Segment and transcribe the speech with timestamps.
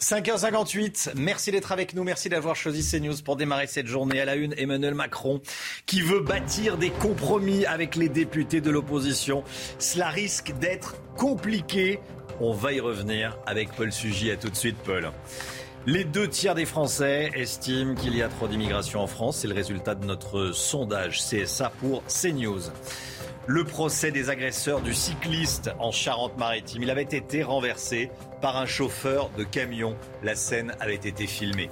[0.00, 4.34] 5h58, merci d'être avec nous, merci d'avoir choisi CNews pour démarrer cette journée à la
[4.34, 4.54] une.
[4.56, 5.42] Emmanuel Macron
[5.84, 9.44] qui veut bâtir des compromis avec les députés de l'opposition.
[9.78, 12.00] Cela risque d'être compliqué.
[12.40, 14.30] On va y revenir avec Paul Sugy.
[14.30, 15.10] À tout de suite, Paul.
[15.86, 19.38] Les deux tiers des Français estiment qu'il y a trop d'immigration en France.
[19.38, 22.62] C'est le résultat de notre sondage CSA pour CNews.
[23.46, 26.82] Le procès des agresseurs du cycliste en Charente-Maritime.
[26.84, 29.96] Il avait été renversé par un chauffeur de camion.
[30.22, 31.70] La scène avait été filmée.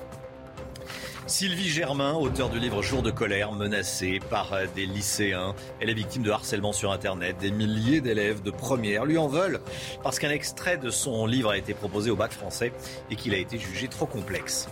[1.29, 5.55] Sylvie Germain, auteur du livre Jour de colère, menacée par des lycéens.
[5.79, 7.37] Elle est victime de harcèlement sur Internet.
[7.39, 9.61] Des milliers d'élèves de première lui en veulent
[10.03, 12.73] parce qu'un extrait de son livre a été proposé au bac français
[13.11, 14.71] et qu'il a été jugé trop complexe.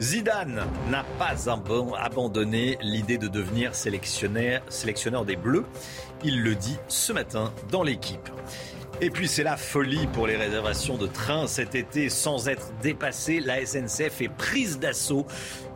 [0.00, 5.66] Zidane n'a pas abandonné l'idée de devenir sélectionneur des Bleus.
[6.24, 8.30] Il le dit ce matin dans l'équipe.
[9.02, 13.40] Et puis c'est la folie pour les réservations de trains cet été sans être dépassée.
[13.40, 15.26] La SNCF est prise d'assaut.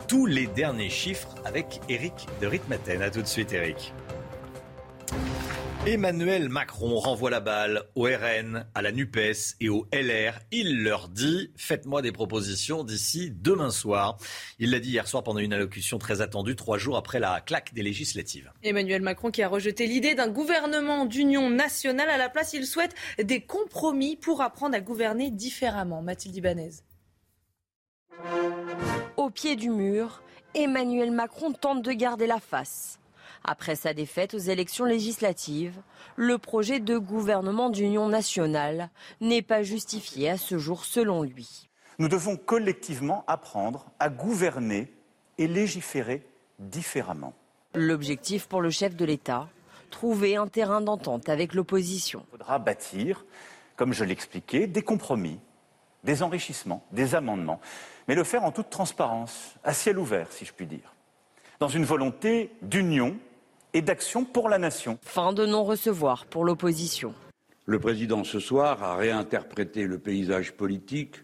[0.07, 3.01] Tous les derniers chiffres avec Eric de Ritmaten.
[3.01, 3.93] A tout de suite Eric.
[5.87, 10.39] Emmanuel Macron renvoie la balle au RN, à la NUPES et au LR.
[10.51, 14.17] Il leur dit Faites-moi des propositions d'ici demain soir.
[14.57, 17.75] Il l'a dit hier soir pendant une allocution très attendue, trois jours après la claque
[17.75, 18.51] des législatives.
[18.63, 22.09] Emmanuel Macron qui a rejeté l'idée d'un gouvernement d'union nationale.
[22.09, 26.01] À la place, il souhaite des compromis pour apprendre à gouverner différemment.
[26.01, 26.71] Mathilde Ibanez.
[29.17, 30.23] Au pied du mur,
[30.55, 32.97] Emmanuel Macron tente de garder la face.
[33.47, 35.79] Après sa défaite aux élections législatives,
[36.15, 38.89] le projet de gouvernement d'union nationale
[39.21, 41.69] n'est pas justifié à ce jour selon lui.
[41.99, 44.91] Nous devons collectivement apprendre à gouverner
[45.37, 46.25] et légiférer
[46.57, 47.33] différemment.
[47.75, 49.47] L'objectif pour le chef de l'État,
[49.91, 52.25] trouver un terrain d'entente avec l'opposition.
[52.29, 53.25] Il faudra bâtir,
[53.75, 55.39] comme je l'expliquais, des compromis,
[56.03, 57.61] des enrichissements, des amendements,
[58.07, 60.95] mais le faire en toute transparence, à ciel ouvert, si je puis dire,
[61.59, 63.15] dans une volonté d'union
[63.75, 64.97] et d'action pour la nation.
[65.01, 67.13] Fin de non-recevoir pour l'opposition.
[67.65, 71.17] Le président ce soir a réinterprété le paysage politique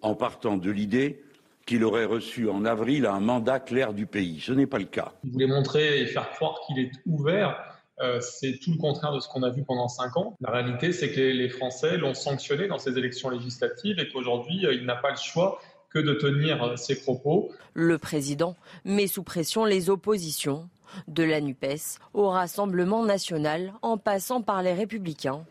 [0.00, 1.22] en partant de l'idée
[1.66, 4.40] qu'il aurait reçu en avril un mandat clair du pays.
[4.40, 5.12] Ce n'est pas le cas.
[5.22, 7.62] Il voulait montrer et faire croire qu'il est ouvert.
[8.00, 10.34] Euh, c'est tout le contraire de ce qu'on a vu pendant cinq ans.
[10.40, 14.72] La réalité, c'est que les Français l'ont sanctionné dans ces élections législatives et qu'aujourd'hui, euh,
[14.72, 17.50] il n'a pas le choix que de tenir euh, ses propos.
[17.74, 20.70] Le président met sous pression les oppositions
[21.06, 25.44] de la NUPES au Rassemblement national en passant par les républicains,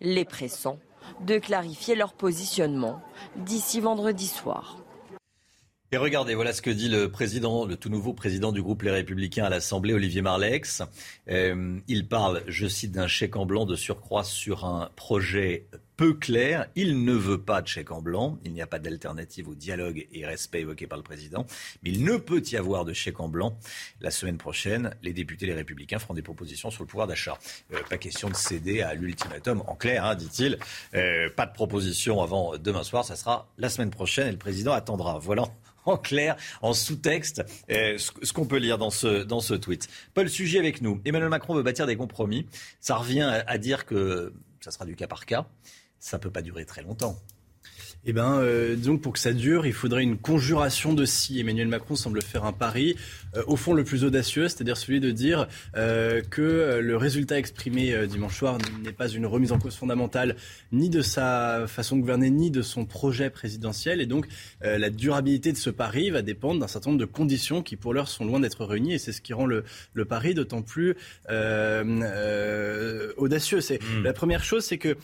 [0.00, 0.78] les pressant
[1.20, 3.00] de clarifier leur positionnement
[3.36, 4.78] d'ici vendredi soir.
[5.92, 8.90] Et regardez, voilà ce que dit le président, le tout nouveau président du groupe Les
[8.90, 10.82] Républicains à l'Assemblée, Olivier Marlex.
[11.28, 16.12] Euh, il parle, je cite, d'un chèque en blanc de surcroît sur un projet peu
[16.12, 16.66] clair.
[16.74, 18.36] Il ne veut pas de chèque en blanc.
[18.44, 21.46] Il n'y a pas d'alternative au dialogue et respect évoqué par le président.
[21.84, 23.56] Mais il ne peut y avoir de chèque en blanc.
[24.00, 27.38] La semaine prochaine, les députés Les Républicains feront des propositions sur le pouvoir d'achat.
[27.72, 29.62] Euh, pas question de céder à l'ultimatum.
[29.68, 30.58] En clair, hein, dit-il,
[30.94, 33.04] euh, pas de proposition avant demain soir.
[33.04, 35.20] Ça sera la semaine prochaine et le président attendra.
[35.20, 35.44] Voilà
[35.86, 39.88] en clair, en sous-texte, euh, ce qu'on peut lire dans ce, dans ce tweet.
[40.14, 41.00] Paul Sujet avec nous.
[41.04, 42.46] Emmanuel Macron veut bâtir des compromis.
[42.80, 45.46] Ça revient à, à dire que ça sera du cas par cas.
[45.98, 47.16] Ça ne peut pas durer très longtemps.
[48.08, 51.40] Eh bien, euh, disons pour que ça dure, il faudrait une conjuration de si.
[51.40, 52.96] Emmanuel Macron semble faire un pari,
[53.36, 57.92] euh, au fond le plus audacieux, c'est-à-dire celui de dire euh, que le résultat exprimé
[57.92, 60.36] euh, dimanche soir n'est pas une remise en cause fondamentale
[60.70, 64.00] ni de sa façon de gouverner, ni de son projet présidentiel.
[64.00, 64.28] Et donc,
[64.64, 67.92] euh, la durabilité de ce pari va dépendre d'un certain nombre de conditions qui, pour
[67.92, 68.94] l'heure, sont loin d'être réunies.
[68.94, 69.64] Et c'est ce qui rend le,
[69.94, 70.94] le pari d'autant plus
[73.18, 73.60] audacieux.
[73.60, 74.02] C'est Mm.
[74.04, 74.96] La première chose, c'est que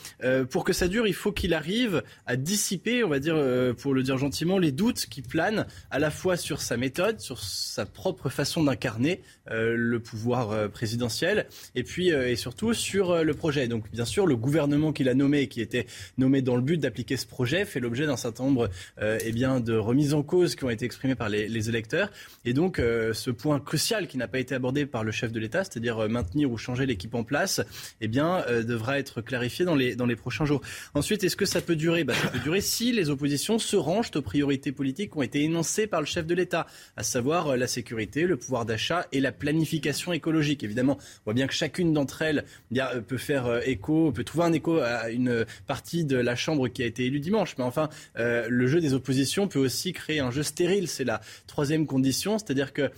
[0.45, 3.95] pour que ça dure, il faut qu'il arrive à dissiper, on va dire, euh, pour
[3.95, 7.87] le dire gentiment, les doutes qui planent à la fois sur sa méthode, sur sa
[7.87, 13.69] propre façon d'incarner euh, le pouvoir présidentiel, et puis et surtout sur le projet.
[13.69, 15.87] Donc bien sûr, le gouvernement qu'il a nommé, qui était
[16.19, 18.69] nommé dans le but d'appliquer ce projet, fait l'objet d'un certain nombre
[19.01, 22.11] eh bien, de remises en cause qui ont été exprimées par les, électeurs.
[22.45, 25.65] Et donc ce point crucial qui n'a pas été abordé par le chef de l'État,
[25.65, 27.61] c'est-à-dire maintenir ou changer l'équipe en place,
[28.01, 30.61] eh bien, devra être clarifié dans les, dans les prochains jours.
[30.95, 32.05] Ensuite, est-ce que ça peut durer?
[32.05, 32.61] Bah, Ça peut durer
[32.91, 36.35] les oppositions se rangent aux priorités politiques qui ont été énoncées par le chef de
[36.35, 40.65] l'État, à savoir euh, la sécurité, le pouvoir d'achat et la planification écologique.
[40.65, 42.45] Évidemment, on voit bien que chacune d'entre elles
[42.77, 46.69] euh, peut faire euh, écho, peut trouver un écho à une partie de la Chambre
[46.69, 47.55] qui a été élue dimanche.
[47.59, 50.89] Mais enfin, le jeu des oppositions peut aussi créer un jeu stérile.
[50.89, 52.91] C'est la troisième condition, c'est-à-dire que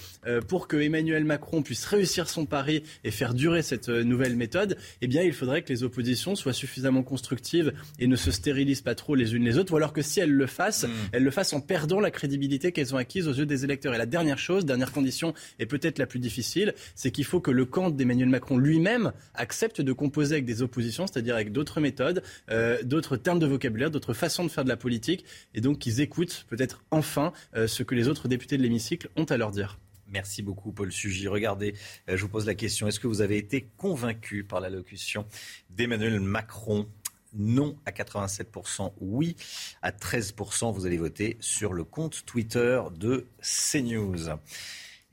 [0.43, 5.07] pour que Emmanuel Macron puisse réussir son pari et faire durer cette nouvelle méthode, eh
[5.07, 9.15] bien, il faudrait que les oppositions soient suffisamment constructives et ne se stérilisent pas trop
[9.15, 10.93] les unes les autres, ou alors que si elles le fassent, mm.
[11.13, 13.93] elles le fassent en perdant la crédibilité qu'elles ont acquise aux yeux des électeurs.
[13.93, 17.51] Et la dernière chose, dernière condition, et peut-être la plus difficile, c'est qu'il faut que
[17.51, 22.23] le camp d'Emmanuel Macron lui-même accepte de composer avec des oppositions, c'est-à-dire avec d'autres méthodes,
[22.51, 25.25] euh, d'autres termes de vocabulaire, d'autres façons de faire de la politique,
[25.55, 29.25] et donc qu'ils écoutent peut-être enfin euh, ce que les autres députés de l'hémicycle ont
[29.25, 29.79] à leur dire.
[30.07, 31.27] Merci beaucoup, Paul Sugy.
[31.27, 31.75] Regardez,
[32.09, 35.27] euh, je vous pose la question est-ce que vous avez été convaincu par l'allocution
[35.71, 36.87] d'Emmanuel Macron
[37.35, 39.37] non à 87%, oui
[39.83, 40.73] à 13%.
[40.73, 44.31] Vous allez voter sur le compte Twitter de CNews.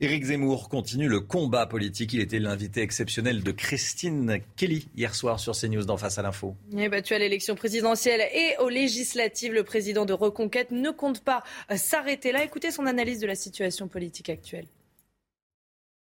[0.02, 2.12] Éric Zemmour continue le combat politique.
[2.12, 6.56] Il était l'invité exceptionnel de Christine Kelly hier soir sur CNews d'en face à l'info.
[6.72, 11.44] Battu à l'élection présidentielle et aux législatives, le président de Reconquête ne compte pas
[11.76, 12.42] s'arrêter là.
[12.42, 14.66] Écoutez son analyse de la situation politique actuelle.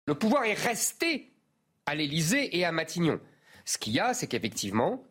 [0.07, 1.33] Le pouvoir est resté
[1.85, 3.19] à l'Élysée et à Matignon.
[3.65, 5.03] Ce qu'il y a, c'est qu'effectivement,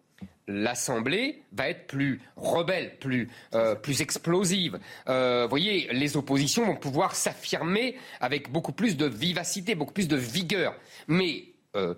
[0.47, 4.79] l'Assemblée va être plus rebelle, plus, euh, plus explosive.
[5.09, 10.07] Euh, vous voyez, les oppositions vont pouvoir s'affirmer avec beaucoup plus de vivacité, beaucoup plus
[10.07, 10.75] de vigueur.
[11.07, 11.45] Mais
[11.75, 11.93] euh,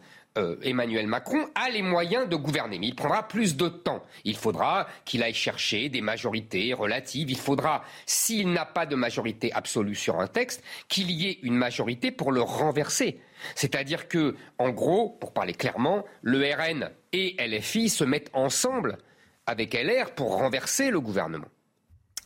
[0.62, 4.04] Emmanuel Macron a les moyens de gouverner, mais il prendra plus de temps.
[4.24, 7.30] Il faudra qu'il aille chercher des majorités relatives.
[7.30, 11.56] Il faudra, s'il n'a pas de majorité absolue sur un texte, qu'il y ait une
[11.56, 13.20] majorité pour le renverser.
[13.56, 18.98] C'est-à-dire que, en gros, pour parler clairement, le RN et LFI se mettent ensemble
[19.46, 21.48] avec LR pour renverser le gouvernement.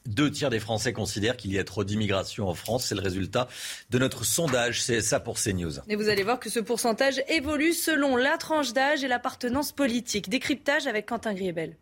[0.06, 2.86] Deux tiers des Français considèrent qu'il y a trop d'immigration en France.
[2.86, 3.48] C'est le résultat
[3.90, 4.82] de notre sondage.
[4.82, 5.80] C'est ça pour CNews.
[5.88, 10.30] Et vous allez voir que ce pourcentage évolue selon la tranche d'âge et l'appartenance politique.
[10.30, 11.78] Décryptage avec Quentin Griebel.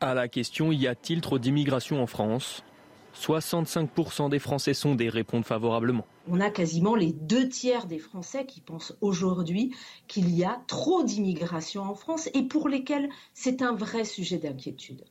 [0.00, 2.62] À la question y a-t-il trop d'immigration en France?
[3.20, 6.06] 65% des Français sondés répondent favorablement.
[6.28, 9.74] On a quasiment les deux tiers des Français qui pensent aujourd'hui
[10.06, 15.04] qu'il y a trop d'immigration en France et pour lesquels c'est un vrai sujet d'inquiétude.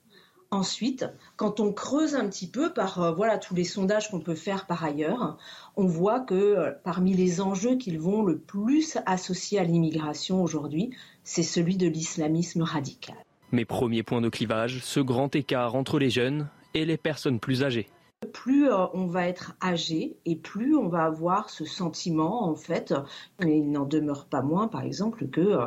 [0.55, 1.05] Ensuite,
[1.35, 4.67] quand on creuse un petit peu par euh, voilà tous les sondages qu'on peut faire
[4.67, 5.37] par ailleurs,
[5.75, 10.91] on voit que euh, parmi les enjeux qu'ils vont le plus associer à l'immigration aujourd'hui,
[11.25, 13.17] c'est celui de l'islamisme radical.
[13.51, 17.61] Mes premiers points de clivage, ce grand écart entre les jeunes et les personnes plus
[17.61, 17.89] âgées
[18.25, 22.93] plus euh, on va être âgé et plus on va avoir ce sentiment, en fait,
[23.41, 25.57] et il n'en demeure pas moins, par exemple, que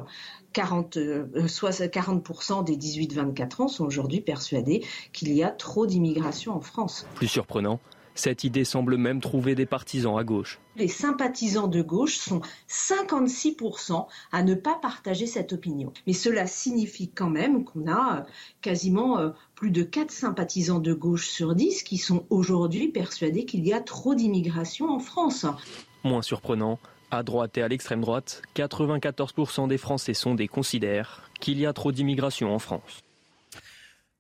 [0.53, 6.55] 40, euh, 40% euh, des 18-24 ans sont aujourd'hui persuadés qu'il y a trop d'immigration
[6.55, 7.07] en France.
[7.15, 7.81] Plus surprenant,
[8.19, 10.59] cette idée semble même trouver des partisans à gauche.
[10.77, 15.93] Les sympathisants de gauche sont 56% à ne pas partager cette opinion.
[16.07, 18.23] Mais cela signifie quand même qu'on a euh,
[18.61, 23.67] quasiment euh, plus de 4 sympathisants de gauche sur 10 qui sont aujourd'hui persuadés qu'il
[23.67, 25.47] y a trop d'immigration en France.
[26.05, 26.79] Moins surprenant,
[27.11, 31.93] à droite et à l'extrême droite, 94% des Français sondés considèrent qu'il y a trop
[31.93, 33.01] d'immigration en France.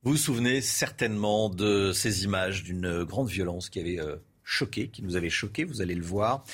[0.08, 5.02] Vous vous souvenez certainement de ces images d'une grande violence qui avait euh, choqué, qui
[5.02, 6.44] nous avait choqué, vous allez le voir.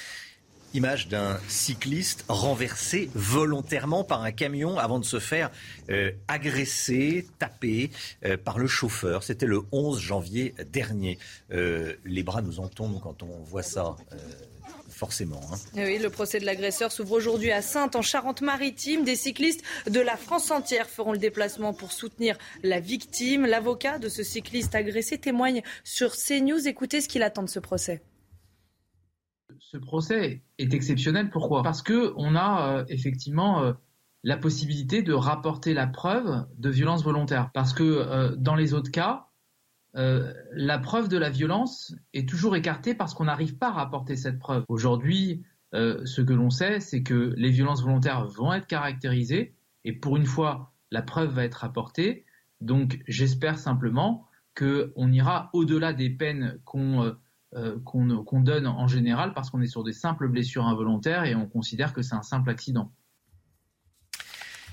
[0.73, 5.53] Image d'un cycliste renversé volontairement par un camion avant de se faire
[5.89, 7.93] euh, agresser, taper
[8.25, 9.23] euh, par le chauffeur.
[9.23, 11.21] C'était le 11 janvier dernier.
[11.51, 13.95] les bras nous en tombent quand on voit ça
[14.95, 15.41] forcément.
[15.53, 15.57] Hein.
[15.77, 19.05] Eh oui, le procès de l'agresseur s'ouvre aujourd'hui à Sainte, en Charente-Maritime.
[19.05, 23.45] Des cyclistes de la France entière feront le déplacement pour soutenir la victime.
[23.47, 26.69] L'avocat de ce cycliste agressé témoigne sur CNews.
[26.69, 28.03] Écoutez ce qu'il attend de ce procès.
[29.59, 31.31] Ce procès est exceptionnel.
[31.31, 31.63] Pourquoi?
[31.63, 33.73] Parce que on a euh, effectivement euh,
[34.23, 37.51] la possibilité de rapporter la preuve de violence volontaire.
[37.53, 39.29] Parce que euh, dans les autres cas,
[39.97, 44.17] euh, la preuve de la violence est toujours écartée parce qu'on n'arrive pas à rapporter
[44.17, 44.65] cette preuve.
[44.69, 49.93] Aujourd'hui, euh, ce que l'on sait, c'est que les violences volontaires vont être caractérisées et
[49.93, 52.25] pour une fois, la preuve va être rapportée.
[52.61, 57.17] Donc j'espère simplement qu'on ira au-delà des peines qu'on
[57.85, 61.93] qu'on donne en général parce qu'on est sur des simples blessures involontaires et on considère
[61.93, 62.91] que c'est un simple accident.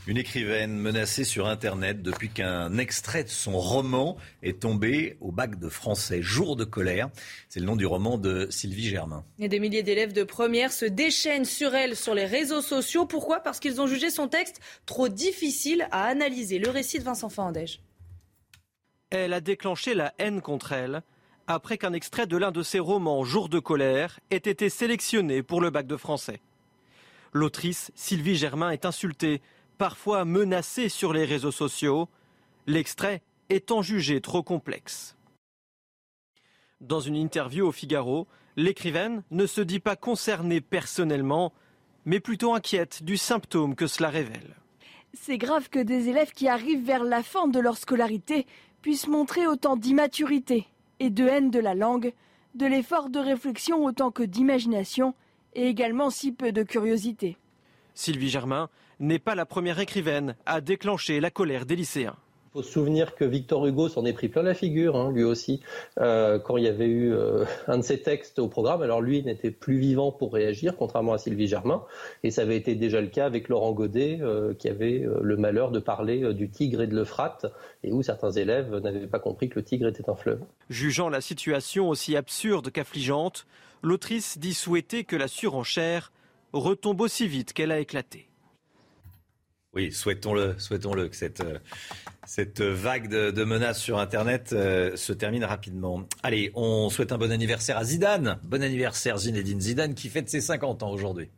[0.07, 5.59] Une écrivaine menacée sur Internet depuis qu'un extrait de son roman est tombé au bac
[5.59, 6.23] de français.
[6.23, 7.11] Jour de colère,
[7.49, 9.23] c'est le nom du roman de Sylvie Germain.
[9.37, 13.05] Et des milliers d'élèves de première se déchaînent sur elle sur les réseaux sociaux.
[13.05, 13.41] Pourquoi?
[13.41, 16.57] Parce qu'ils ont jugé son texte trop difficile à analyser.
[16.57, 17.79] Le récit de Vincent Fandège.
[19.11, 21.03] Elle a déclenché la haine contre elle
[21.45, 25.61] après qu'un extrait de l'un de ses romans, Jour de colère, ait été sélectionné pour
[25.61, 26.41] le bac de français.
[27.33, 29.41] L'autrice Sylvie Germain est insultée
[29.81, 32.07] parfois menacés sur les réseaux sociaux,
[32.67, 35.17] l'extrait étant jugé trop complexe.
[36.81, 41.51] Dans une interview au Figaro, l'écrivaine ne se dit pas concernée personnellement,
[42.05, 44.55] mais plutôt inquiète du symptôme que cela révèle.
[45.15, 48.45] C'est grave que des élèves qui arrivent vers la fin de leur scolarité
[48.83, 50.67] puissent montrer autant d'immaturité
[50.99, 52.13] et de haine de la langue,
[52.53, 55.15] de l'effort de réflexion autant que d'imagination,
[55.55, 57.35] et également si peu de curiosité.
[57.95, 58.69] Sylvie Germain
[59.01, 62.15] n'est pas la première écrivaine à déclencher la colère des lycéens.
[62.53, 65.23] Il faut se souvenir que Victor Hugo s'en est pris plein la figure, hein, lui
[65.23, 65.61] aussi,
[66.01, 68.81] euh, quand il y avait eu euh, un de ses textes au programme.
[68.81, 71.83] Alors lui n'était plus vivant pour réagir, contrairement à Sylvie Germain,
[72.23, 75.71] et ça avait été déjà le cas avec Laurent Godet, euh, qui avait le malheur
[75.71, 77.45] de parler du Tigre et de l'Euphrate,
[77.83, 80.41] et où certains élèves n'avaient pas compris que le Tigre était un fleuve.
[80.69, 83.47] Jugeant la situation aussi absurde qu'affligeante,
[83.81, 86.11] l'autrice dit souhaiter que la surenchère
[86.51, 88.27] retombe aussi vite qu'elle a éclaté.
[89.73, 91.57] Oui, souhaitons-le, souhaitons-le que cette, euh,
[92.25, 96.03] cette vague de, menaces sur Internet euh, se termine rapidement.
[96.23, 98.37] Allez, on souhaite un bon anniversaire à Zidane.
[98.43, 101.29] Bon anniversaire Zinedine Zidane qui fête ses 50 ans aujourd'hui.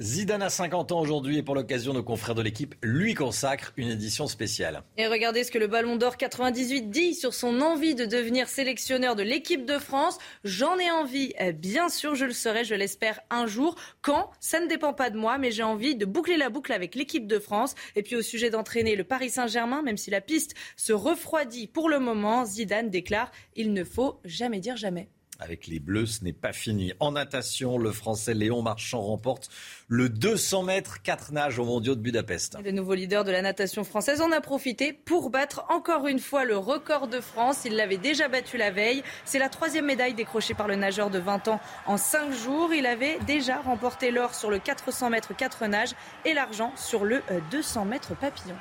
[0.00, 3.90] Zidane a 50 ans aujourd'hui et pour l'occasion, nos confrères de l'équipe lui consacrent une
[3.90, 4.82] édition spéciale.
[4.96, 9.14] Et regardez ce que le Ballon d'Or 98 dit sur son envie de devenir sélectionneur
[9.14, 10.16] de l'équipe de France.
[10.42, 13.76] J'en ai envie, eh, bien sûr, je le serai, je l'espère un jour.
[14.00, 16.94] Quand Ça ne dépend pas de moi, mais j'ai envie de boucler la boucle avec
[16.94, 17.74] l'équipe de France.
[17.94, 21.90] Et puis au sujet d'entraîner le Paris Saint-Germain, même si la piste se refroidit pour
[21.90, 26.06] le moment, Zidane déclare il ne faut jamais dire jamais avec les Bleus.
[26.06, 26.92] Ce n'est pas fini.
[27.00, 29.48] En natation, le Français Léon Marchand remporte
[29.88, 32.56] le 200 mètres 4 nages au mondiaux de Budapest.
[32.62, 36.44] le nouveau leader de la natation française en a profité pour battre encore une fois
[36.44, 37.62] le record de France.
[37.64, 39.02] Il l'avait déjà battu la veille.
[39.24, 42.72] C'est la troisième médaille décrochée par le nageur de 20 ans en 5 jours.
[42.72, 45.94] Il avait déjà remporté l'or sur le 400 mètres 4 nages
[46.24, 48.56] et l'argent sur le 200 mètres papillon.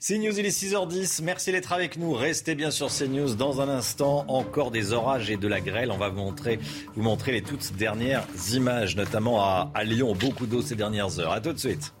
[0.00, 1.22] CNews, il est 6h10.
[1.22, 2.12] Merci d'être avec nous.
[2.12, 3.34] Restez bien sur CNews.
[3.34, 5.90] Dans un instant, encore des orages et de la grêle.
[5.90, 6.58] On va vous montrer,
[6.94, 10.14] vous montrer les toutes dernières images, notamment à, à Lyon.
[10.14, 11.32] Beaucoup d'eau ces dernières heures.
[11.32, 11.94] À tout de suite.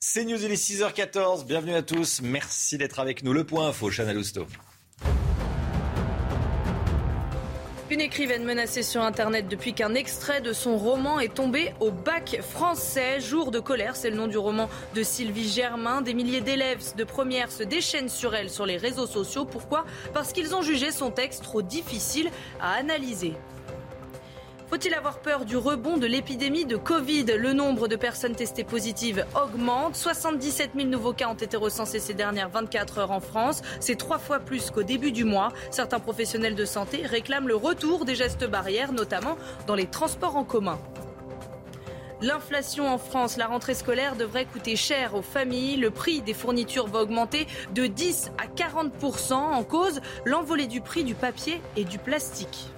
[0.00, 1.46] CNews, il est 6h14.
[1.46, 2.20] Bienvenue à tous.
[2.22, 3.32] Merci d'être avec nous.
[3.32, 4.46] Le point info, Chanel Housteau.
[7.94, 12.40] Une écrivaine menacée sur Internet depuis qu'un extrait de son roman est tombé au bac
[12.42, 13.20] français.
[13.20, 16.02] Jour de colère, c'est le nom du roman de Sylvie Germain.
[16.02, 19.44] Des milliers d'élèves de première se déchaînent sur elle sur les réseaux sociaux.
[19.44, 19.84] Pourquoi?
[20.12, 23.34] Parce qu'ils ont jugé son texte trop difficile à analyser.
[24.66, 27.26] Faut-il avoir peur du rebond de l'épidémie de Covid?
[27.38, 29.94] Le nombre de personnes testées positives augmente.
[29.94, 33.60] 77 000 nouveaux cas ont été recensés ces dernières 24 heures en France.
[33.78, 35.52] C'est trois fois plus qu'au début du mois.
[35.70, 40.44] Certains professionnels de santé réclament le retour des gestes barrières, notamment dans les transports en
[40.44, 40.78] commun.
[42.22, 45.76] L'inflation en France, la rentrée scolaire devrait coûter cher aux familles.
[45.76, 51.04] Le prix des fournitures va augmenter de 10 à 40% en cause l'envolée du prix
[51.04, 52.70] du papier et du plastique.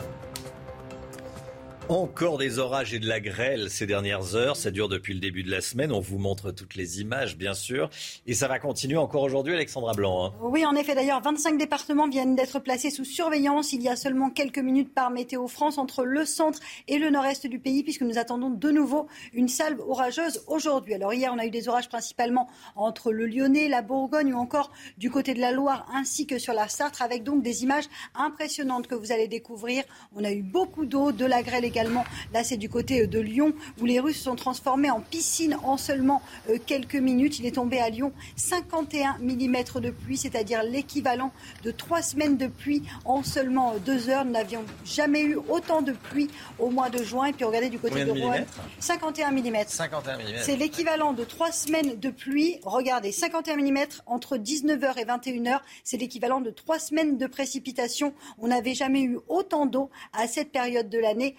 [1.88, 4.56] Encore des orages et de la grêle ces dernières heures.
[4.56, 5.92] Ça dure depuis le début de la semaine.
[5.92, 7.90] On vous montre toutes les images, bien sûr.
[8.26, 10.26] Et ça va continuer encore aujourd'hui, Alexandra Blanc.
[10.26, 10.32] Hein.
[10.40, 10.96] Oui, en effet.
[10.96, 13.72] D'ailleurs, 25 départements viennent d'être placés sous surveillance.
[13.72, 17.46] Il y a seulement quelques minutes par Météo France entre le centre et le nord-est
[17.46, 20.94] du pays, puisque nous attendons de nouveau une salve orageuse aujourd'hui.
[20.94, 24.72] Alors hier, on a eu des orages principalement entre le Lyonnais, la Bourgogne ou encore
[24.98, 28.88] du côté de la Loire, ainsi que sur la Sarthe, avec donc des images impressionnantes
[28.88, 29.84] que vous allez découvrir.
[30.16, 32.04] On a eu beaucoup d'eau, de la grêle également également.
[32.32, 36.22] Là, c'est du côté de Lyon où les Russes sont transformés en piscine en seulement
[36.64, 37.38] quelques minutes.
[37.38, 41.32] Il est tombé à Lyon 51 mm de pluie, c'est-à-dire l'équivalent
[41.64, 44.24] de trois semaines de pluie en seulement deux heures.
[44.24, 47.26] Nous n'avions jamais eu autant de pluie au mois de juin.
[47.26, 48.44] Et puis regardez du côté de, Rouen,
[48.80, 49.56] 51 mm.
[49.66, 50.22] 51 mm.
[50.40, 52.58] C'est l'équivalent de trois semaines de pluie.
[52.64, 58.14] Regardez, 51 mm entre 19h et 21h, c'est l'équivalent de trois semaines de précipitation.
[58.38, 61.36] On n'avait jamais eu autant d'eau à cette période de l'année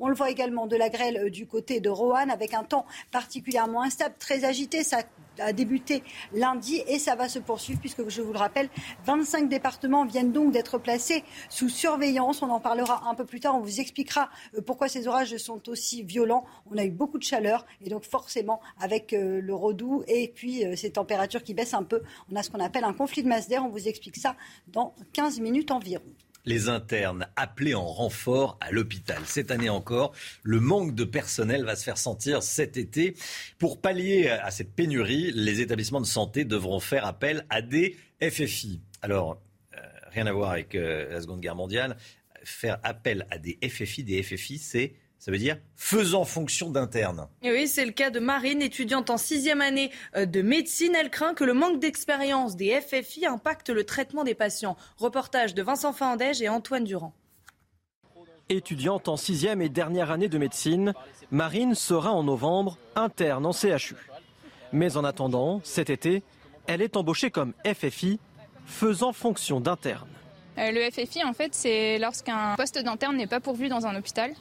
[0.00, 2.86] On le voit également de la grêle euh, du côté de Roanne avec un temps
[3.12, 4.82] particulièrement instable, très agité.
[4.82, 4.98] Ça
[5.38, 8.68] a débuté lundi et ça va se poursuivre puisque, je vous le rappelle,
[9.04, 12.42] 25 départements viennent donc d'être placés sous surveillance.
[12.42, 13.56] On en parlera un peu plus tard.
[13.56, 16.44] On vous expliquera euh, pourquoi ces orages sont aussi violents.
[16.70, 20.64] On a eu beaucoup de chaleur et donc forcément avec euh, le redoux et puis
[20.76, 23.48] ces températures qui baissent un peu, on a ce qu'on appelle un conflit de masse
[23.48, 23.64] d'air.
[23.64, 24.36] On vous explique ça
[24.68, 26.04] dans 15 minutes environ
[26.44, 29.22] les internes appelés en renfort à l'hôpital.
[29.26, 33.16] Cette année encore, le manque de personnel va se faire sentir cet été.
[33.58, 38.80] Pour pallier à cette pénurie, les établissements de santé devront faire appel à des FFI.
[39.02, 39.40] Alors,
[39.76, 41.96] euh, rien à voir avec euh, la Seconde Guerre mondiale.
[42.42, 44.94] Faire appel à des FFI, des FFI, c'est
[45.24, 47.28] ça veut dire faisant fonction d'interne.
[47.42, 50.94] oui, c'est le cas de Marine, étudiante en sixième année euh, de médecine.
[50.94, 54.76] Elle craint que le manque d'expérience des FFI impacte le traitement des patients.
[54.98, 57.14] Reportage de Vincent Fandège et Antoine Durand.
[58.50, 60.92] Étudiante en sixième et dernière année de médecine,
[61.30, 63.96] Marine sera en novembre interne en CHU.
[64.72, 66.22] Mais en attendant, cet été,
[66.66, 68.20] elle est embauchée comme FFI,
[68.66, 70.08] faisant fonction d'interne.
[70.58, 74.34] Euh, le FFI, en fait, c'est lorsqu'un poste d'interne n'est pas pourvu dans un hôpital.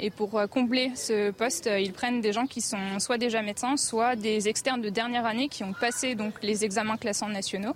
[0.00, 3.42] Et pour euh, combler ce poste, euh, ils prennent des gens qui sont soit déjà
[3.42, 7.74] médecins, soit des externes de dernière année qui ont passé donc les examens classants nationaux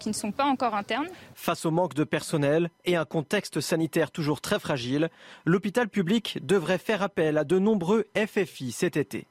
[0.00, 1.08] qui ne sont pas encore internes.
[1.34, 5.10] Face au manque de personnel et un contexte sanitaire toujours très fragile,
[5.44, 9.26] l'hôpital public devrait faire appel à de nombreux FFI cet été.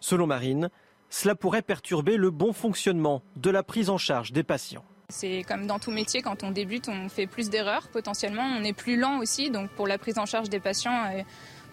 [0.00, 0.70] Selon Marine,
[1.10, 4.84] cela pourrait perturber le bon fonctionnement de la prise en charge des patients.
[5.08, 8.72] C'est comme dans tout métier, quand on débute, on fait plus d'erreurs potentiellement, on est
[8.72, 11.22] plus lent aussi, donc pour la prise en charge des patients, euh,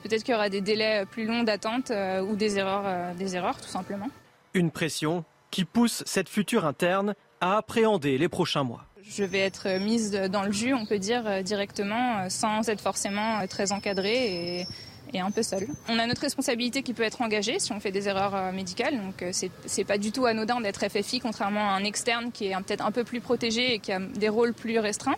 [0.04, 3.36] peut-être qu'il y aura des délais plus longs d'attente euh, ou des erreurs, euh, des
[3.36, 4.10] erreurs tout simplement.
[4.54, 8.86] Une pression qui pousse cette future interne à appréhender les prochains mois.
[9.02, 13.74] Je vais être mise dans le jus, on peut dire, directement, sans être forcément très
[13.74, 14.68] encadrée et
[15.14, 15.68] et un peu seul.
[15.88, 18.98] On a notre responsabilité qui peut être engagée si on fait des erreurs euh, médicales,
[19.02, 22.56] donc euh, c'est pas du tout anodin d'être FFI, contrairement à un externe qui est
[22.56, 25.16] peut-être un peu plus protégé et qui a des rôles plus restreints.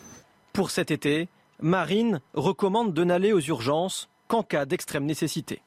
[0.53, 1.27] Pour cet été,
[1.61, 5.61] Marine recommande de n'aller aux urgences qu'en cas d'extrême nécessité.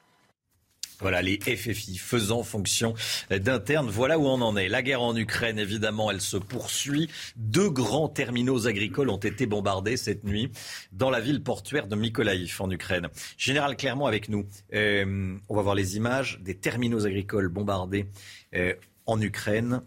[1.01, 2.95] Voilà, les FFI faisant fonction
[3.31, 3.89] d'interne.
[3.89, 4.69] Voilà où on en est.
[4.69, 7.09] La guerre en Ukraine, évidemment, elle se poursuit.
[7.37, 10.51] Deux grands terminaux agricoles ont été bombardés cette nuit
[10.91, 13.09] dans la ville portuaire de Mykolaiv en Ukraine.
[13.37, 14.47] Général Clermont avec nous.
[14.75, 18.07] Euh, on va voir les images des terminaux agricoles bombardés
[18.57, 18.75] euh,
[19.07, 19.83] en Ukraine.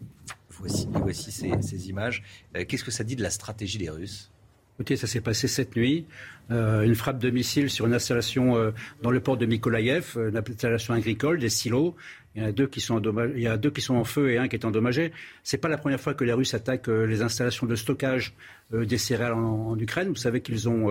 [0.48, 2.22] Voici, voici ces, images.
[2.56, 4.30] Euh, qu'est-ce que ça dit de la stratégie des Russes?
[4.76, 6.06] Écoutez, ça s'est passé cette nuit.
[6.50, 10.30] Euh, une frappe de missile sur une installation euh, dans le port de Mykolaïev, euh,
[10.30, 11.94] une installation agricole, des silos.
[12.34, 13.00] Il y, a deux qui sont
[13.34, 15.12] Il y a deux qui sont en feu et un qui est endommagé.
[15.42, 18.32] C'est pas la première fois que les Russes attaquent les installations de stockage
[18.72, 20.08] des céréales en, Ukraine.
[20.08, 20.88] Vous savez qu'ils ont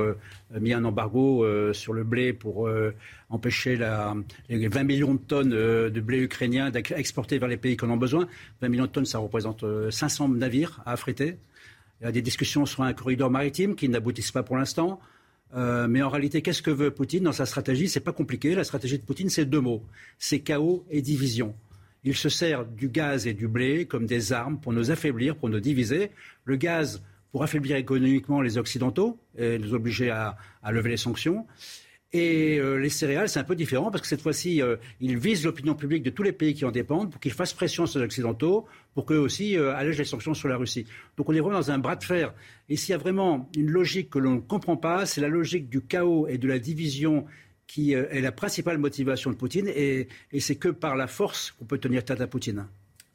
[0.52, 2.70] mis un embargo sur le blé pour
[3.32, 3.76] empêcher
[4.50, 7.98] les 20 millions de tonnes de blé ukrainien d'exporter vers les pays qui en ont
[7.98, 8.28] besoin.
[8.62, 11.38] 20 millions de tonnes, ça représente 500 navires à affréter.
[12.02, 15.00] Il y a des discussions sur un corridor maritime qui n'aboutissent pas pour l'instant.
[15.54, 17.88] Euh, mais en réalité, qu'est-ce que veut Poutine dans sa stratégie?
[17.90, 18.56] C'est pas compliqué.
[18.56, 19.84] La stratégie de Poutine, c'est deux mots
[20.18, 21.54] c'est chaos et division.
[22.04, 25.50] Il se sert du gaz et du blé comme des armes pour nous affaiblir, pour
[25.50, 26.10] nous diviser.
[26.46, 30.36] Le gaz pour affaiblir économiquement les Occidentaux et nous obliger à
[30.72, 31.46] lever les sanctions.
[32.13, 35.45] Et euh, les céréales, c'est un peu différent parce que cette fois-ci, euh, ils visent
[35.45, 38.06] l'opinion publique de tous les pays qui en dépendent pour qu'ils fassent pression sur les
[38.06, 40.86] Occidentaux pour qu'eux aussi euh, allègent les sanctions sur la Russie.
[41.15, 42.34] Donc on est vraiment dans un bras de fer.
[42.67, 45.69] Et s'il y a vraiment une logique que l'on ne comprend pas, c'est la logique
[45.69, 47.26] du chaos et de la division
[47.65, 49.69] qui est la principale motivation de Poutine.
[49.69, 52.65] Et, et c'est que par la force qu'on peut tenir tête à Poutine.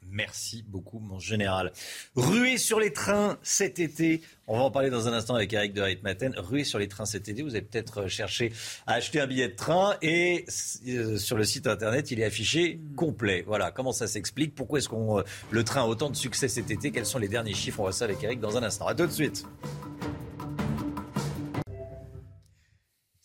[0.09, 1.71] Merci beaucoup, mon général.
[2.15, 4.21] Ruée sur les trains cet été.
[4.47, 6.33] On va en parler dans un instant avec Eric de Reitmaten.
[6.37, 7.41] Ruée sur les trains cet été.
[7.41, 8.53] Vous avez peut-être euh, cherché
[8.85, 10.45] à acheter un billet de train et
[10.87, 13.43] euh, sur le site internet, il est affiché complet.
[13.45, 13.71] Voilà.
[13.71, 14.55] Comment ça s'explique?
[14.55, 16.91] Pourquoi est-ce qu'on euh, le train a autant de succès cet été?
[16.91, 17.79] Quels sont les derniers chiffres?
[17.79, 18.87] On va ça avec Eric dans un instant.
[18.87, 19.45] À tout de suite.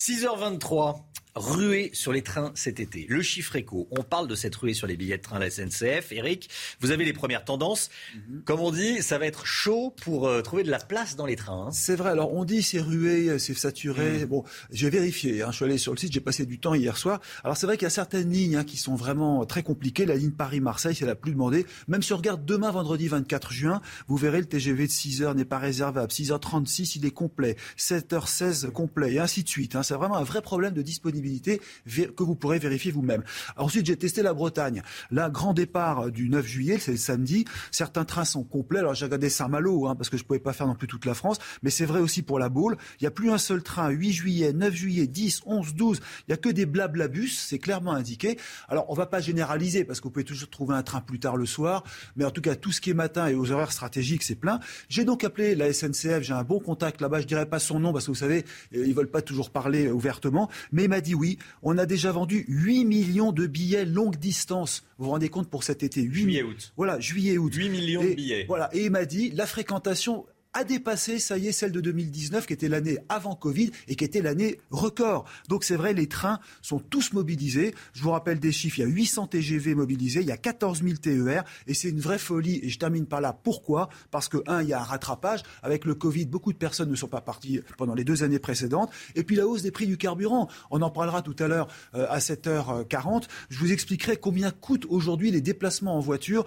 [0.00, 1.11] 6h23.
[1.34, 3.06] Ruée sur les trains cet été.
[3.08, 5.50] Le chiffre éco, on parle de cette ruée sur les billets de train de la
[5.50, 6.12] SNCF.
[6.12, 7.88] Eric, vous avez les premières tendances.
[8.14, 8.42] Mhm.
[8.44, 11.36] Comme on dit, ça va être chaud pour euh, trouver de la place dans les
[11.36, 11.68] trains.
[11.68, 11.70] hein.
[11.72, 14.26] C'est vrai, alors on dit c'est rué, c'est saturé.
[14.26, 16.96] Bon, j'ai vérifié, hein, je suis allé sur le site, j'ai passé du temps hier
[16.98, 17.20] soir.
[17.44, 20.04] Alors c'est vrai qu'il y a certaines lignes hein, qui sont vraiment très compliquées.
[20.04, 21.64] La ligne Paris-Marseille, c'est la plus demandée.
[21.88, 25.34] Même si on regarde demain, vendredi 24 juin, vous verrez le TGV de 6 heures
[25.34, 26.10] n'est pas réservable.
[26.12, 27.56] 6h36, il est complet.
[27.78, 29.76] 7h16 complet, et ainsi de suite.
[29.82, 33.22] C'est vraiment un vrai problème de disponibilité que vous pourrez vérifier vous-même.
[33.56, 34.82] Ensuite, j'ai testé la Bretagne.
[35.10, 37.44] Là, grand départ du 9 juillet, c'est le samedi.
[37.70, 38.80] Certains trains sont complets.
[38.80, 41.14] Alors j'ai regardé Saint-Malo, hein, parce que je pouvais pas faire non plus toute la
[41.14, 41.38] France.
[41.62, 42.76] Mais c'est vrai aussi pour la Baule.
[43.00, 43.90] Il n'y a plus un seul train.
[43.90, 45.98] 8 juillet, 9 juillet, 10, 11, 12.
[45.98, 47.28] Il n'y a que des blablabus.
[47.28, 48.38] C'est clairement indiqué.
[48.68, 51.36] Alors on va pas généraliser, parce que vous pouvez toujours trouver un train plus tard
[51.36, 51.84] le soir.
[52.16, 54.60] Mais en tout cas, tout ce qui est matin et aux horaires stratégiques, c'est plein.
[54.88, 56.22] J'ai donc appelé la SNCF.
[56.22, 57.20] J'ai un bon contact là-bas.
[57.20, 59.86] Je dirais pas son nom, parce que vous savez, euh, ils veulent pas toujours parler
[59.86, 60.50] euh, ouvertement.
[60.72, 61.38] Mais il m'a dit oui.
[61.62, 64.84] On a déjà vendu 8 millions de billets longue distance.
[64.98, 66.72] Vous vous rendez compte pour cet été 8 Juillet, août.
[66.76, 67.52] Voilà, juillet, août.
[67.54, 68.44] 8 millions Et- de billets.
[68.48, 72.46] Voilà, et il m'a dit la fréquentation a dépassé, ça y est, celle de 2019,
[72.46, 75.24] qui était l'année avant Covid et qui était l'année record.
[75.48, 77.74] Donc c'est vrai, les trains sont tous mobilisés.
[77.94, 80.82] Je vous rappelle des chiffres, il y a 800 TGV mobilisés, il y a 14
[80.82, 82.60] 000 TER, et c'est une vraie folie.
[82.62, 83.38] Et je termine par là.
[83.42, 83.88] Pourquoi?
[84.10, 85.42] Parce que, un, il y a un rattrapage.
[85.62, 88.90] Avec le Covid, beaucoup de personnes ne sont pas parties pendant les deux années précédentes.
[89.14, 90.48] Et puis la hausse des prix du carburant.
[90.70, 93.24] On en parlera tout à l'heure euh, à 7h40.
[93.48, 96.44] Je vous expliquerai combien coûtent aujourd'hui les déplacements en voiture.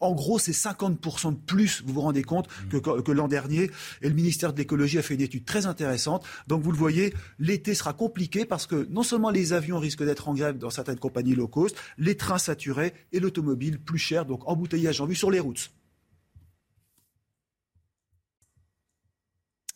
[0.00, 3.70] En gros, c'est 50% de plus, vous vous rendez compte, que, que l'an dernier.
[4.02, 6.24] Et le ministère de l'écologie a fait une étude très intéressante.
[6.46, 10.28] Donc, vous le voyez, l'été sera compliqué parce que non seulement les avions risquent d'être
[10.28, 14.46] en grève dans certaines compagnies low cost, les trains saturés et l'automobile plus cher, donc
[14.46, 15.70] embouteillage en vue sur les routes.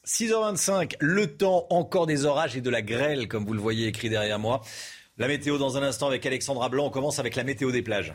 [0.06, 4.10] 6h25, le temps, encore des orages et de la grêle, comme vous le voyez écrit
[4.10, 4.60] derrière moi.
[5.18, 6.86] La météo dans un instant avec Alexandra Blanc.
[6.86, 8.12] On commence avec la météo des plages.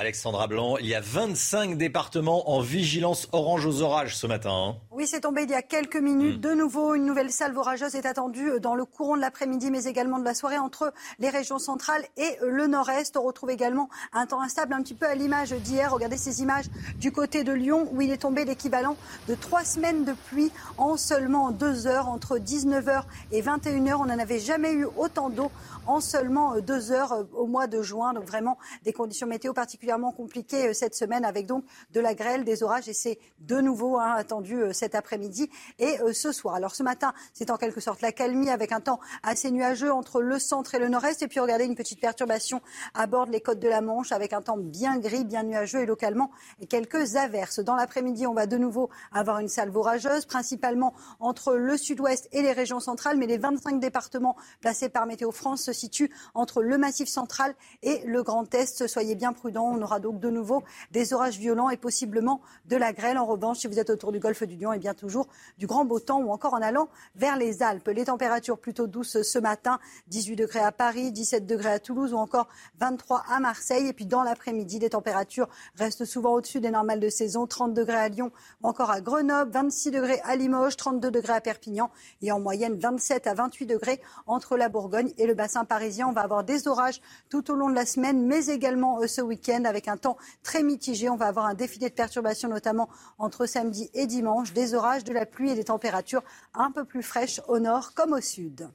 [0.00, 4.50] Alexandra Blanc, il y a 25 départements en vigilance orange aux orages ce matin.
[4.50, 4.76] hein.
[4.92, 6.40] Oui, c'est tombé il y a quelques minutes.
[6.40, 10.18] De nouveau, une nouvelle salve orageuse est attendue dans le courant de l'après-midi, mais également
[10.18, 13.18] de la soirée entre les régions centrales et le nord-est.
[13.18, 15.92] On retrouve également un temps instable, un petit peu à l'image d'hier.
[15.92, 16.64] Regardez ces images
[16.98, 18.96] du côté de Lyon, où il est tombé l'équivalent
[19.28, 23.96] de trois semaines de pluie en seulement deux heures, entre 19h et 21h.
[24.00, 25.50] On n'en avait jamais eu autant d'eau
[25.86, 28.12] en seulement euh, deux heures euh, au mois de juin.
[28.12, 32.44] Donc vraiment des conditions météo particulièrement compliquées euh, cette semaine avec donc de la grêle,
[32.44, 36.54] des orages et c'est de nouveau hein, attendu cet après-midi et ce soir.
[36.54, 40.20] Alors ce matin, c'est en quelque sorte la calmie avec un temps assez nuageux entre
[40.20, 42.60] le centre et le nord-est et puis regardez une petite perturbation
[42.94, 45.86] à bord des côtes de la Manche avec un temps bien gris, bien nuageux et
[45.86, 46.30] localement
[46.68, 47.60] quelques averses.
[47.60, 52.42] Dans l'après-midi, on va de nouveau avoir une salve orageuse, principalement entre le sud-ouest et
[52.42, 56.78] les régions centrales, mais les 25 départements placés par Météo France se situent entre le
[56.78, 58.86] massif central et le Grand Est.
[58.86, 62.92] Soyez bien prudents, on aura donc de nouveau des orages violents et possiblement de la
[62.92, 63.18] grêle.
[63.18, 65.28] En revanche, si vous êtes autour du golfe du Lion, et bien toujours
[65.58, 67.88] du grand beau temps ou encore en allant vers les Alpes.
[67.88, 69.78] Les températures plutôt douces ce matin,
[70.08, 73.88] 18 degrés à Paris, 17 degrés à Toulouse ou encore 23 à Marseille.
[73.88, 77.96] Et puis dans l'après-midi, les températures restent souvent au-dessus des normales de saison, 30 degrés
[77.96, 81.90] à Lyon ou encore à Grenoble, 26 degrés à Limoges, 32 degrés à Perpignan
[82.22, 86.08] et en moyenne 27 à 28 degrés entre la Bourgogne et le bassin parisien.
[86.08, 89.20] On va avoir des orages tout au long de la semaine, mais également euh, ce
[89.20, 91.08] week-end avec un temps très mitigé.
[91.08, 95.12] On va avoir un défilé de perturbations, notamment entre samedi et dimanche, des orages, de
[95.12, 96.22] la pluie et des températures
[96.54, 98.68] un peu plus fraîches au nord comme au sud.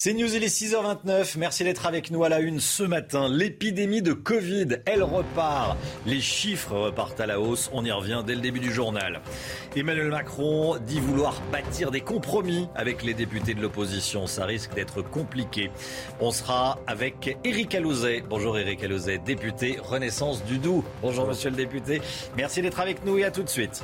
[0.00, 1.36] C'est News, il est 6h29.
[1.38, 3.28] Merci d'être avec nous à la une ce matin.
[3.28, 5.76] L'épidémie de Covid, elle repart.
[6.06, 7.68] Les chiffres repartent à la hausse.
[7.72, 9.20] On y revient dès le début du journal.
[9.74, 14.28] Emmanuel Macron dit vouloir bâtir des compromis avec les députés de l'opposition.
[14.28, 15.72] Ça risque d'être compliqué.
[16.20, 18.22] On sera avec Éric Alauzet.
[18.30, 20.84] Bonjour Éric Alauzet, député Renaissance du Doubs.
[21.02, 22.00] Bonjour monsieur le député.
[22.36, 23.82] Merci d'être avec nous et à tout de suite.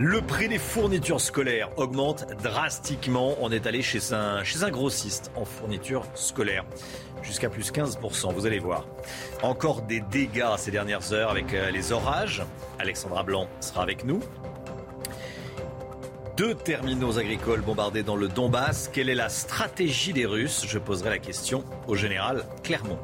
[0.00, 3.34] Le prix des fournitures scolaires augmente drastiquement.
[3.40, 6.64] On est allé chez un, chez un grossiste en fournitures scolaires.
[7.22, 8.86] Jusqu'à plus 15%, vous allez voir.
[9.42, 12.42] Encore des dégâts ces dernières heures avec euh, les orages.
[12.78, 14.20] Alexandra Blanc sera avec nous.
[16.36, 18.88] Deux terminaux agricoles bombardés dans le Donbass.
[18.92, 20.64] Quelle est la stratégie des Russes?
[20.68, 22.98] Je poserai la question au général Clermont.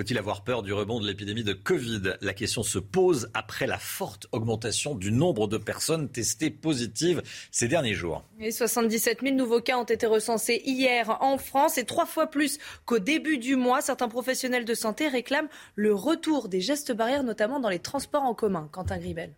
[0.00, 2.14] Faut-il avoir peur du rebond de l'épidémie de Covid?
[2.22, 7.68] La question se pose après la forte augmentation du nombre de personnes testées positives ces
[7.68, 8.24] derniers jours.
[8.40, 12.58] Et 77 000 nouveaux cas ont été recensés hier en France et trois fois plus
[12.86, 13.82] qu'au début du mois.
[13.82, 18.32] Certains professionnels de santé réclament le retour des gestes barrières, notamment dans les transports en
[18.32, 18.70] commun.
[18.72, 19.34] Quentin Gribel.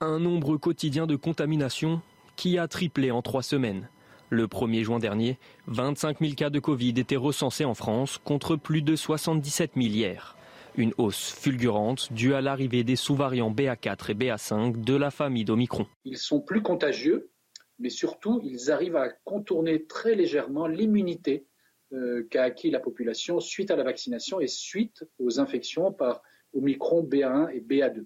[0.00, 2.00] Un nombre quotidien de contaminations
[2.36, 3.90] qui a triplé en trois semaines.
[4.32, 8.80] Le 1er juin dernier, 25 000 cas de Covid étaient recensés en France contre plus
[8.80, 10.36] de 77 000 hier.
[10.76, 15.88] Une hausse fulgurante due à l'arrivée des sous-variants BA4 et BA5 de la famille d'Omicron.
[16.04, 17.32] Ils sont plus contagieux,
[17.80, 21.46] mais surtout, ils arrivent à contourner très légèrement l'immunité
[21.92, 26.22] euh, qu'a acquis la population suite à la vaccination et suite aux infections par
[26.54, 28.04] Omicron BA1 et BA2.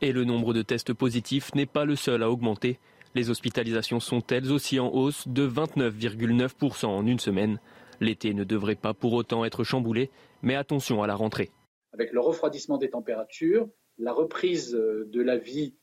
[0.00, 2.80] Et le nombre de tests positifs n'est pas le seul à augmenter.
[3.14, 7.58] Les hospitalisations sont elles aussi en hausse de 29,9% en une semaine.
[8.00, 10.10] L'été ne devrait pas pour autant être chamboulé,
[10.42, 11.50] mais attention à la rentrée.
[11.92, 13.68] Avec le refroidissement des températures,
[13.98, 15.74] la reprise euh, de la vie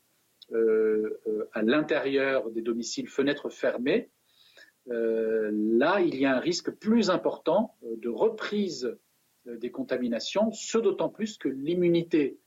[0.52, 4.10] euh, euh, à l'intérieur des domiciles, fenêtres fermées,
[4.90, 8.96] là, il y a un risque plus important de reprise
[9.44, 12.38] des contaminations, ce d'autant plus que l'immunité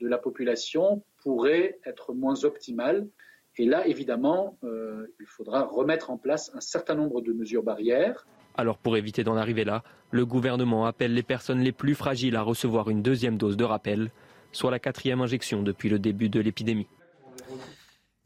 [0.00, 3.08] de la population pourrait être moins optimale
[3.58, 8.26] et là, évidemment, euh, il faudra remettre en place un certain nombre de mesures barrières.
[8.56, 12.42] Alors pour éviter d'en arriver là, le gouvernement appelle les personnes les plus fragiles à
[12.42, 14.10] recevoir une deuxième dose de rappel,
[14.52, 16.88] soit la quatrième injection depuis le début de l'épidémie.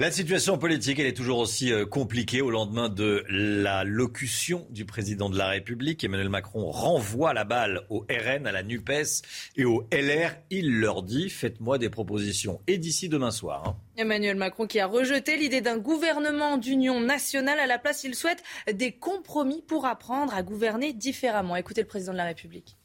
[0.01, 4.87] La situation politique, elle est toujours aussi euh, compliquée au lendemain de la locution du
[4.87, 6.03] président de la République.
[6.03, 9.21] Emmanuel Macron renvoie la balle au RN, à la NUPES
[9.57, 10.37] et au LR.
[10.49, 12.63] Il leur dit, faites-moi des propositions.
[12.67, 13.63] Et d'ici demain soir.
[13.67, 13.77] Hein.
[13.99, 17.59] Emmanuel Macron qui a rejeté l'idée d'un gouvernement d'union nationale.
[17.59, 21.57] À la place, il souhaite des compromis pour apprendre à gouverner différemment.
[21.57, 22.79] Écoutez le président de la République.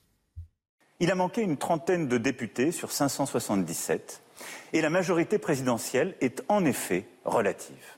[0.99, 4.21] Il a manqué une trentaine de députés sur 577
[4.73, 7.95] et la majorité présidentielle est en effet relative.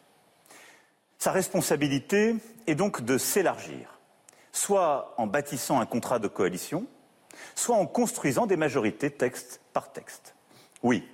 [1.19, 2.35] Sa responsabilité
[2.67, 3.99] est donc de s'élargir,
[4.51, 6.85] soit en bâtissant un contrat de coalition,
[7.55, 10.35] soit en construisant des majorités texte par texte.
[10.83, 11.07] Oui,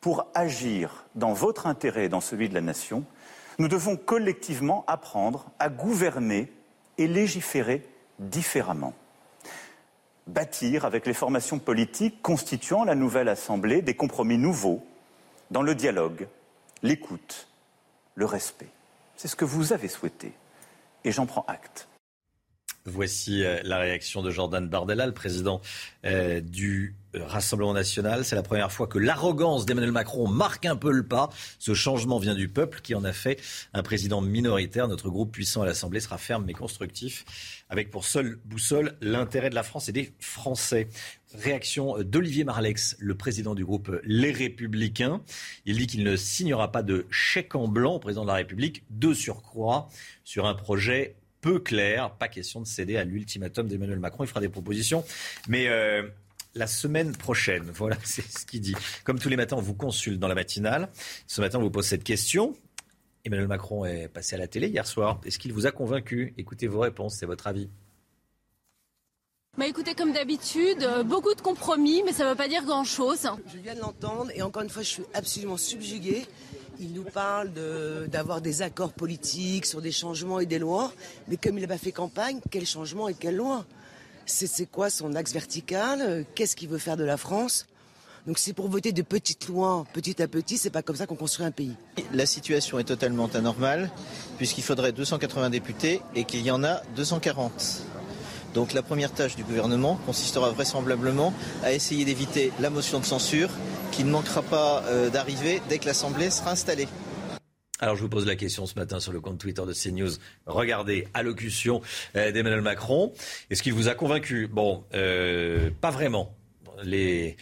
[0.00, 3.04] pour agir dans votre intérêt et dans celui de la nation,
[3.58, 6.50] nous devons collectivement apprendre à gouverner
[6.96, 7.86] et légiférer
[8.18, 8.94] différemment
[10.30, 14.84] bâtir avec les formations politiques constituant la nouvelle Assemblée des compromis nouveaux
[15.50, 16.28] dans le dialogue,
[16.82, 17.48] l'écoute,
[18.14, 18.68] le respect.
[19.16, 20.32] C'est ce que vous avez souhaité
[21.04, 21.88] et j'en prends acte.
[22.86, 25.60] Voici euh, la réaction de Jordan Bardella, le président
[26.06, 28.24] euh, du Rassemblement national.
[28.24, 31.30] C'est la première fois que l'arrogance d'Emmanuel Macron marque un peu le pas.
[31.58, 33.40] Ce changement vient du peuple qui en a fait
[33.72, 34.86] un président minoritaire.
[34.86, 37.24] Notre groupe puissant à l'Assemblée sera ferme mais constructif,
[37.68, 40.88] avec pour seule boussole l'intérêt de la France et des Français.
[41.34, 45.20] Réaction d'Olivier Marlex, le président du groupe Les Républicains.
[45.66, 48.84] Il dit qu'il ne signera pas de chèque en blanc au président de la République,
[48.90, 49.88] de surcroît,
[50.24, 52.12] sur un projet peu clair.
[52.16, 54.24] Pas question de céder à l'ultimatum d'Emmanuel Macron.
[54.24, 55.04] Il fera des propositions.
[55.48, 56.02] Mais euh,
[56.54, 58.74] la semaine prochaine, voilà, c'est ce qu'il dit.
[59.04, 60.88] Comme tous les matins, on vous consulte dans la matinale.
[61.26, 62.56] Ce matin, on vous pose cette question.
[63.24, 65.20] Emmanuel Macron est passé à la télé hier soir.
[65.24, 66.32] Est-ce qu'il vous a convaincu?
[66.38, 67.68] Écoutez vos réponses, c'est votre avis.
[69.58, 73.28] Bah écoutez, comme d'habitude, euh, beaucoup de compromis, mais ça ne veut pas dire grand-chose.
[73.52, 76.24] Je viens de l'entendre et encore une fois, je suis absolument subjuguée.
[76.78, 77.50] Il nous parle
[78.08, 80.92] d'avoir des accords politiques sur des changements et des lois,
[81.28, 83.66] mais comme il n'a pas fait campagne, quel changement et quelle loi?
[84.26, 86.24] C'est quoi son axe vertical?
[86.34, 87.66] Qu'est-ce qu'il veut faire de la France?
[88.26, 91.16] Donc c'est pour voter de petites lois petit à petit, c'est pas comme ça qu'on
[91.16, 91.74] construit un pays.
[92.12, 93.90] La situation est totalement anormale
[94.36, 97.82] puisqu'il faudrait 280 députés et qu'il y en a 240.
[98.54, 103.50] Donc la première tâche du gouvernement consistera vraisemblablement à essayer d'éviter la motion de censure
[103.92, 106.88] qui ne manquera pas euh, d'arriver dès que l'Assemblée sera installée.
[107.80, 110.12] Alors je vous pose la question ce matin sur le compte Twitter de CNews.
[110.44, 111.80] Regardez, allocution
[112.14, 113.12] euh, d'Emmanuel Macron.
[113.48, 114.46] Est-ce qu'il vous a convaincu?
[114.48, 116.36] Bon, euh, pas vraiment.
[116.84, 117.36] Les,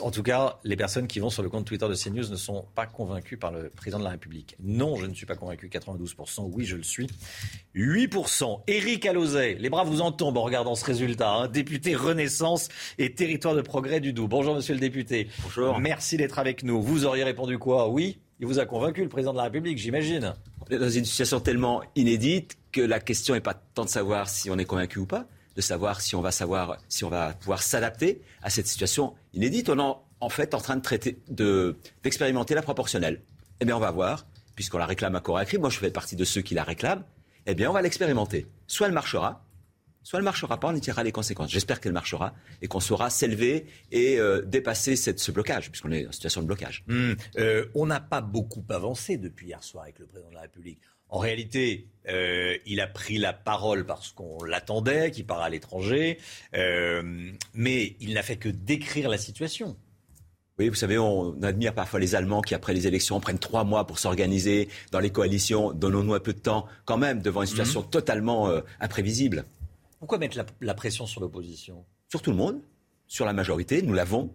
[0.00, 2.66] en tout cas, les personnes qui vont sur le compte Twitter de CNews ne sont
[2.74, 4.56] pas convaincues par le président de la République.
[4.62, 5.68] Non, je ne suis pas convaincu.
[5.68, 7.06] 92%, oui, je le suis.
[7.74, 8.62] 8%.
[8.66, 11.30] Éric Alauzet, les bras vous en tombent en regardant ce résultat.
[11.30, 11.48] Hein.
[11.48, 14.28] Député Renaissance et Territoire de Progrès du Doubs.
[14.28, 15.28] Bonjour, monsieur le député.
[15.42, 15.78] Bonjour.
[15.78, 16.82] Merci d'être avec nous.
[16.82, 17.88] Vous auriez répondu quoi?
[17.88, 18.18] Oui?
[18.40, 20.34] Il vous a convaincu, le président de la République, j'imagine.
[20.60, 24.28] On est dans une situation tellement inédite que la question n'est pas tant de savoir
[24.28, 25.26] si on est convaincu ou pas
[25.58, 29.68] de savoir si on va savoir, si on va pouvoir s'adapter à cette situation inédite.
[29.68, 31.18] On est en fait en train de traiter,
[32.04, 33.22] d'expérimenter la proportionnelle.
[33.58, 34.24] Eh bien, on va voir,
[34.54, 35.58] puisqu'on la réclame à corps écrit.
[35.58, 37.02] Moi, je fais partie de ceux qui la réclament.
[37.46, 38.46] Eh bien, on va l'expérimenter.
[38.68, 39.44] Soit elle marchera,
[40.08, 41.50] soit elle ne marchera pas, on y tirera les conséquences.
[41.50, 46.06] J'espère qu'elle marchera et qu'on saura s'élever et euh, dépasser cette, ce blocage, puisqu'on est
[46.06, 46.82] en situation de blocage.
[46.86, 47.12] Hmm.
[47.36, 50.80] Euh, on n'a pas beaucoup avancé depuis hier soir avec le président de la République.
[51.10, 56.18] En réalité, euh, il a pris la parole parce qu'on l'attendait, qu'il part à l'étranger,
[56.54, 59.76] mais il n'a fait que décrire la situation.
[60.58, 63.86] Oui, vous savez, on admire parfois les Allemands qui, après les élections, prennent trois mois
[63.86, 65.72] pour s'organiser dans les coalitions.
[65.72, 67.90] Donnons-nous un peu de temps, quand même, devant une situation Mhm.
[67.90, 69.44] totalement euh, imprévisible.
[69.98, 71.84] Pourquoi mettre la, la pression sur l'opposition?
[72.08, 72.60] Sur tout le monde,
[73.06, 74.34] sur la majorité, nous l'avons.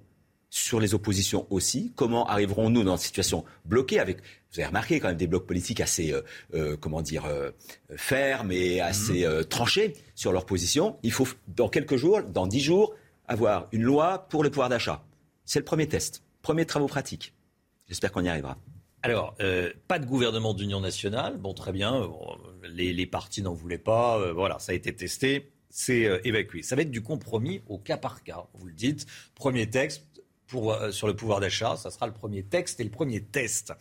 [0.55, 1.93] Sur les oppositions aussi.
[1.95, 5.81] Comment arriverons-nous dans une situation bloquée avec, vous avez remarqué quand même des blocs politiques
[5.81, 6.21] assez, euh,
[6.53, 7.49] euh, comment dire, euh,
[7.95, 10.99] fermes et assez euh, tranchés sur leur position.
[11.01, 12.93] Il faut, dans quelques jours, dans dix jours,
[13.27, 15.03] avoir une loi pour le pouvoir d'achat.
[15.43, 17.33] C'est le premier test, premier travaux pratiques.
[17.87, 18.59] J'espère qu'on y arrivera.
[19.01, 19.35] Alors,
[19.87, 21.37] pas de gouvernement d'union nationale.
[21.37, 22.07] Bon, très bien.
[22.63, 24.31] Les, les partis n'en voulaient pas.
[24.33, 25.51] voilà, ça a été testé.
[25.75, 26.61] C'est euh, évacué.
[26.61, 28.45] Ça va être du compromis au cas par cas.
[28.53, 29.07] Vous le dites.
[29.33, 30.05] Premier texte.
[30.53, 33.73] Euh, sur le pouvoir d'achat, ça sera le premier texte et le premier test.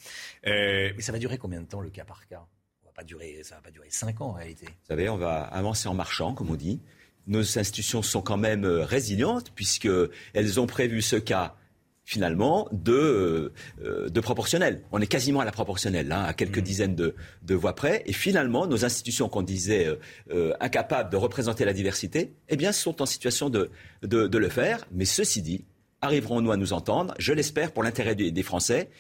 [0.47, 2.47] Euh, mais ça va durer combien de temps le cas par cas?
[2.81, 4.65] Ça va pas durer, ça va pas durer cinq ans en réalité.
[4.65, 6.81] Vous savez, on va avancer en marchant, comme on dit.
[7.27, 11.57] Nos institutions sont quand même résilientes puisqu'elles ont prévu ce cas
[12.05, 13.53] finalement de,
[13.85, 14.83] euh, de proportionnel.
[14.93, 18.03] On est quasiment à la proportionnelle, hein, à quelques dizaines de, de voix près.
[18.07, 19.97] Et finalement, nos institutions qu'on disait euh,
[20.33, 23.71] euh, incapables de représenter la diversité, eh bien, sont en situation de,
[24.03, 24.85] de, de le faire.
[24.91, 25.65] Mais ceci dit,
[26.01, 27.15] arriverons-nous à nous entendre?
[27.19, 28.91] Je l'espère pour l'intérêt des, des Français.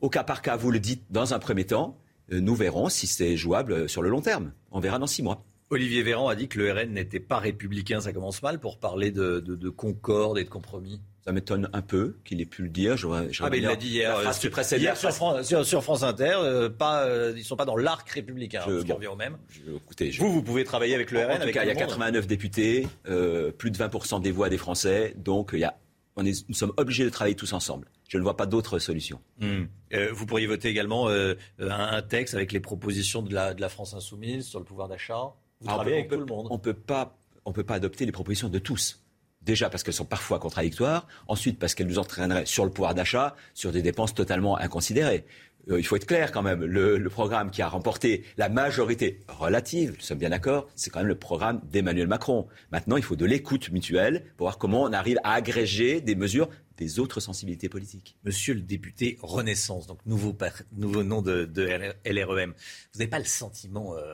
[0.00, 1.98] Au cas par cas, vous le dites dans un premier temps.
[2.32, 4.52] Euh, Nous verrons si c'est jouable sur le long terme.
[4.72, 5.44] On verra dans six mois.
[5.70, 8.00] Olivier Véran a dit que le RN n'était pas républicain.
[8.00, 11.00] Ça commence mal pour parler de, de, de concorde et de compromis.
[11.24, 12.96] Ça m'étonne un peu qu'il ait pu le dire.
[13.40, 16.36] Ah, mais il l'a dit hier, la euh, sur, hier France, sur- sur France Inter.
[16.38, 18.62] euh, pas, euh, ils ne sont pas dans l'arc républicain.
[18.66, 18.94] Je- hein, bon.
[18.94, 19.36] revient au même.
[19.50, 21.36] Je- écoutez, je- Vous, vous pouvez travailler avec le En RN.
[21.36, 21.90] tout avec cas, il y a tout le monde.
[21.90, 25.12] 89 députés, euh, plus de 20% des voix des Français.
[25.18, 25.76] Donc, il y a,
[26.16, 27.88] on est- nous sommes obligés de travailler tous ensemble.
[28.08, 29.20] Je ne vois pas d'autre solution.
[29.38, 29.64] Hmm.
[30.12, 33.92] Vous pourriez voter également un, un texte avec les propositions de la, de la France
[33.92, 35.34] insoumise sur le pouvoir d'achat?
[35.60, 36.46] Vous on travaillez peut- avec on tout peut- le monde.
[36.50, 39.02] On peut pas, on peut pas adopter les propositions de tous.
[39.42, 41.06] Déjà parce qu'elles sont parfois contradictoires.
[41.26, 45.24] Ensuite parce qu'elles nous entraîneraient sur le pouvoir d'achat, sur des dépenses totalement inconsidérées.
[45.70, 46.64] Euh, il faut être clair quand même.
[46.64, 51.00] Le, le programme qui a remporté la majorité relative, nous sommes bien d'accord, c'est quand
[51.00, 52.46] même le programme d'Emmanuel Macron.
[52.72, 56.48] Maintenant, il faut de l'écoute mutuelle pour voir comment on arrive à agréger des mesures
[56.78, 58.16] des autres sensibilités politiques.
[58.24, 61.62] Monsieur le député Renaissance, donc nouveau, par- nouveau nom de, de
[62.06, 62.54] LREM,
[62.92, 64.12] vous n'avez pas le sentiment, euh,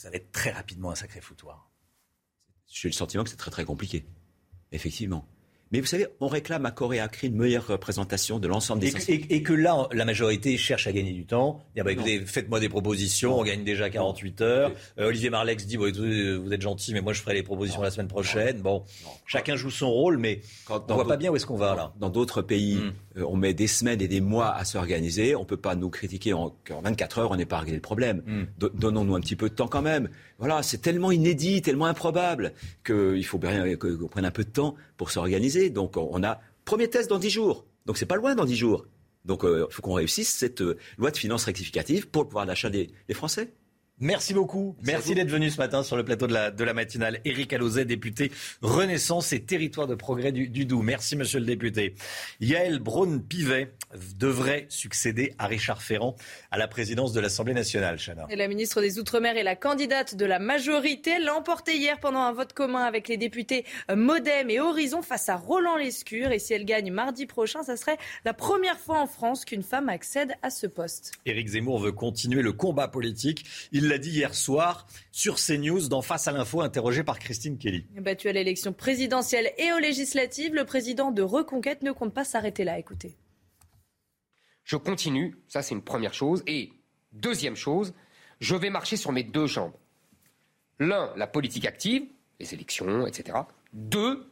[0.00, 1.70] ça va être très rapidement un sacré foutoir
[2.72, 4.04] J'ai le sentiment que c'est très très compliqué.
[4.72, 5.26] Effectivement.
[5.72, 8.92] Mais vous savez, on réclame à Corée Acri une meilleure représentation de l'ensemble des et,
[8.92, 11.64] que- et- et que là, la majorité cherche à gagner du temps.
[11.76, 14.72] Bah, écoutez, faites-moi des propositions, on gagne déjà 48 heures.
[14.98, 17.82] Euh, Olivier Marlex dit, bon, écoutez, vous êtes gentil, mais moi je ferai les propositions
[17.82, 18.60] la semaine prochaine.
[18.62, 18.84] Bon,
[19.26, 21.92] chacun joue son rôle, mais on dans voit pas bien où est-ce qu'on va là.
[22.00, 22.92] Dans d'autres pays, Mm.
[23.16, 25.34] Euh, on met des semaines et des mois à s'organiser.
[25.34, 27.80] On ne peut pas nous critiquer en, qu'en 24 heures, on n'est pas réglé le
[27.82, 28.22] problème.
[28.26, 28.42] Mm.
[28.58, 30.08] Do- Donnons-nous un petit peu de temps quand même.
[30.38, 32.52] Voilà, c'est tellement inédit, tellement improbable
[32.84, 35.70] qu'il faut bien qu'on prenne un peu de temps pour s'organiser.
[35.70, 37.66] Donc on a premier test dans 10 jours.
[37.86, 38.86] Donc c'est pas loin dans 10 jours.
[39.24, 42.70] Donc il faut qu'on réussisse cette euh, loi de finances rectificative pour le pouvoir d'achat
[42.70, 43.52] des, des Français.
[44.00, 44.74] Merci beaucoup.
[44.82, 47.20] Merci d'être venu ce matin sur le plateau de la, de la matinale.
[47.26, 48.32] Éric Alauzet, député
[48.62, 50.82] Renaissance et Territoire de Progrès du, du Doubs.
[50.82, 51.94] Merci, monsieur le député.
[52.40, 53.74] Yael Braun-Pivet
[54.16, 56.16] devrait succéder à Richard Ferrand
[56.50, 58.26] à la présidence de l'Assemblée nationale, Chana.
[58.30, 61.10] Et la ministre des Outre-mer est la candidate de la majorité.
[61.16, 65.28] Elle l'a emporté hier pendant un vote commun avec les députés Modem et Horizon face
[65.28, 66.32] à Roland Lescure.
[66.32, 69.90] Et si elle gagne mardi prochain, ça serait la première fois en France qu'une femme
[69.90, 71.12] accède à ce poste.
[71.26, 73.44] Éric Zemmour veut continuer le combat politique.
[73.72, 77.84] Il l'a dit hier soir sur CNews dans Face à l'info, interrogé par Christine Kelly.
[78.00, 82.64] Battu à l'élection présidentielle et aux législatives, le président de Reconquête ne compte pas s'arrêter
[82.64, 82.78] là.
[82.78, 83.16] Écoutez.
[84.64, 86.42] Je continue, ça c'est une première chose.
[86.46, 86.72] Et
[87.12, 87.92] deuxième chose,
[88.40, 89.72] je vais marcher sur mes deux jambes.
[90.78, 92.04] L'un, la politique active,
[92.38, 93.38] les élections, etc.
[93.72, 94.30] Deux,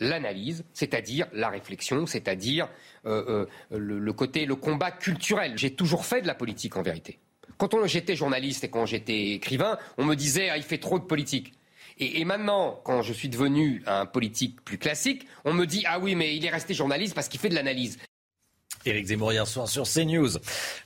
[0.00, 2.68] l'analyse, c'est-à-dire la réflexion, c'est-à-dire
[3.06, 5.56] euh, euh, le, le côté, le combat culturel.
[5.56, 7.20] J'ai toujours fait de la politique en vérité.
[7.62, 11.04] Quand j'étais journaliste et quand j'étais écrivain, on me disait ah, il fait trop de
[11.04, 11.52] politique.
[11.98, 16.16] Et maintenant, quand je suis devenu un politique plus classique, on me dit ah oui
[16.16, 17.98] mais il est resté journaliste parce qu'il fait de l'analyse.
[18.84, 20.30] Éric Zemmour hier soir sur CNews.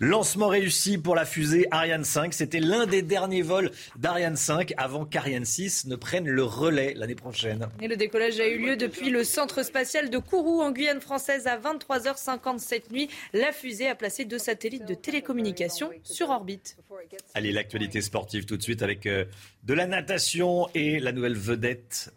[0.00, 2.34] Lancement réussi pour la fusée Ariane 5.
[2.34, 7.14] C'était l'un des derniers vols d'Ariane 5 avant qu'Ariane 6 ne prenne le relais l'année
[7.14, 7.68] prochaine.
[7.80, 11.46] Et le décollage a eu lieu depuis le centre spatial de Kourou en Guyane française
[11.46, 13.08] à 23h50 cette nuit.
[13.32, 16.76] La fusée a placé deux satellites de télécommunication sur orbite.
[17.34, 19.24] Allez, l'actualité sportive tout de suite avec euh,
[19.64, 22.12] de la natation et la nouvelle vedette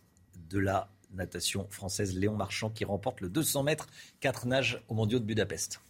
[0.50, 3.88] de la natation française, Léon Marchand, qui remporte le 200 mètres
[4.19, 5.82] 4 nages aux mondiaux de Budapest.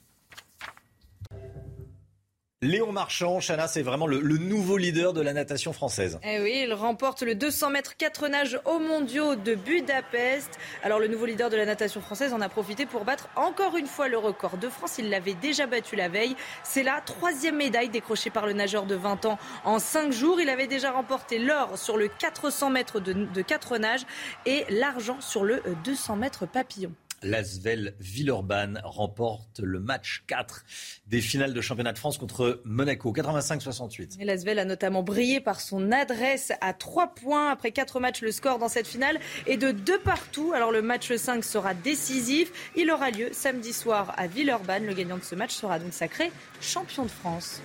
[2.61, 6.19] Léon Marchand, Chana, c'est vraiment le, nouveau leader de la natation française.
[6.25, 10.59] Eh oui, il remporte le 200 mètres 4 nages aux mondiaux de Budapest.
[10.83, 13.87] Alors le nouveau leader de la natation française en a profité pour battre encore une
[13.87, 14.97] fois le record de France.
[14.97, 16.35] Il l'avait déjà battu la veille.
[16.63, 20.41] C'est la troisième médaille décrochée par le nageur de 20 ans en 5 jours.
[20.41, 24.05] Il avait déjà remporté l'or sur le 400 mètres de, de 4 nages
[24.45, 26.91] et l'argent sur le 200 mètres papillon.
[27.23, 30.63] L'Asvel Villeurbanne remporte le match 4
[31.07, 34.23] des finales de championnat de France contre Monaco, 85-68.
[34.23, 37.51] L'Asvel a notamment brillé par son adresse à 3 points.
[37.51, 40.53] Après 4 matchs, le score dans cette finale est de 2 partout.
[40.53, 42.71] Alors le match 5 sera décisif.
[42.75, 44.85] Il aura lieu samedi soir à Villeurbanne.
[44.85, 47.61] Le gagnant de ce match sera donc sacré champion de France.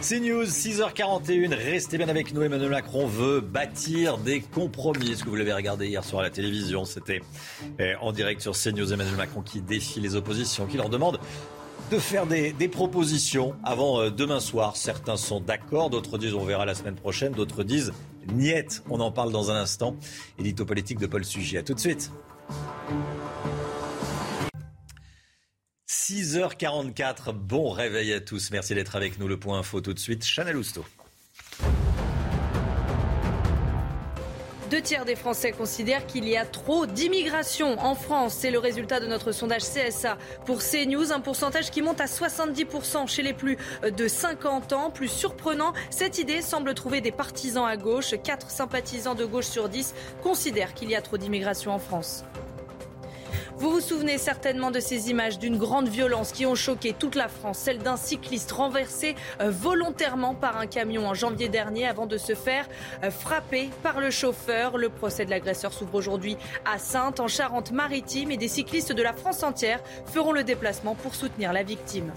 [0.00, 1.54] C'est News, 6h41.
[1.54, 2.42] Restez bien avec nous.
[2.42, 5.12] Emmanuel Macron veut bâtir des compromis.
[5.12, 7.22] Est-ce que vous l'avez regardé hier soir à la télévision C'était
[7.78, 8.92] eh, en direct sur CNews.
[8.92, 11.18] Emmanuel Macron qui défie les oppositions, qui leur demande
[11.90, 14.76] de faire des, propositions avant euh, demain soir.
[14.76, 17.92] Certains sont d'accord, d'autres disent on verra la semaine prochaine, d'autres disent
[18.32, 18.82] niet.
[18.90, 19.96] On en parle dans un instant.
[20.38, 21.58] Édito politique de Paul Sugy.
[21.58, 22.12] À tout de suite.
[26.08, 28.52] 6h44, bon réveil à tous.
[28.52, 29.26] Merci d'être avec nous.
[29.26, 30.84] Le point info tout de suite, Chanel Housteau.
[34.70, 38.36] Deux tiers des Français considèrent qu'il y a trop d'immigration en France.
[38.38, 41.10] C'est le résultat de notre sondage CSA pour CNews.
[41.12, 44.90] Un pourcentage qui monte à 70% chez les plus de 50 ans.
[44.90, 48.14] Plus surprenant, cette idée semble trouver des partisans à gauche.
[48.22, 49.92] Quatre sympathisants de gauche sur 10
[50.22, 52.24] considèrent qu'il y a trop d'immigration en France.
[53.58, 57.28] Vous vous souvenez certainement de ces images d'une grande violence qui ont choqué toute la
[57.28, 62.18] France, celle d'un cycliste renversé euh, volontairement par un camion en janvier dernier avant de
[62.18, 62.68] se faire
[63.02, 64.76] euh, frapper par le chauffeur.
[64.76, 66.36] Le procès de l'agresseur s'ouvre aujourd'hui
[66.66, 71.14] à Sainte, en Charente-Maritime, et des cyclistes de la France entière feront le déplacement pour
[71.14, 72.12] soutenir la victime.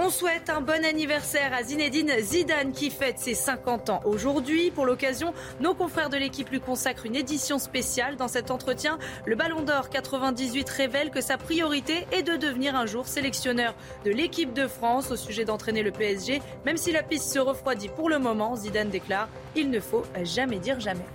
[0.00, 4.70] On souhaite un bon anniversaire à Zinedine Zidane qui fête ses 50 ans aujourd'hui.
[4.70, 8.14] Pour l'occasion, nos confrères de l'équipe lui consacrent une édition spéciale.
[8.14, 12.86] Dans cet entretien, le Ballon d'Or 98 révèle que sa priorité est de devenir un
[12.86, 13.74] jour sélectionneur
[14.04, 16.42] de l'équipe de France au sujet d'entraîner le PSG.
[16.64, 20.60] Même si la piste se refroidit pour le moment, Zidane déclare Il ne faut jamais
[20.60, 21.06] dire jamais.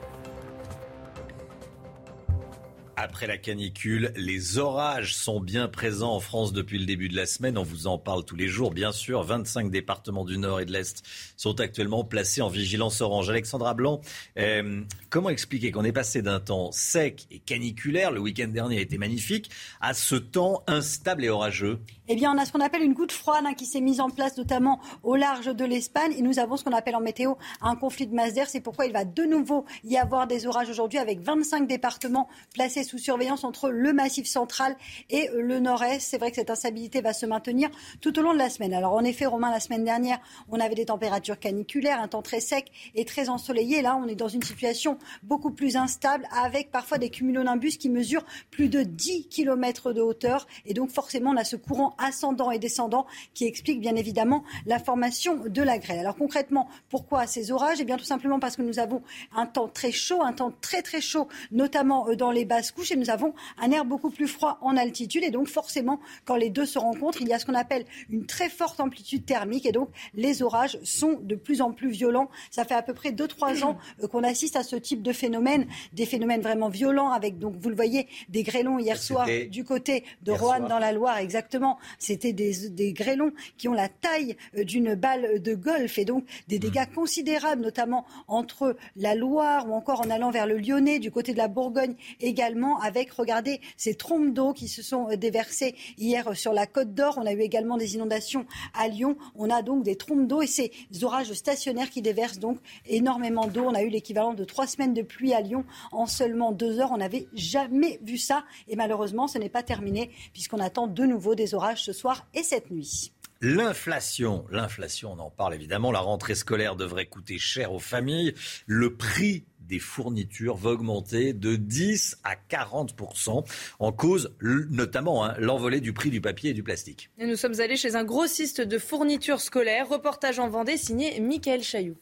[2.96, 7.26] Après la canicule, les orages sont bien présents en France depuis le début de la
[7.26, 7.58] semaine.
[7.58, 9.24] On vous en parle tous les jours, bien sûr.
[9.24, 11.04] 25 départements du Nord et de l'Est
[11.36, 13.32] sont actuellement placés en vigilance orange.
[13.32, 14.02] Alexandra Blanc,
[14.38, 18.82] euh, comment expliquer qu'on est passé d'un temps sec et caniculaire, le week-end dernier a
[18.82, 19.50] été magnifique,
[19.82, 21.80] à ce temps instable et orageux?
[22.10, 24.10] Eh bien, on a ce qu'on appelle une goutte froide hein, qui s'est mise en
[24.10, 26.14] place notamment au large de l'Espagne.
[26.18, 28.50] Et nous avons ce qu'on appelle en météo un conflit de masse d'air.
[28.50, 32.83] C'est pourquoi il va de nouveau y avoir des orages aujourd'hui avec 25 départements placés
[32.84, 34.76] sous surveillance entre le massif central
[35.10, 36.02] et le nord-est.
[36.02, 37.70] C'est vrai que cette instabilité va se maintenir
[38.02, 38.74] tout au long de la semaine.
[38.74, 40.20] Alors, en effet, Romain, la semaine dernière,
[40.50, 43.82] on avait des températures caniculaires, un temps très sec et très ensoleillé.
[43.82, 48.26] Là, on est dans une situation beaucoup plus instable avec parfois des cumulonimbus qui mesurent
[48.52, 50.48] plus de 10 km de hauteur.
[50.66, 54.80] Et donc, forcément, on a ce courant ascendant et descendant qui explique bien évidemment la
[54.80, 56.00] formation de la grêle.
[56.00, 57.80] Alors concrètement, pourquoi ces orages?
[57.80, 59.02] Eh bien tout simplement parce que nous avons
[59.36, 62.92] un temps très chaud, un temps très très chaud, notamment euh, dans les basses couches,
[62.92, 65.24] et nous avons un air beaucoup plus froid en altitude.
[65.24, 68.26] Et donc forcément, quand les deux se rencontrent, il y a ce qu'on appelle une
[68.26, 69.66] très forte amplitude thermique.
[69.66, 72.30] Et donc les orages sont de plus en plus violents.
[72.52, 75.68] Ça fait à peu près 2-3 ans euh, qu'on assiste à ce type de phénomène,
[75.94, 80.04] des phénomènes vraiment violents, avec donc vous le voyez, des grêlons hier soir du côté
[80.22, 81.78] de Roanne dans la Loire, exactement.
[82.00, 86.60] C'était des, grêlons qui ont la taille euh, d'une balle de golf et donc des
[86.60, 86.96] dégâts mmh.
[86.96, 91.38] considérables, notamment entre la Loire ou encore en allant vers le Lyonnais, du côté de
[91.38, 96.34] la Bourgogne également, avec, regardez, ces trompes d'eau qui se sont euh, déversées hier euh,
[96.34, 97.18] sur la Côte d'Or.
[97.18, 99.18] On a eu également des inondations à Lyon.
[99.36, 103.66] On a donc des trompes d'eau et ces orages stationnaires qui déversent donc énormément d'eau.
[103.66, 106.92] On a eu l'équivalent de trois semaines de pluie à Lyon en seulement deux heures.
[106.92, 111.36] On n'avait jamais vu ça et malheureusement, ce n'est pas terminé puisqu'on attend de nouveau
[111.36, 113.12] des orages ce soir et cette nuit.
[113.46, 115.92] L'inflation, l'inflation, on en parle évidemment.
[115.92, 118.34] La rentrée scolaire devrait coûter cher aux familles.
[118.68, 123.46] Le prix des fournitures va augmenter de 10 à 40%
[123.80, 127.10] en cause notamment hein, l'envolée du prix du papier et du plastique.
[127.18, 129.88] nous sommes allés chez un grossiste de fournitures scolaires.
[129.90, 131.98] Reportage en Vendée signé Michael Chailloux.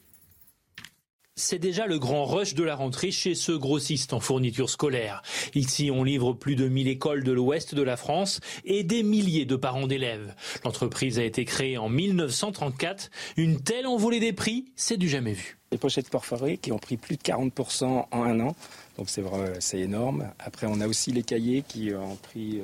[1.34, 5.22] C'est déjà le grand rush de la rentrée chez ce grossiste en fournitures scolaires.
[5.54, 9.46] Ici, on livre plus de 1000 écoles de l'ouest de la France et des milliers
[9.46, 10.34] de parents d'élèves.
[10.62, 13.10] L'entreprise a été créée en 1934.
[13.38, 15.61] Une telle envolée des prix, c'est du jamais vu.
[15.72, 18.54] Les pochettes perforées qui ont pris plus de 40% en un an,
[18.98, 19.24] donc c'est
[19.58, 20.30] c'est énorme.
[20.38, 22.60] Après, on a aussi les cahiers qui ont pris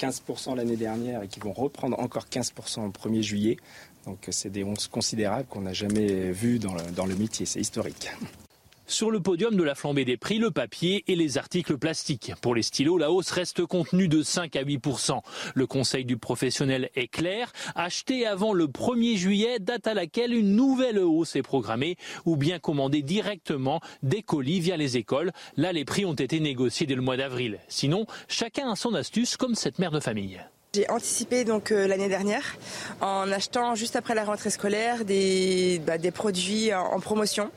[0.00, 3.56] 15% l'année dernière et qui vont reprendre encore 15% au 1er juillet.
[4.04, 7.60] Donc c'est des hausses considérables qu'on n'a jamais vues dans le, dans le métier, c'est
[7.60, 8.10] historique.
[8.90, 12.32] Sur le podium de la flambée des prix, le papier et les articles plastiques.
[12.42, 15.20] Pour les stylos, la hausse reste contenue de 5 à 8%
[15.54, 17.52] Le conseil du professionnel est clair.
[17.76, 22.58] Acheter avant le 1er juillet, date à laquelle une nouvelle hausse est programmée, ou bien
[22.58, 25.30] commander directement des colis via les écoles.
[25.56, 27.60] Là, les prix ont été négociés dès le mois d'avril.
[27.68, 30.40] Sinon, chacun a son astuce, comme cette mère de famille.
[30.74, 32.56] J'ai anticipé donc euh, l'année dernière
[33.00, 37.52] en achetant juste après la rentrée scolaire des, bah, des produits en promotion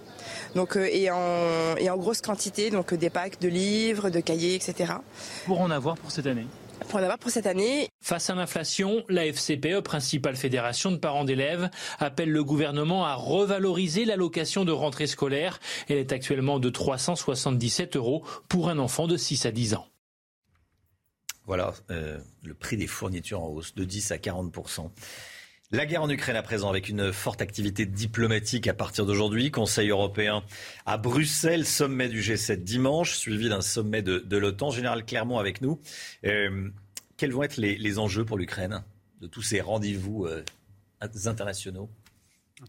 [0.56, 4.56] donc, euh, et, en, et en grosse quantité, donc des packs de livres, de cahiers,
[4.56, 4.94] etc.
[5.46, 6.48] Pour en avoir pour cette année
[6.88, 7.88] pour en avoir pour cette année.
[8.02, 14.04] Face à l'inflation, la FCPE, principale fédération de parents d'élèves, appelle le gouvernement à revaloriser
[14.06, 15.60] l'allocation de rentrée scolaire.
[15.88, 19.88] Elle est actuellement de 377 euros pour un enfant de 6 à 10 ans.
[21.46, 24.54] Voilà, euh, le prix des fournitures en hausse de 10 à 40
[25.74, 29.50] la guerre en Ukraine à présent, avec une forte activité diplomatique à partir d'aujourd'hui.
[29.50, 30.44] Conseil européen
[30.86, 34.70] à Bruxelles, sommet du G7 dimanche, suivi d'un sommet de, l'OTAN.
[34.70, 35.82] Général Clermont avec nous.
[36.26, 36.70] Euh,
[37.18, 38.84] quels vont être les, enjeux pour l'Ukraine
[39.20, 40.44] de tous ces rendez-vous euh,
[41.26, 41.90] internationaux?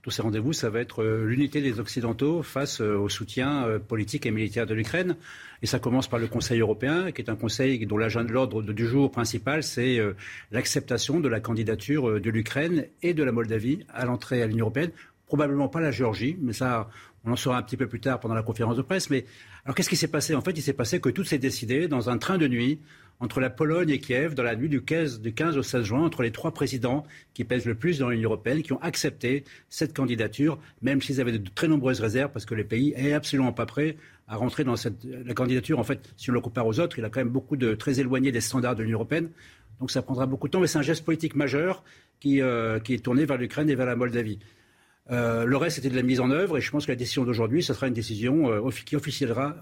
[0.02, 4.30] Tous ces rendez-vous, ça va être euh, l'unité des Occidentaux face au soutien politique et
[4.30, 5.16] militaire de l'Ukraine.
[5.64, 9.10] Et ça commence par le Conseil européen, qui est un conseil dont l'ordre du jour
[9.10, 10.14] principal, c'est euh,
[10.52, 14.66] l'acceptation de la candidature euh, de l'Ukraine et de la Moldavie à l'entrée à l'Union
[14.66, 14.90] européenne.
[15.26, 16.90] Probablement pas la Géorgie, mais ça,
[17.24, 19.08] on en saura un petit peu plus tard pendant la conférence de presse.
[19.08, 19.24] Mais
[19.64, 20.34] alors, qu'est-ce qui s'est passé?
[20.34, 22.78] En fait, il s'est passé que tout s'est décidé dans un train de nuit
[23.20, 26.02] entre la Pologne et Kiev dans la nuit du 15, du 15 au 16 juin,
[26.02, 29.94] entre les trois présidents qui pèsent le plus dans l'Union européenne, qui ont accepté cette
[29.94, 33.66] candidature, même s'ils avaient de très nombreuses réserves, parce que les pays n'est absolument pas
[33.66, 33.96] prêt
[34.26, 35.78] à rentrer dans la candidature.
[35.78, 38.00] En fait, si on le compare aux autres, il a quand même beaucoup de très
[38.00, 39.30] éloigné des standards de l'Union européenne.
[39.80, 41.84] Donc ça prendra beaucoup de temps, mais c'est un geste politique majeur
[42.20, 44.38] qui, euh, est tourné vers l'Ukraine et vers la Moldavie.
[45.10, 47.24] Euh, le reste, c'était de la mise en œuvre, et je pense que la décision
[47.24, 49.56] d'aujourd'hui, ce sera une décision euh, qui officialisera,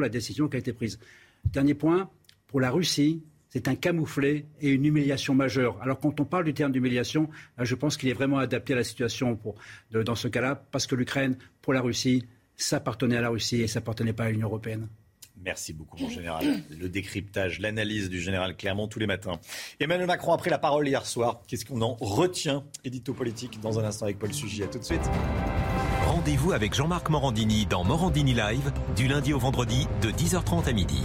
[0.00, 0.98] la décision qui a été prise.
[1.46, 2.10] Dernier point,
[2.52, 5.80] pour la Russie, c'est un camouflet et une humiliation majeure.
[5.80, 8.84] Alors quand on parle du terme d'humiliation, je pense qu'il est vraiment adapté à la
[8.84, 9.54] situation pour,
[9.90, 12.26] dans ce cas-là, parce que l'Ukraine, pour la Russie,
[12.56, 14.86] ça appartenait à la Russie et ça appartenait pas à l'Union européenne.
[15.42, 16.44] Merci beaucoup, mon général.
[16.78, 19.40] Le décryptage, l'analyse du général Clermont tous les matins.
[19.80, 21.40] Emmanuel Macron a pris la parole hier soir.
[21.48, 24.62] Qu'est-ce qu'on en retient Édito politique dans un instant avec Paul Sugy.
[24.62, 25.10] À tout de suite.
[26.06, 31.00] Rendez-vous avec Jean-Marc Morandini dans Morandini Live du lundi au vendredi de 10h30 à midi.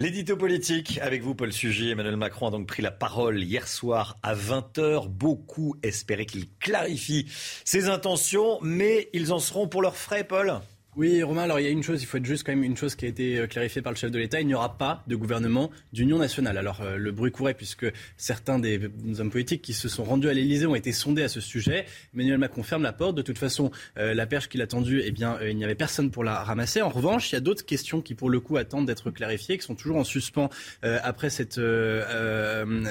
[0.00, 1.90] L'édito politique avec vous, Paul Sugy.
[1.90, 5.06] Emmanuel Macron a donc pris la parole hier soir à 20h.
[5.06, 7.26] Beaucoup espéraient qu'il clarifie
[7.64, 10.60] ses intentions, mais ils en seront pour leurs frais, Paul?
[10.96, 12.76] Oui, Romain, alors il y a une chose, il faut être juste quand même une
[12.76, 15.02] chose qui a été euh, clarifiée par le chef de l'État, il n'y aura pas
[15.08, 16.56] de gouvernement d'union nationale.
[16.56, 17.86] Alors euh, le bruit courait puisque
[18.16, 18.78] certains des
[19.18, 21.86] hommes politiques qui se sont rendus à l'Élysée ont été sondés à ce sujet.
[22.14, 23.16] Emmanuel Macron ferme la porte.
[23.16, 26.12] De toute façon, euh, la perche qu'il a tendue, eh bien, il n'y avait personne
[26.12, 26.80] pour la ramasser.
[26.80, 29.64] En revanche, il y a d'autres questions qui, pour le coup, attendent d'être clarifiées, qui
[29.64, 30.48] sont toujours en suspens
[30.82, 31.60] après cette,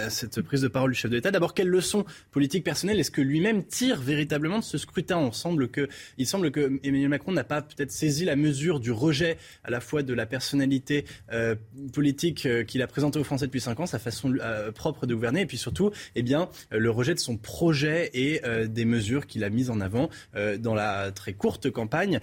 [0.09, 1.31] cette prise de parole du chef de l'État.
[1.31, 5.17] D'abord, quelles leçons politiques personnelles est-ce que lui-même tire véritablement de ce scrutin?
[5.17, 5.87] On semble que,
[6.17, 9.79] il semble que Emmanuel Macron n'a pas peut-être saisi la mesure du rejet à la
[9.79, 11.55] fois de la personnalité euh,
[11.93, 15.13] politique euh, qu'il a présentée aux Français depuis cinq ans, sa façon euh, propre de
[15.13, 19.43] gouverner, et puis surtout, eh bien, le rejet de son projet et des mesures qu'il
[19.43, 20.09] a mises en avant
[20.59, 22.19] dans la très courte campagne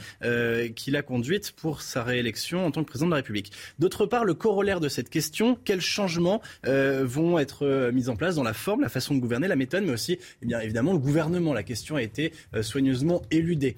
[0.74, 3.52] qu'il a conduite pour sa réélection en tant que président de la République.
[3.78, 8.42] D'autre part, le corollaire de cette question, quels changements vont être mis en place dans
[8.42, 11.52] la forme, la façon de gouverner, la méthode, mais aussi, eh bien, évidemment, le gouvernement.
[11.52, 13.76] La question a été soigneusement éludée.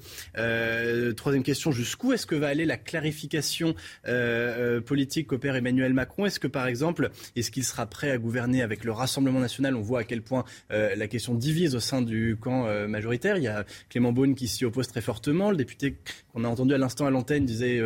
[1.17, 3.75] troisième question, jusqu'où est-ce que va aller la clarification
[4.07, 6.27] euh, euh, politique qu'opère Emmanuel Macron?
[6.27, 9.77] Est-ce que, par exemple, est-ce qu'il sera prêt à gouverner avec le Rassemblement national?
[9.77, 13.37] On voit à quel point euh, la question divise au sein du camp majoritaire.
[13.37, 15.51] Il y a Clément Beaune qui s'y oppose très fortement.
[15.51, 15.97] Le député
[16.33, 17.81] qu'on a entendu à l'instant à l'antenne disait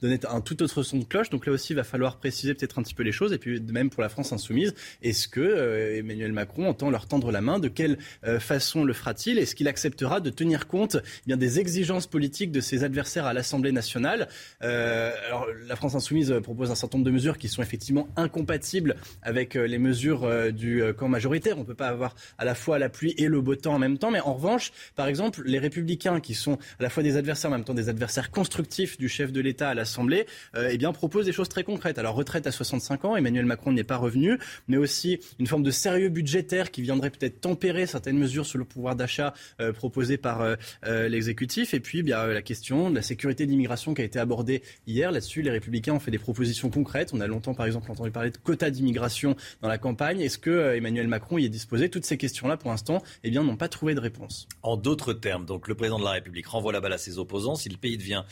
[0.00, 1.30] donnait un tout autre son de cloche.
[1.30, 3.32] Donc là aussi, il va falloir préciser peut-être un petit peu les choses.
[3.32, 7.40] Et puis, même pour la France insoumise, est-ce que Emmanuel Macron entend leur tendre la
[7.40, 7.58] main?
[7.58, 7.98] De quelle
[8.38, 9.38] façon le fera-t-il?
[9.38, 13.32] Est-ce qu'il acceptera de tenir compte eh bien, des exigences politiques de ses adversaires à
[13.32, 14.28] la l'Assemblée nationale?
[14.62, 18.94] Euh, alors, la France insoumise propose un certain nombre de mesures qui sont effectivement incompatibles
[19.22, 21.56] avec euh, les mesures euh, du camp majoritaire.
[21.56, 23.78] On ne peut pas avoir à la fois la pluie et le beau temps en
[23.80, 24.12] même temps.
[24.12, 27.54] Mais en revanche, par exemple, les républicains qui sont à la fois des adversaires en
[27.54, 30.26] même temps des, adversaires constructifs du chef de l'État à l'Assemblée,
[30.56, 31.98] eh bien propose des choses très concrètes.
[31.98, 34.38] Alors retraite à 65 ans, Emmanuel Macron n'est pas revenu,
[34.68, 38.64] mais aussi une forme de sérieux budgétaire qui viendrait peut-être tempérer certaines mesures sur le
[38.64, 39.34] pouvoir d'achat
[39.74, 41.74] proposées par l'exécutif.
[41.74, 45.12] Et puis bien la question de la sécurité de l'immigration qui a été abordée hier.
[45.12, 47.10] Là-dessus, les Républicains ont fait des propositions concrètes.
[47.12, 50.20] On a longtemps, par exemple, entendu parler de quotas d'immigration dans la campagne.
[50.20, 51.88] Est-ce que Emmanuel Macron y est disposé?
[51.88, 54.48] Toutes ces questions-là, pour l'instant, eh bien, n'ont pas trouvé de réponse.
[54.62, 57.54] En d'autres termes, donc le président de la République renvoie la balle à ses opposants.
[57.54, 58.24] Si le pays devient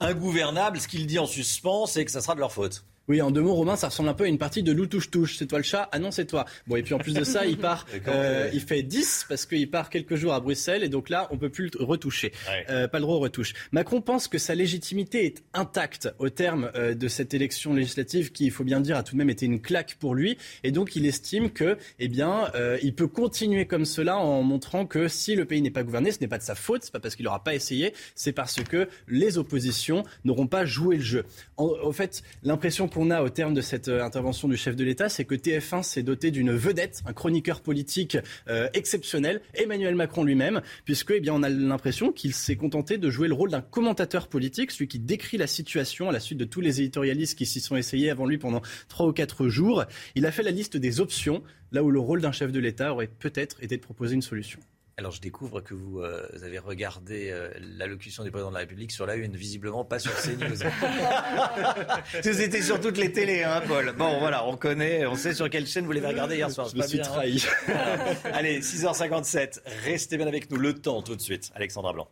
[0.00, 2.84] ingouvernable, ce qu'il dit en suspens, c'est que ça sera de leur faute.
[3.08, 5.10] Oui, en deux mots, Romain, ça ressemble un peu à une partie de loup touche
[5.10, 5.38] touche.
[5.38, 5.88] C'est toi le chat?
[5.92, 6.44] Ah non, c'est toi.
[6.66, 9.70] Bon, et puis en plus de ça, il part, euh, il fait 10 parce qu'il
[9.70, 12.32] part quelques jours à Bruxelles et donc là, on peut plus le retoucher.
[12.68, 13.54] Euh, pas le droit aux retouches.
[13.72, 18.44] Macron pense que sa légitimité est intacte au terme euh, de cette élection législative qui,
[18.44, 20.36] il faut bien dire, a tout de même été une claque pour lui.
[20.62, 22.50] Et donc, il estime que, eh bien,
[22.82, 26.20] il peut continuer comme cela en montrant que si le pays n'est pas gouverné, ce
[26.20, 28.88] n'est pas de sa faute, c'est pas parce qu'il n'aura pas essayé, c'est parce que
[29.06, 31.24] les oppositions n'auront pas joué le jeu.
[31.56, 34.82] En, en fait, l'impression qu'on a au terme de cette euh, intervention du chef de
[34.82, 38.18] l'État, c'est que TF1 s'est doté d'une vedette, un chroniqueur politique
[38.48, 43.08] euh, exceptionnel, Emmanuel Macron lui-même, puisque eh bien, on a l'impression qu'il s'est contenté de
[43.08, 46.44] jouer le rôle d'un commentateur politique, celui qui décrit la situation à la suite de
[46.44, 49.84] tous les éditorialistes qui s'y sont essayés avant lui pendant trois ou quatre jours.
[50.16, 52.92] Il a fait la liste des options, là où le rôle d'un chef de l'État
[52.92, 54.58] aurait peut-être été de proposer une solution.
[54.98, 58.90] Alors je découvre que vous, euh, avez regardé euh, l'allocution du président de la République
[58.90, 60.56] sur la une, visiblement pas sur CNews.
[62.20, 63.94] C'était sur toutes les télés, hein, Paul.
[63.96, 66.68] Bon, voilà, on connaît, on sait sur quelle chaîne vous l'avez regardé hier soir.
[66.68, 67.04] Je me suis hein.
[67.04, 67.44] trahi.
[68.32, 70.56] Allez, 6h57, restez bien avec nous.
[70.56, 72.08] Le temps tout de suite, Alexandra Blanc.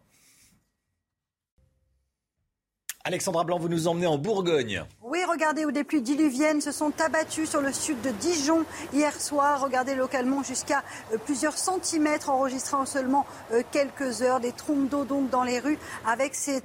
[3.06, 4.82] Alexandra Blanc, vous nous emmenez en Bourgogne.
[5.04, 9.14] Oui, regardez où des pluies diluviennes se sont abattues sur le sud de Dijon hier
[9.14, 9.60] soir.
[9.60, 10.82] Regardez localement jusqu'à
[11.12, 14.40] euh, plusieurs centimètres enregistrés en seulement euh, quelques heures.
[14.40, 16.60] Des trompes d'eau donc dans les rues avec ces,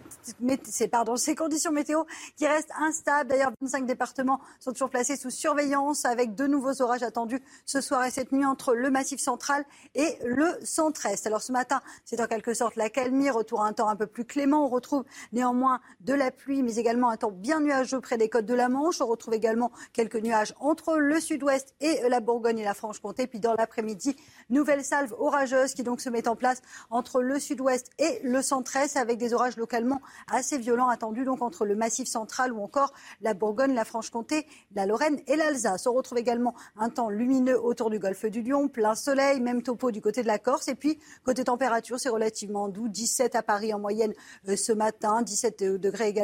[1.38, 3.30] conditions météo qui restent instables.
[3.30, 8.04] D'ailleurs, 25 départements sont toujours placés sous surveillance avec de nouveaux orages attendus ce soir
[8.06, 9.64] et cette nuit entre le massif central
[9.94, 11.28] et le centre-est.
[11.28, 14.08] Alors ce matin, c'est en quelque sorte la calmie, retour à un temps un peu
[14.08, 14.66] plus clément.
[14.66, 18.46] On retrouve néanmoins de la pluie, mais également un temps bien nuageux près des côtes
[18.46, 19.02] de la Manche.
[19.02, 23.28] On retrouve également quelques nuages entre le sud-ouest et la Bourgogne et la Franche-Comté.
[23.28, 24.16] Puis dans l'après-midi,
[24.50, 28.98] nouvelle salve orageuse qui donc se met en place entre le sud-ouest et le centre-est
[28.98, 30.02] avec des orages localement
[30.32, 34.86] assez violents attendus donc entre le massif central ou encore la Bourgogne, la Franche-Comté, la
[34.86, 35.88] Lorraine et l'Alsace.
[35.88, 39.92] On retrouve également un temps lumineux autour du golfe du Lion, plein soleil, même topo
[39.92, 40.68] du côté de la Corse.
[40.68, 44.14] Et puis côté température, c'est relativement doux, 17 à Paris en moyenne
[44.48, 46.21] euh, ce matin, 17 degrés également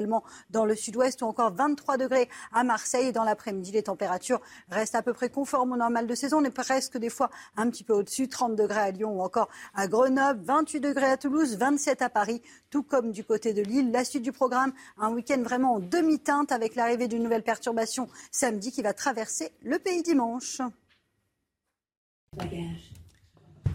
[0.49, 3.07] dans le sud-ouest ou encore 23 degrés à Marseille.
[3.07, 6.39] Et dans l'après-midi, les températures restent à peu près conformes au normal de saison.
[6.39, 9.49] On est presque des fois un petit peu au-dessus, 30 degrés à Lyon ou encore
[9.73, 13.91] à Grenoble, 28 degrés à Toulouse, 27 à Paris, tout comme du côté de Lille.
[13.91, 18.71] La suite du programme, un week-end vraiment en demi-teinte avec l'arrivée d'une nouvelle perturbation samedi
[18.71, 20.61] qui va traverser le pays dimanche.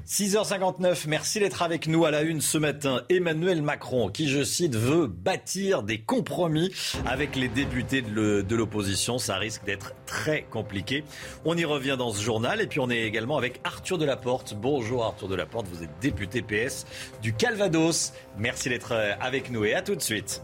[0.07, 3.03] 6h59, merci d'être avec nous à la une ce matin.
[3.09, 6.73] Emmanuel Macron, qui je cite, veut bâtir des compromis
[7.07, 9.19] avec les députés de l'opposition.
[9.19, 11.05] Ça risque d'être très compliqué.
[11.45, 12.61] On y revient dans ce journal.
[12.61, 14.55] Et puis on est également avec Arthur Delaporte.
[14.55, 16.85] Bonjour Arthur Delaporte, vous êtes député PS
[17.23, 18.13] du Calvados.
[18.37, 20.43] Merci d'être avec nous et à tout de suite.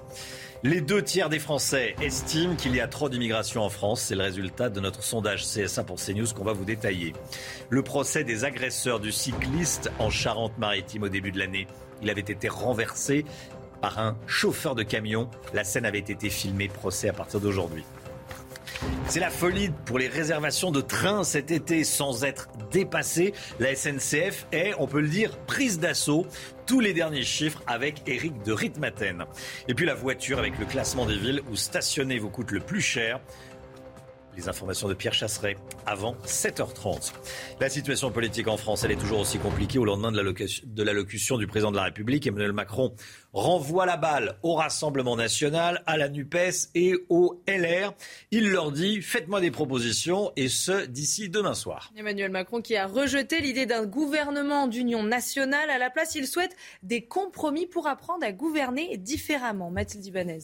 [0.64, 4.00] Les deux tiers des Français estiment qu'il y a trop d'immigration en France.
[4.00, 7.12] C'est le résultat de notre sondage CSA pour CNews qu'on va vous détailler.
[7.70, 11.68] Le procès des agresseurs du cycliste en Charente-Maritime au début de l'année.
[12.02, 13.24] Il avait été renversé
[13.80, 15.30] par un chauffeur de camion.
[15.54, 16.66] La scène avait été filmée.
[16.66, 17.84] Procès à partir d'aujourd'hui.
[19.08, 23.32] C'est la folie pour les réservations de trains cet été sans être dépassée.
[23.58, 26.26] La SNCF est, on peut le dire, prise d'assaut.
[26.66, 29.24] Tous les derniers chiffres avec Eric de Ritmaten.
[29.68, 32.82] Et puis la voiture avec le classement des villes où stationner vous coûte le plus
[32.82, 33.20] cher.
[34.38, 37.12] Les informations de Pierre Chasseret avant 7h30.
[37.58, 41.48] La situation politique en France, elle est toujours aussi compliquée au lendemain de l'allocution du
[41.48, 42.24] président de la République.
[42.24, 42.94] Emmanuel Macron
[43.32, 47.94] renvoie la balle au Rassemblement national, à la NUPES et au LR.
[48.30, 51.90] Il leur dit faites-moi des propositions et ce d'ici demain soir.
[51.96, 55.68] Emmanuel Macron qui a rejeté l'idée d'un gouvernement d'union nationale.
[55.68, 59.72] À la place, il souhaite des compromis pour apprendre à gouverner différemment.
[59.72, 60.42] Mathilde Ibanez.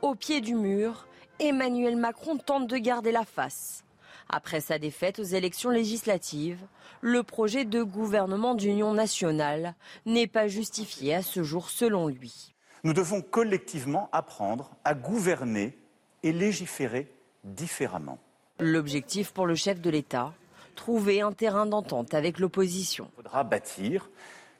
[0.00, 1.07] Au pied du mur,
[1.40, 3.84] Emmanuel Macron tente de garder la face.
[4.28, 6.60] Après sa défaite aux élections législatives,
[7.00, 9.74] le projet de gouvernement d'union nationale
[10.04, 12.54] n'est pas justifié à ce jour selon lui.
[12.84, 15.76] Nous devons collectivement apprendre à gouverner
[16.22, 17.10] et légiférer
[17.44, 18.18] différemment.
[18.58, 20.32] L'objectif pour le chef de l'État,
[20.74, 23.10] trouver un terrain d'entente avec l'opposition.
[23.12, 24.10] Il faudra bâtir,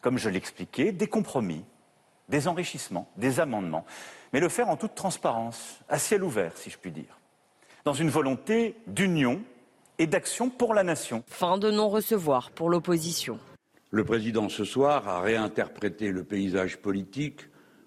[0.01, 1.65] comme je l'expliquais, des compromis,
[2.29, 3.85] des enrichissements, des amendements,
[4.33, 7.19] mais le faire en toute transparence, à ciel ouvert, si je puis dire,
[7.85, 9.41] dans une volonté d'union
[9.99, 11.23] et d'action pour la nation.
[11.27, 13.39] Fin de non-recevoir pour l'opposition.
[13.91, 17.41] Le président ce soir a réinterprété le paysage politique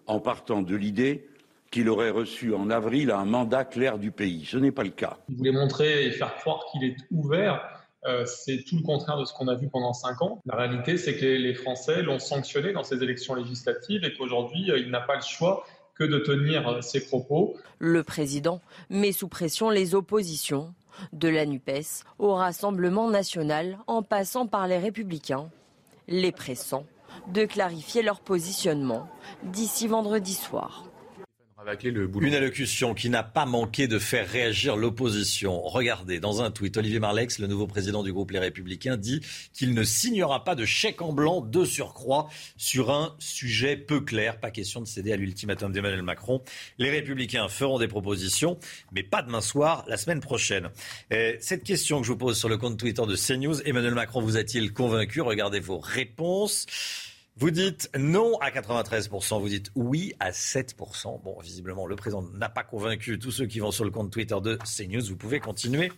[0.07, 1.29] en partant de l'idée
[1.69, 4.45] qu'il aurait reçu en avril un mandat clair du pays.
[4.45, 5.17] Ce n'est pas le cas.
[5.29, 7.61] Il voulait montrer et faire croire qu'il est ouvert.
[8.05, 10.41] Euh, c'est tout le contraire de ce qu'on a vu pendant cinq ans.
[10.45, 14.79] La réalité, c'est que les Français l'ont sanctionné dans ces élections législatives et qu'aujourd'hui, euh,
[14.79, 15.63] il n'a pas le choix
[16.03, 17.55] de tenir euh, ses propos.
[17.79, 20.73] Le président met sous pression les oppositions,
[21.13, 25.49] de la NUPES au Rassemblement national en passant par les républicains,
[26.07, 26.85] les pressant
[27.27, 29.09] de clarifier leur positionnement
[29.43, 30.90] d'ici vendredi soir.
[32.21, 35.61] Une allocution qui n'a pas manqué de faire réagir l'opposition.
[35.61, 39.21] Regardez, dans un tweet, Olivier Marlex, le nouveau président du groupe Les Républicains, dit
[39.53, 44.39] qu'il ne signera pas de chèque en blanc de surcroît sur un sujet peu clair.
[44.39, 46.41] Pas question de céder à l'ultimatum d'Emmanuel Macron.
[46.79, 48.57] Les Républicains feront des propositions,
[48.91, 50.69] mais pas demain soir, la semaine prochaine.
[51.09, 54.37] cette question que je vous pose sur le compte Twitter de CNews, Emmanuel Macron vous
[54.37, 55.21] a-t-il convaincu?
[55.21, 56.65] Regardez vos réponses.
[57.37, 61.21] Vous dites non à 93%, vous dites oui à 7%.
[61.23, 64.35] Bon, visiblement, le président n'a pas convaincu tous ceux qui vont sur le compte Twitter
[64.41, 65.05] de CNews.
[65.05, 65.91] Vous pouvez continuer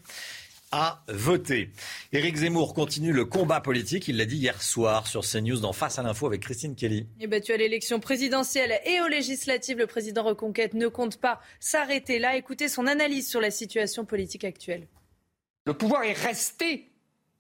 [0.72, 1.72] à voter.
[2.14, 4.08] Éric Zemmour continue le combat politique.
[4.08, 7.08] Il l'a dit hier soir sur CNews dans Face à l'info avec Christine Kelly.
[7.20, 12.20] Et battu à l'élection présidentielle et aux législatives, le président Reconquête ne compte pas s'arrêter
[12.20, 12.38] là.
[12.38, 14.88] Écoutez son analyse sur la situation politique actuelle.
[15.66, 16.92] Le pouvoir est resté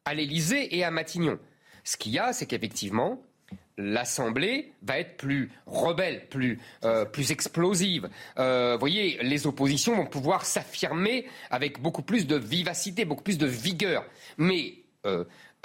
[0.05, 1.39] à l'Élysée et à Matignon.
[1.83, 3.21] Ce qu'il y a, c'est qu'effectivement,
[3.77, 8.09] l'Assemblée va être plus rebelle, plus, euh, plus explosive.
[8.37, 13.37] Euh, vous voyez, les oppositions vont pouvoir s'affirmer avec beaucoup plus de vivacité, beaucoup plus
[13.37, 14.05] de vigueur.
[14.37, 14.75] Mais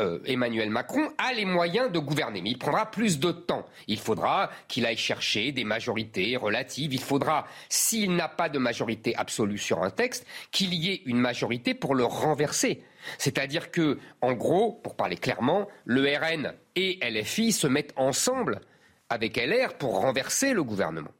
[0.00, 3.66] euh, Emmanuel Macron a les moyens de gouverner, mais il prendra plus de temps.
[3.88, 6.94] Il faudra qu'il aille chercher des majorités relatives.
[6.94, 11.18] Il faudra, s'il n'a pas de majorité absolue sur un texte, qu'il y ait une
[11.18, 12.84] majorité pour le renverser.
[13.18, 18.60] C'est-à-dire que, en gros, pour parler clairement, le RN et LFI se mettent ensemble
[19.08, 21.10] avec LR pour renverser le gouvernement.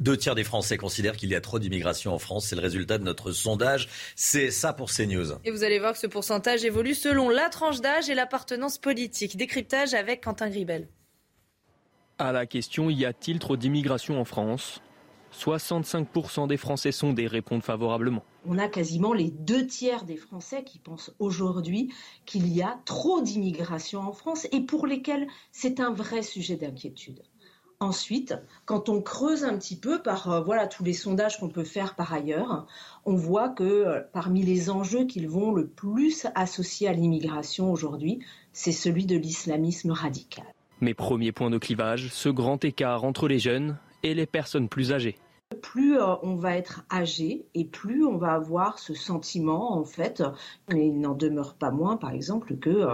[0.00, 2.48] Deux tiers des Français considèrent qu'il y a trop d'immigration en France.
[2.48, 3.88] C'est le résultat de notre sondage.
[4.14, 5.38] C'est ça pour CNews.
[5.44, 9.38] Et vous allez voir que ce pourcentage évolue selon la tranche d'âge et l'appartenance politique.
[9.38, 10.88] Décryptage avec Quentin Gribel.
[12.18, 14.82] À la question y a-t-il trop d'immigration en France?
[15.36, 18.24] 65% des Français sondés répondent favorablement.
[18.46, 21.92] On a quasiment les deux tiers des Français qui pensent aujourd'hui
[22.24, 27.22] qu'il y a trop d'immigration en France et pour lesquels c'est un vrai sujet d'inquiétude.
[27.78, 28.34] Ensuite,
[28.64, 31.94] quand on creuse un petit peu par euh, voilà tous les sondages qu'on peut faire
[31.94, 32.66] par ailleurs,
[33.04, 38.20] on voit que euh, parmi les enjeux qu'ils vont le plus associer à l'immigration aujourd'hui,
[38.54, 40.46] c'est celui de l'islamisme radical.
[40.80, 44.92] Mais premier point de clivage, ce grand écart entre les jeunes et les personnes plus
[44.92, 45.18] âgées
[45.54, 50.22] plus euh, on va être âgé et plus on va avoir ce sentiment, en fait,
[50.72, 52.86] mais il n'en demeure pas moins, par exemple, que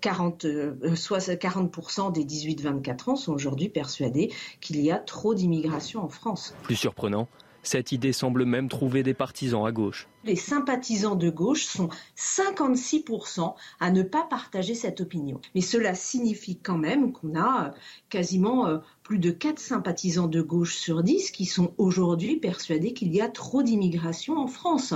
[0.00, 6.04] 40, euh, 40% euh, des 18-24 ans sont aujourd'hui persuadés qu'il y a trop d'immigration
[6.04, 6.54] en France.
[6.62, 7.26] Plus surprenant,
[7.64, 10.08] cette idée semble même trouver des partisans à gauche.
[10.22, 15.40] Les sympathisants de gauche sont 56% à ne pas partager cette opinion.
[15.56, 17.72] Mais cela signifie quand même qu'on a
[18.08, 23.22] quasiment plus de 4 sympathisants de gauche sur 10 qui sont aujourd'hui persuadés qu'il y
[23.22, 24.92] a trop d'immigration en France.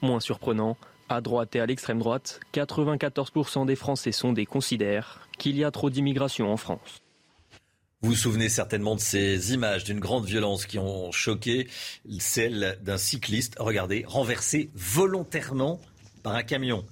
[0.00, 0.76] Moins surprenant,
[1.08, 5.90] à droite et à l'extrême droite, 94% des Français sondés considèrent qu'il y a trop
[5.90, 7.02] d'immigration en France.
[8.00, 11.66] Vous vous souvenez certainement de ces images d'une grande violence qui ont choqué,
[12.20, 15.80] celle d'un cycliste, regardez, renversé volontairement
[16.22, 16.86] par un camion.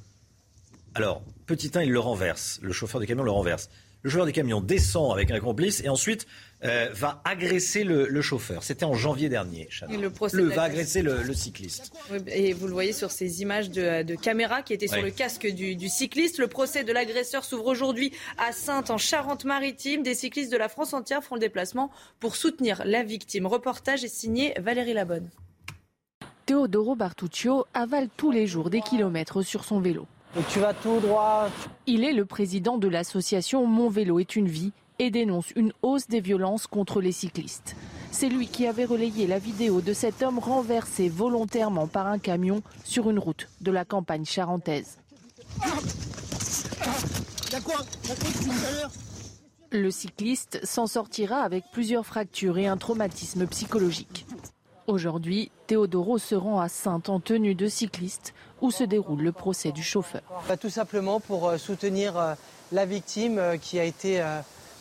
[0.96, 3.70] Alors, petit 1, il le renverse, le chauffeur du camion le renverse.
[4.02, 6.28] Le chauffeur du camion descend avec un complice et ensuite
[6.64, 8.62] euh, va agresser le, chauffeur.
[8.62, 9.68] C'était en janvier dernier.
[9.90, 11.92] le, va agresser le, cycliste.
[12.28, 15.88] Et vous le voyez sur ces images de, caméra qui étaient sur le casque du,
[15.88, 16.38] cycliste.
[16.38, 20.02] Le procès de l'agresseur s'ouvre aujourd'hui à Sainte en Charente-Maritime.
[20.02, 21.90] Des cyclistes de la France entière font le déplacement
[22.20, 23.46] pour soutenir la victime.
[23.46, 25.28] Reportage est signé Valérie Labonne.
[26.46, 30.06] Teodoro Bartuccio avale tous les jours des kilomètres sur son vélo.
[30.48, 31.50] tu vas tout droit.
[31.86, 36.08] Il est le président de l'association Mon vélo est une vie et dénonce une hausse
[36.08, 37.76] des violences contre les cyclistes.
[38.10, 42.62] C'est lui qui avait relayé la vidéo de cet homme renversé volontairement par un camion
[42.84, 44.98] sur une route de la campagne charentaise.
[49.70, 54.26] Le cycliste s'en sortira avec plusieurs fractures et un traumatisme psychologique.
[54.86, 59.72] Aujourd'hui, Théodoro se rend à Sainte en tenue de cycliste où se déroule le procès
[59.72, 60.22] du chauffeur.
[60.48, 62.34] Bah, tout simplement pour euh, soutenir euh,
[62.70, 64.22] la victime euh, qui a été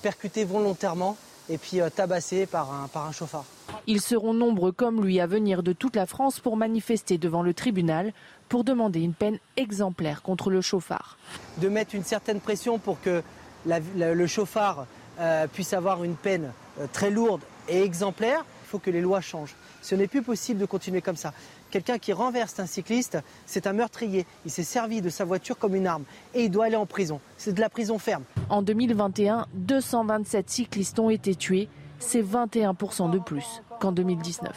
[0.10, 1.18] percuté volontairement
[1.50, 3.44] et puis euh, tabassés par un, par un chauffard.
[3.88, 7.56] Ils seront nombreux comme lui à venir de toute la France pour manifester devant le
[7.56, 8.14] tribunal
[8.48, 11.18] pour demander une peine exemplaire contre le chauffard.
[11.58, 13.24] De mettre une certaine pression pour que
[13.66, 14.86] la- la- le chauffard
[15.20, 19.22] euh, puisse avoir une peine euh, très lourde et exemplaire, il faut que les lois
[19.22, 19.56] changent.
[19.82, 21.34] Ce n'est plus possible de continuer comme ça.
[21.72, 24.26] Quelqu'un qui renverse un cycliste, c'est un meurtrier.
[24.46, 26.04] Il s'est servi de sa voiture comme une arme
[26.34, 27.20] et il doit aller en prison.
[27.38, 28.24] C'est de la prison ferme.
[28.50, 31.68] En 2021, 227 cyclistes ont été tués.
[32.00, 34.54] C'est 21% de plus qu'en 2019.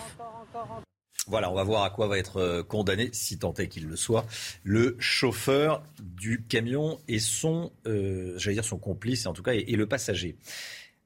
[1.29, 3.97] Voilà, on va voir à quoi va être euh, condamné, si tant est qu'il le
[3.97, 4.25] soit,
[4.65, 9.65] le chauffeur du camion et son, euh, j'allais dire son complice, en tout cas, et,
[9.69, 10.37] et le passager.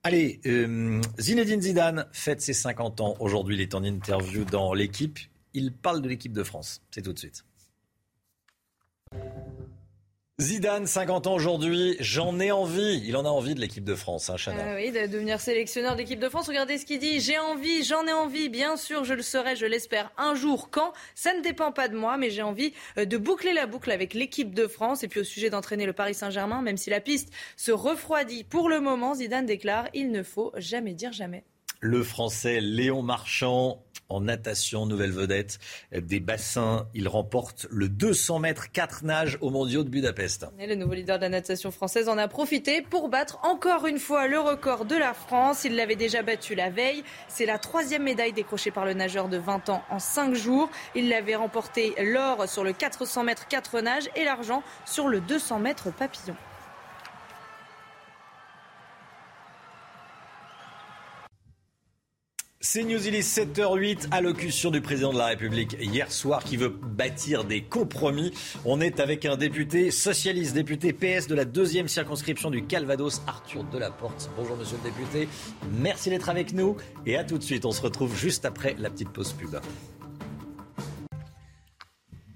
[0.05, 3.15] Allez, euh, Zinedine Zidane fête ses 50 ans.
[3.21, 5.19] Aujourd'hui, il est en interview dans l'équipe.
[5.55, 6.81] Il parle de l'équipe de France.
[6.91, 7.45] C'est tout de suite.
[10.43, 13.01] Zidane, 50 ans aujourd'hui, j'en ai envie.
[13.07, 14.37] Il en a envie de l'équipe de France, hein.
[14.49, 16.49] Euh, oui, de devenir sélectionneur d'équipe de France.
[16.49, 17.21] Regardez ce qu'il dit.
[17.21, 18.49] J'ai envie, j'en ai envie.
[18.49, 20.71] Bien sûr, je le serai, je l'espère, un jour.
[20.71, 20.95] Quand?
[21.15, 24.15] Ça ne dépend pas de moi, mais j'ai envie euh, de boucler la boucle avec
[24.15, 25.05] l'équipe de France.
[25.05, 28.69] Et puis au sujet d'entraîner le Paris Saint-Germain, même si la piste se refroidit pour
[28.69, 31.45] le moment, Zidane déclare il ne faut jamais dire jamais.
[31.85, 35.59] Le Français Léon Marchand en natation, nouvelle vedette
[35.91, 36.87] des bassins.
[36.95, 40.47] Il remporte le 200 mètres 4 nages aux mondiaux de Budapest.
[40.61, 44.29] Le nouveau leader de la natation française en a profité pour battre encore une fois
[44.29, 45.65] le record de la France.
[45.65, 47.03] Il l'avait déjà battu la veille.
[47.27, 50.71] C'est la troisième médaille décrochée par le nageur de 20 ans en 5 jours.
[50.95, 55.59] Il l'avait remporté l'or sur le 400 mètres 4 nages et l'argent sur le 200
[55.59, 56.37] mètres papillon.
[62.65, 66.69] C'est News, il est 7h08, allocution du président de la République hier soir qui veut
[66.69, 68.33] bâtir des compromis.
[68.65, 73.65] On est avec un député socialiste, député PS de la deuxième circonscription du Calvados, Arthur
[73.65, 74.31] Delaporte.
[74.37, 75.29] Bonjour monsieur le député,
[75.73, 77.65] merci d'être avec nous et à tout de suite.
[77.65, 79.57] On se retrouve juste après la petite pause pub.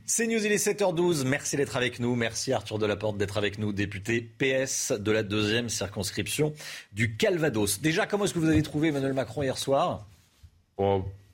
[0.07, 1.25] C'est News, il est 7h12.
[1.25, 2.17] Merci d'être avec nous.
[2.17, 6.53] Merci Arthur Delaporte d'être avec nous, député PS de la deuxième circonscription
[6.93, 7.81] du Calvados.
[7.81, 10.05] Déjà, comment est-ce que vous avez trouvé Emmanuel Macron hier soir?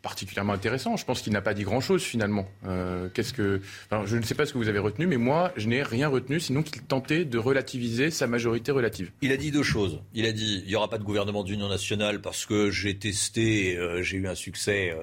[0.02, 0.96] Particulièrement intéressant.
[0.96, 2.48] Je pense qu'il n'a pas dit grand-chose finalement.
[2.66, 3.60] Euh, qu'est-ce que,
[4.04, 6.40] je ne sais pas ce que vous avez retenu, mais moi, je n'ai rien retenu,
[6.40, 9.12] sinon qu'il tentait de relativiser sa majorité relative.
[9.20, 10.00] Il a dit deux choses.
[10.12, 13.76] Il a dit il n'y aura pas de gouvernement d'union nationale parce que j'ai testé,
[13.76, 14.90] euh, j'ai eu un succès.
[14.90, 15.02] euh,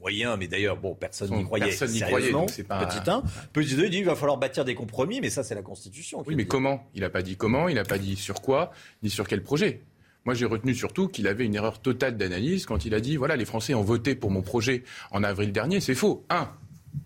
[0.00, 1.66] moyen, mais d'ailleurs, bon, personne n'y croyait.
[1.66, 3.22] personne n'y croyait, c'est pas- Petit 1.
[3.52, 6.24] Petit 2, il dit il va falloir bâtir des compromis, mais ça, c'est la Constitution.
[6.26, 6.48] Oui, mais dit.
[6.48, 6.84] comment?
[6.96, 8.72] Il n'a pas dit comment, il n'a pas dit sur quoi,
[9.04, 9.80] ni sur quel projet.
[10.24, 13.36] Moi, j'ai retenu surtout qu'il avait une erreur totale d'analyse quand il a dit voilà,
[13.36, 15.80] les Français ont voté pour mon projet en avril dernier.
[15.80, 16.24] C'est faux.
[16.30, 16.50] Un,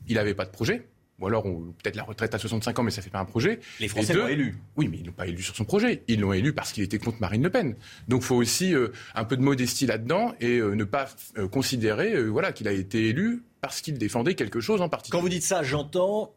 [0.07, 0.87] il n'avait pas de projet.
[1.19, 3.61] Ou alors, peut-être la retraite à 65 ans, mais ça fait pas un projet.
[3.81, 4.57] Les Français l'ont élu.
[4.77, 6.03] Oui, mais ils l'ont pas élu sur son projet.
[6.09, 7.75] Ils l'ont élu parce qu'il était contre Marine Le Pen.
[8.07, 11.09] Donc, faut aussi euh, un peu de modestie là-dedans et euh, ne pas
[11.39, 15.19] euh, considérer, voilà, qu'il a été élu parce qu'il défendait quelque chose en particulier.
[15.19, 16.35] Quand vous dites ça, j'entends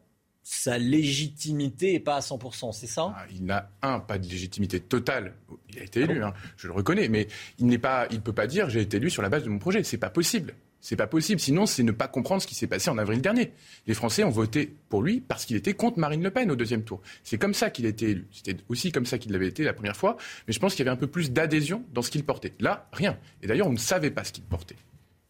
[0.52, 3.14] sa légitimité n'est pas à 100%, c'est ça?
[3.32, 5.34] Il n'a, un, pas de légitimité totale.
[5.68, 7.28] Il a été élu, hein, je le reconnais, mais
[7.60, 9.60] il n'est pas, il peut pas dire j'ai été élu sur la base de mon
[9.60, 9.84] projet.
[9.84, 10.54] C'est pas possible.
[10.80, 11.38] C'est pas possible.
[11.40, 13.52] Sinon, c'est ne pas comprendre ce qui s'est passé en avril dernier.
[13.86, 16.82] Les Français ont voté pour lui parce qu'il était contre Marine Le Pen au deuxième
[16.82, 17.00] tour.
[17.22, 18.26] C'est comme ça qu'il a été élu.
[18.32, 20.16] C'était aussi comme ça qu'il l'avait été la première fois.
[20.48, 22.54] Mais je pense qu'il y avait un peu plus d'adhésion dans ce qu'il portait.
[22.58, 23.16] Là, rien.
[23.40, 24.76] Et d'ailleurs, on ne savait pas ce qu'il portait.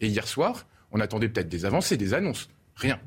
[0.01, 2.49] Et hier soir, on attendait peut-être des avancées, des annonces.
[2.75, 2.99] Rien.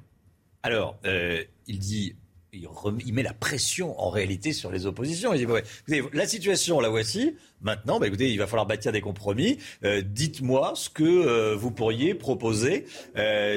[0.66, 2.16] Alors, euh, il dit,
[2.54, 5.34] il, met la pression en réalité sur les oppositions.
[5.34, 7.36] Il dit, la situation, la voici.
[7.60, 9.58] Maintenant, bah, écoutez, il va falloir bâtir des compromis.
[9.84, 12.86] Euh, Dites-moi ce que euh, vous pourriez proposer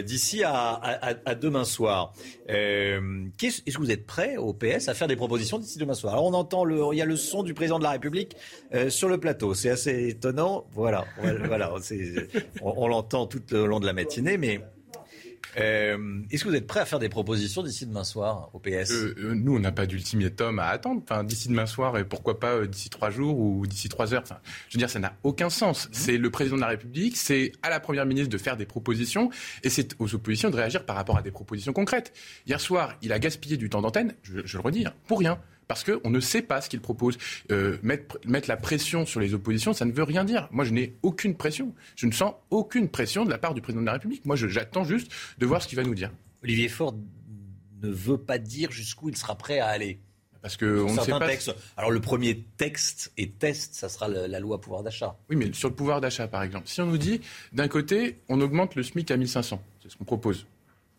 [0.05, 2.13] d'ici à, demain soir.
[2.49, 6.15] Est-ce que vous êtes prêt au PS à faire des propositions d'ici demain soir?
[6.15, 8.37] Alors, on entend le, il y a le son du président de la République
[8.89, 9.55] sur le plateau.
[9.55, 10.67] C'est assez étonnant.
[10.73, 11.05] Voilà,
[11.45, 14.61] voilà, on, on l'entend tout au long de la matinée, mais.
[15.59, 18.91] Euh, Est-ce que vous êtes prêt à faire des propositions d'ici demain soir au PS
[18.91, 21.03] Euh, euh, nous, on n'a pas d'ultimatum à attendre.
[21.03, 24.23] Enfin, d'ici demain soir, et pourquoi pas euh, d'ici trois jours ou d'ici trois heures.
[24.23, 25.89] Enfin, je veux dire, ça n'a aucun sens.
[25.93, 29.31] C'est le président de la République, c'est à la première ministre de faire des propositions,
[29.63, 32.13] et c'est aux oppositions de réagir par rapport à des propositions concrètes.
[32.47, 34.15] Hier soir, il a gaspillé du temps d'antenne.
[34.23, 35.39] Je, je le redis, hein, pour rien.
[35.69, 37.19] Parce qu'on ne sait pas ce qu'il propose.
[37.51, 40.49] Euh, mettre, mettre la pression sur les oppositions, ça ne veut rien dire.
[40.53, 41.75] Moi, je n'ai aucune pression.
[41.97, 44.25] Je ne sens aucune pression de la part du président de la République.
[44.25, 46.13] Moi, j'attends juste de voir ce qu'il va nous dire.
[46.45, 46.95] Olivier Faure
[47.83, 49.99] ne veut pas dire jusqu'où il sera prêt à aller.
[50.43, 51.27] Parce que on ne sait pas.
[51.27, 51.53] textes.
[51.77, 55.17] Alors le premier texte et test, ça sera le- la loi pouvoir d'achat.
[55.29, 57.21] Oui, mais sur le pouvoir d'achat, par exemple, si on nous dit,
[57.53, 60.47] d'un côté, on augmente le SMIC à 1500, c'est ce qu'on propose,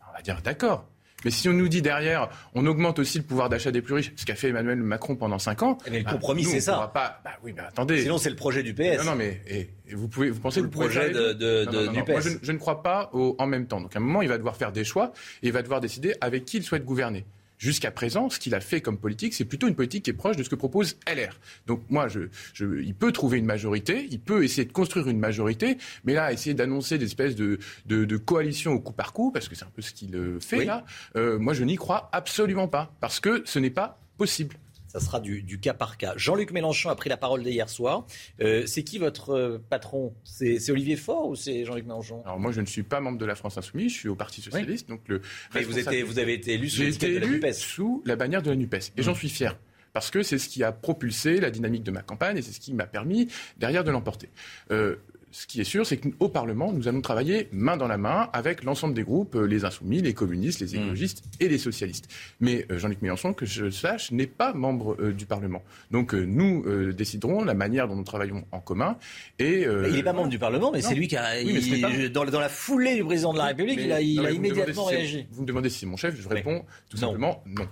[0.06, 0.86] on va dire d'accord.
[1.24, 4.12] Mais si on nous dit derrière, on augmente aussi le pouvoir d'achat des plus riches,
[4.16, 5.78] ce qu'a fait Emmanuel Macron pendant 5 ans.
[5.90, 6.90] Mais le bah, compromis, c'est on ça.
[6.94, 7.20] Pas...
[7.24, 8.02] Bah, oui, mais attendez.
[8.02, 8.98] Sinon, c'est le projet du PS.
[8.98, 11.18] Non, non, mais et, et vous, pouvez, vous pensez le projet de-
[11.64, 11.98] Non, non, de- non, du.
[12.10, 12.28] Moi, PS.
[12.28, 13.80] je, je ne crois pas au en même temps.
[13.80, 15.12] Donc à un moment, il va devoir faire des choix
[15.42, 17.24] et il va devoir décider avec qui il souhaite gouverner.
[17.58, 20.36] Jusqu'à présent, ce qu'il a fait comme politique, c'est plutôt une politique qui est proche
[20.36, 21.38] de ce que propose LR.
[21.66, 22.20] Donc moi, je,
[22.54, 26.32] je- il peut trouver une majorité, il peut essayer de construire une majorité, mais là,
[26.32, 29.64] essayer d'annoncer des espèces de, de, de coalitions au coup par coup, parce que c'est
[29.64, 30.64] un peu ce qu'il euh, fait Oui.
[30.66, 30.84] là,
[31.16, 34.56] euh, moi, je n'y crois absolument pas, parce que ce n'est pas possible.
[34.88, 36.14] Ça sera du, du cas par cas.
[36.16, 38.06] Jean-Luc Mélenchon a pris la parole dès hier soir.
[38.40, 40.14] Euh, c'est qui votre euh, patron?
[40.24, 42.22] C'est, Olivier Faure ou c'est Jean-Luc Mélenchon?
[42.24, 44.40] Alors moi, je ne suis pas membre de la France Insoumise, je suis au Parti
[44.40, 45.20] Socialiste, donc le
[45.54, 47.52] Mais vous, avez été élu sous de la NUPES.
[47.52, 48.92] sous la bannière de la NUPES.
[48.96, 49.56] Et j'en suis fier.
[49.92, 52.60] Parce que c'est ce qui a propulsé la dynamique de ma campagne et c'est ce
[52.60, 54.28] qui m'a permis derrière de l'emporter.
[54.70, 54.96] Euh,
[55.30, 58.64] ce qui est sûr, c'est qu'au Parlement, nous allons travailler main dans la main avec
[58.64, 62.08] l'ensemble des groupes, euh, les insoumis, les communistes, les écologistes et les socialistes.
[62.40, 65.62] Mais euh, Jean-Luc Mélenchon, que je sache, n'est pas membre euh, du Parlement.
[65.90, 68.96] Donc euh, nous euh, déciderons la manière dont nous travaillons en commun.
[69.38, 72.08] Et, Il n'est pas membre du Parlement, mais c'est lui qui a, Oui, mais pas-
[72.08, 74.88] dans, dans la foulée du président de la République, Mais- il a, il non, immédiatement
[74.88, 75.26] si réagi.
[75.30, 77.66] Vous me demandez si c'est mon chef, je réponds tout simplement non.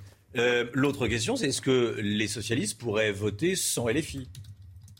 [0.74, 4.28] L'autre question, c'est est-ce que les socialistes pourraient voter sans LFI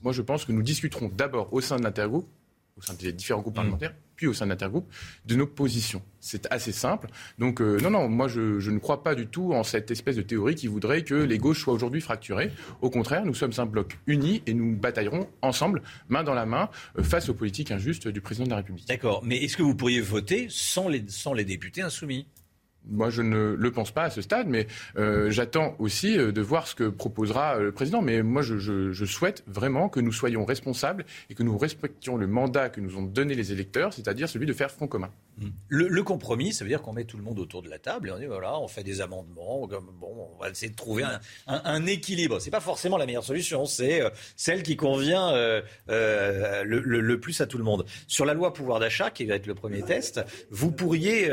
[0.03, 2.29] Moi, je pense que nous discuterons d'abord au sein de l'intergroupe,
[2.77, 3.43] au sein des différents Mm.
[3.43, 4.87] groupes parlementaires, puis au sein de l'intergroupe,
[5.27, 6.03] de nos positions.
[6.21, 7.09] C'est assez simple.
[7.39, 10.17] Donc, euh, non, non, moi, je, je ne crois pas du tout en cette espèce
[10.17, 12.51] de théorie qui voudrait que les gauches soient aujourd'hui fracturées.
[12.81, 16.71] Au contraire, nous sommes un bloc uni et nous bataillerons ensemble, main dans la main,
[16.99, 18.89] euh, face aux politiques injustes du président de la République.
[18.89, 22.27] D'accord, mais est-ce que vous pourriez voter sans les, sans les députés insoumis?
[22.89, 24.67] Moi, je ne le pense pas à ce stade, mais
[24.97, 28.01] euh, j'attends aussi euh, de voir ce que proposera euh, le président.
[28.03, 32.69] Mais moi, je, souhaite vraiment que nous soyons responsables et que nous respections le mandat
[32.69, 35.11] que nous ont donné les électeurs, c'est-à-dire celui de faire front commun.
[35.69, 38.13] Le, compromis, ça veut dire qu'on met tout le monde autour de la table et
[38.13, 39.67] on dit voilà, on fait des amendements.
[40.01, 42.41] Bon, on va essayer de trouver un, un- un équilibre.
[42.41, 44.03] C'est pas forcément la meilleure solution, c'est
[44.37, 45.33] celle qui convient
[45.89, 47.85] le, plus à tout le monde.
[48.07, 50.21] Sur la loi pouvoir d'achat, qui va être le premier test,
[50.51, 51.29] vous pourriez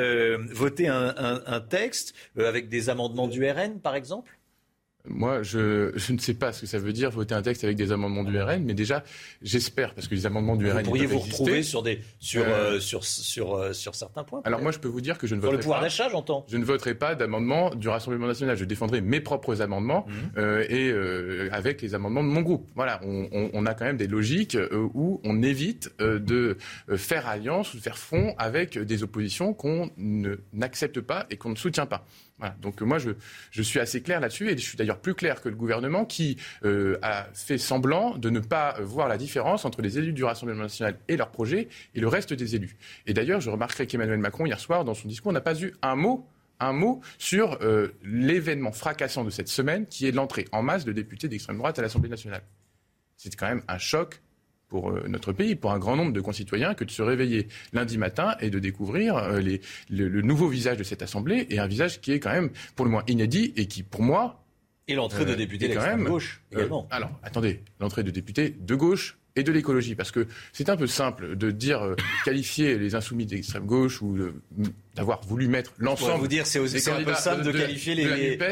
[0.51, 4.38] voter un- un texte euh, avec des amendements du RN, par exemple?
[5.06, 7.76] Moi, je, je ne sais pas ce que ça veut dire voter un texte avec
[7.76, 9.04] des amendements du RN, mais déjà,
[9.41, 12.76] j'espère, parce que les amendements du Vous RN pourriez vous retrouver sur, des, sur, Euh,
[12.76, 14.41] euh, sur, sur, euh, sur certains points.
[14.45, 15.86] Alors moi, je peux vous dire que je ne Sur le voterai pouvoir pas.
[15.88, 16.45] d'achat, j'entends.
[16.47, 18.56] Je ne voterai pas d'amendement du Rassemblement national.
[18.56, 20.06] Je défendrai mes propres amendements
[20.38, 20.64] Mhm.
[20.70, 20.93] et
[21.51, 22.70] avec les amendements de mon groupe.
[22.76, 24.58] Voilà, on, on- on a quand même des logiques
[24.93, 26.58] où on évite de
[26.95, 29.89] faire alliance ou de faire front avec des oppositions qu'on
[30.54, 32.06] n'accepte pas et qu'on ne soutient pas.
[32.62, 35.56] Donc moi, je, suis assez clair là-dessus et je suis d'ailleurs plus clair que le
[35.56, 39.98] gouvernement qui euh, a fait semblant de ne pas euh, voir la différence entre les
[39.98, 42.76] élus du Rassemblement national et leur projet et le reste des élus.
[43.06, 45.96] Et d'ailleurs, je remarquerai qu'Emmanuel Macron, hier soir, dans son discours, n'a pas eu un
[45.96, 46.28] mot
[46.60, 50.94] un mot sur euh, l'événement fracassant de cette semaine, qui est l'entrée en masse de
[50.94, 52.44] députés d'extrême droite à l'Assemblée nationale.
[53.18, 54.22] C'est quand même un choc
[54.74, 58.00] pour euh, notre pays, pour un grand nombre de concitoyens, que de se réveiller lundi
[58.00, 59.62] matin et de découvrir euh, les-
[59.92, 62.84] le, le nouveau visage de cette Assemblée, et un visage qui est quand même pour
[62.86, 64.44] le moins inédit et qui, pour moi...
[64.88, 66.88] Et l'entrée de euh, députés même, gauche euh, également.
[66.90, 70.88] alors, attendez, l'entrée de députés de gauche et de l'écologie, parce que c'est un peu
[70.88, 71.96] simple de dire euh,
[72.26, 74.18] qualifier les insoumis d'extrême gauche ou
[74.96, 76.20] d'avoir voulu mettre l'ensemble.
[76.20, 78.02] vous dire, c'est aussi un peu simple de, de- qualifier de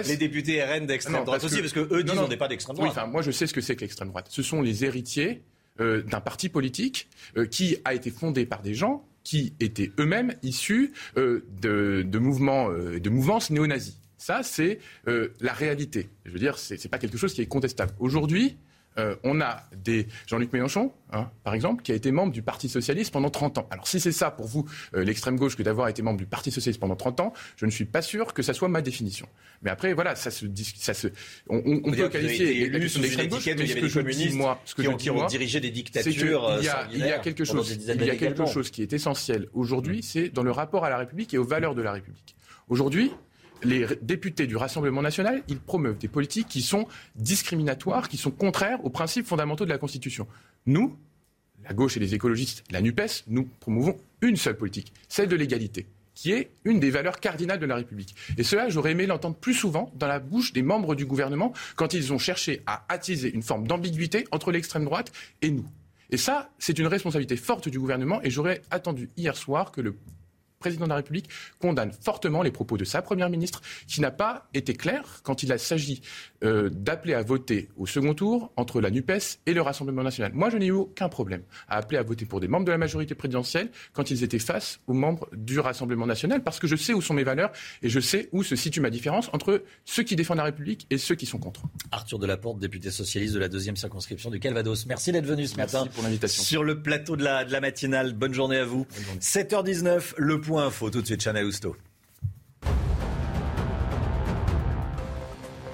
[0.08, 2.76] les, députés RN d'extrême droite aussi, parce que eux disent non, on n'est pas d'extrême
[2.78, 2.98] Oui, droite.
[2.98, 4.28] enfin, moi je sais ce que c'est que l'extrême droite.
[4.30, 5.42] Ce sont les héritiers
[5.80, 7.08] euh, d'un parti politique
[7.38, 12.70] euh, qui a été fondé par des gens qui étaient eux-mêmes issus euh, de, mouvements,
[12.70, 13.98] de mouvances néo-nazis.
[14.18, 16.10] Ça, c'est la réalité.
[16.26, 17.94] Je veux dire, c'est c'est pas quelque chose qui est contestable.
[18.00, 18.58] Aujourd'hui,
[18.98, 22.68] euh, on a des Jean-Luc Mélenchon, hein, par exemple, qui a été membre du Parti
[22.70, 23.68] socialiste pendant 30 ans.
[23.72, 24.66] Alors si c'est ça pour vous,
[24.96, 27.72] euh, l'extrême gauche, que d'avoir été membre du Parti socialiste pendant 30 ans, je ne
[27.72, 29.28] suis pas sûr que ça soit ma définition.
[29.62, 31.08] Mais après, voilà, ça se, dis- ça se,
[31.48, 34.30] on, on- on On peut qualifier la question d'extrême gauche, mais ce que je dis,
[34.36, 36.66] moi, ce que qui je ont- dis, qui ont moi, dirigé des dictatures, euh, Il
[36.66, 38.92] y a, il y a sanguinaires quelque chose, il y a quelque chose qui est
[38.94, 42.36] essentiel aujourd'hui, c'est dans le rapport à la République et aux valeurs de la République.
[42.70, 43.12] Aujourd'hui,
[43.64, 48.84] les députés du Rassemblement national, ils promeuvent des politiques qui sont discriminatoires, qui sont contraires
[48.84, 50.28] aux principes fondamentaux de la Constitution.
[50.66, 50.98] Nous,
[51.64, 55.88] la gauche et les écologistes, la NUPES, nous promouvons une seule politique, celle de l'égalité,
[56.16, 58.16] qui est une des valeurs cardinales de la République.
[58.38, 61.94] Et cela, j'aurais aimé l'entendre plus souvent dans la bouche des membres du gouvernement quand
[61.94, 65.66] ils ont cherché à attiser une forme d'ambiguïté entre l'extrême droite et nous.
[66.10, 69.96] Et ça, c'est une responsabilité forte du gouvernement et j'aurais attendu hier soir que le
[70.62, 71.28] président de la République
[71.60, 75.60] condamne fortement les propos de sa première ministre, qui n'a pas été clair quand il
[75.60, 76.02] s'agit
[76.44, 80.32] euh, d'appeler à voter au second tour entre la NUPES et le Rassemblement national.
[80.34, 82.78] Moi, je n'ai eu aucun problème à appeler à voter pour des membres de la
[82.78, 86.94] majorité présidentielle quand ils étaient face aux membres du Rassemblement national, parce que je sais
[86.94, 87.52] où sont mes valeurs
[87.82, 90.98] et je sais où se situe ma différence entre ceux qui défendent la République et
[90.98, 91.64] ceux qui sont contre.
[91.92, 94.86] Arthur Delaporte, député socialiste de la deuxième circonscription du Calvados.
[94.86, 96.44] Merci d'être venu ce matin pour l'invitation.
[96.44, 98.14] sur le plateau de la, de la matinale.
[98.14, 98.86] Bonne journée à vous.
[99.20, 100.51] 7h19, le point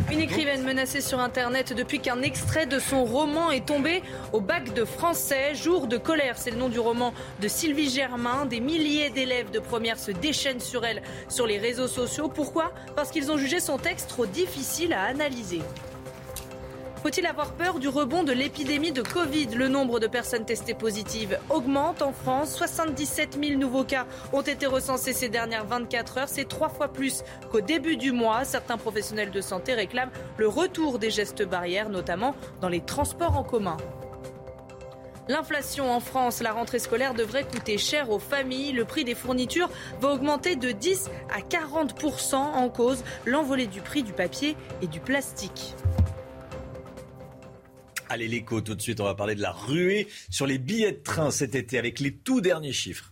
[0.10, 4.02] Une écrivaine menacée sur Internet depuis qu'un extrait de son roman est tombé
[4.32, 5.54] au bac de français.
[5.54, 8.46] Jour de colère, c'est le nom du roman de Sylvie Germain.
[8.46, 12.30] Des milliers d'élèves de première se déchaînent sur elle sur les réseaux sociaux.
[12.30, 12.72] Pourquoi?
[12.96, 15.62] Parce qu'ils ont jugé son texte trop difficile à analyser.
[17.02, 19.48] Faut-il avoir peur du rebond de l'épidémie de Covid?
[19.56, 22.56] Le nombre de personnes testées positives augmente en France.
[22.56, 26.30] 77 000 nouveaux cas ont été recensés ces dernières 24 heures.
[26.30, 28.46] C'est trois fois plus qu'au début du mois.
[28.46, 33.44] Certains professionnels de santé réclament le retour des gestes barrières, notamment dans les transports en
[33.44, 33.78] commun.
[35.30, 38.72] L'inflation en France, la rentrée scolaire devrait coûter cher aux familles.
[38.72, 39.70] Le prix des fournitures
[40.02, 45.00] va augmenter de 10 à 40% en cause l'envolée du prix du papier et du
[45.00, 45.76] plastique.
[48.10, 51.04] Allez, l'écho, tout de suite, on va parler de la ruée sur les billets de
[51.04, 53.12] train cet été avec les tout derniers chiffres.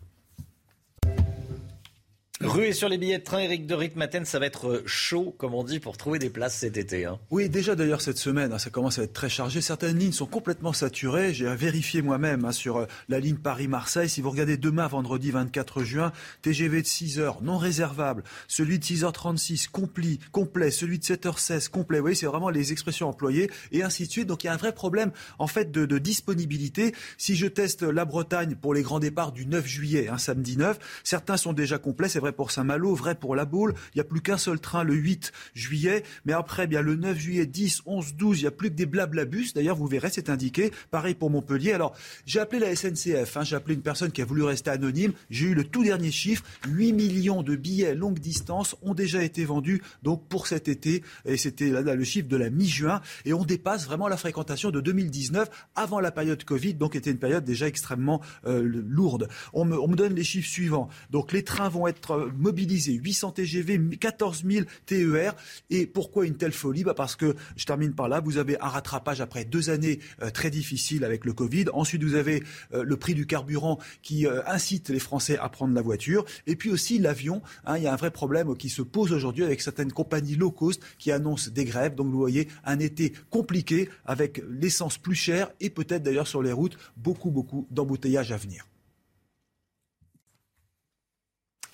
[2.42, 5.64] Ruée sur les billets de train, Eric de Ritmaten, ça va être chaud, comme on
[5.64, 7.06] dit, pour trouver des places cet été.
[7.06, 7.18] Hein.
[7.32, 9.62] Oui, déjà d'ailleurs cette semaine, hein, ça commence à être très chargé.
[9.62, 11.34] Certaines lignes sont complètement saturées.
[11.34, 14.10] J'ai vérifié moi-même hein, sur euh, la ligne Paris-Marseille.
[14.10, 16.12] Si vous regardez demain, vendredi 24 juin,
[16.42, 22.00] TGV de 6 heures non réservable, celui de 6h36 complet, complet, celui de 7h16 complet.
[22.00, 24.28] Vous voyez, c'est vraiment les expressions employées et ainsi de suite.
[24.28, 26.94] Donc il y a un vrai problème en fait de, disponibilité.
[27.18, 31.38] Si je teste la Bretagne pour les grands départs du 9 juillet, samedi 9, certains
[31.38, 32.10] sont déjà complets.
[32.26, 33.76] Vrai pour Saint-Malo, vrai pour La Baule.
[33.94, 36.04] Il n'y a plus qu'un seul train le 8 juillet.
[36.26, 38.88] Mais après, bien le 9 juillet, 10, 11, 12, il n'y a plus que des
[38.88, 39.54] blablabus.
[39.54, 40.72] D'ailleurs, vous verrez, c'est indiqué.
[40.90, 41.74] Pareil pour Montpellier.
[41.74, 41.96] Alors,
[42.26, 43.38] j'ai appelé la SNCF.
[43.38, 43.44] Hein.
[43.44, 45.14] j'ai appelé une personne qui a voulu rester anonyme.
[45.30, 46.44] J'ai eu le tout dernier chiffre.
[46.68, 51.04] 8 millions de billets longue distance ont déjà été vendus donc pour cet été.
[51.26, 53.02] Et c'était le chiffre de la mi-juin.
[53.26, 56.74] Et on dépasse vraiment la fréquentation de 2019 avant la période Covid.
[56.74, 59.28] Donc, était une période déjà extrêmement euh, lourde.
[59.54, 60.90] On me donne les chiffres suivants.
[61.12, 65.36] Donc, les trains vont être euh, mobilisé 800 TGV, 14 000 TER.
[65.70, 66.84] Et pourquoi une telle folie?
[66.84, 70.30] Bah Parce que, je termine par là, vous avez un rattrapage après deux années euh,
[70.30, 71.66] très difficiles avec le Covid.
[71.74, 72.44] Ensuite, vous avez
[72.74, 76.26] euh, le prix du carburant qui incite les Français à prendre la voiture.
[76.48, 77.42] Et puis aussi l'avion.
[77.66, 80.52] Hein, il y a un vrai problème qui se pose aujourd'hui avec certaines compagnies low
[80.52, 81.96] cost qui annoncent des grèves.
[81.96, 86.52] Donc vous voyez un été compliqué avec l'essence plus chère et peut-être d'ailleurs sur les
[86.52, 88.66] routes beaucoup, beaucoup d'embouteillages à venir.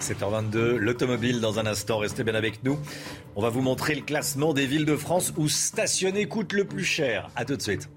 [0.01, 2.77] 7h22, l'automobile dans un instant, restez bien avec nous.
[3.35, 6.83] On va vous montrer le classement des villes de France où stationner coûte le plus
[6.83, 7.29] cher.
[7.35, 7.89] A tout de suite.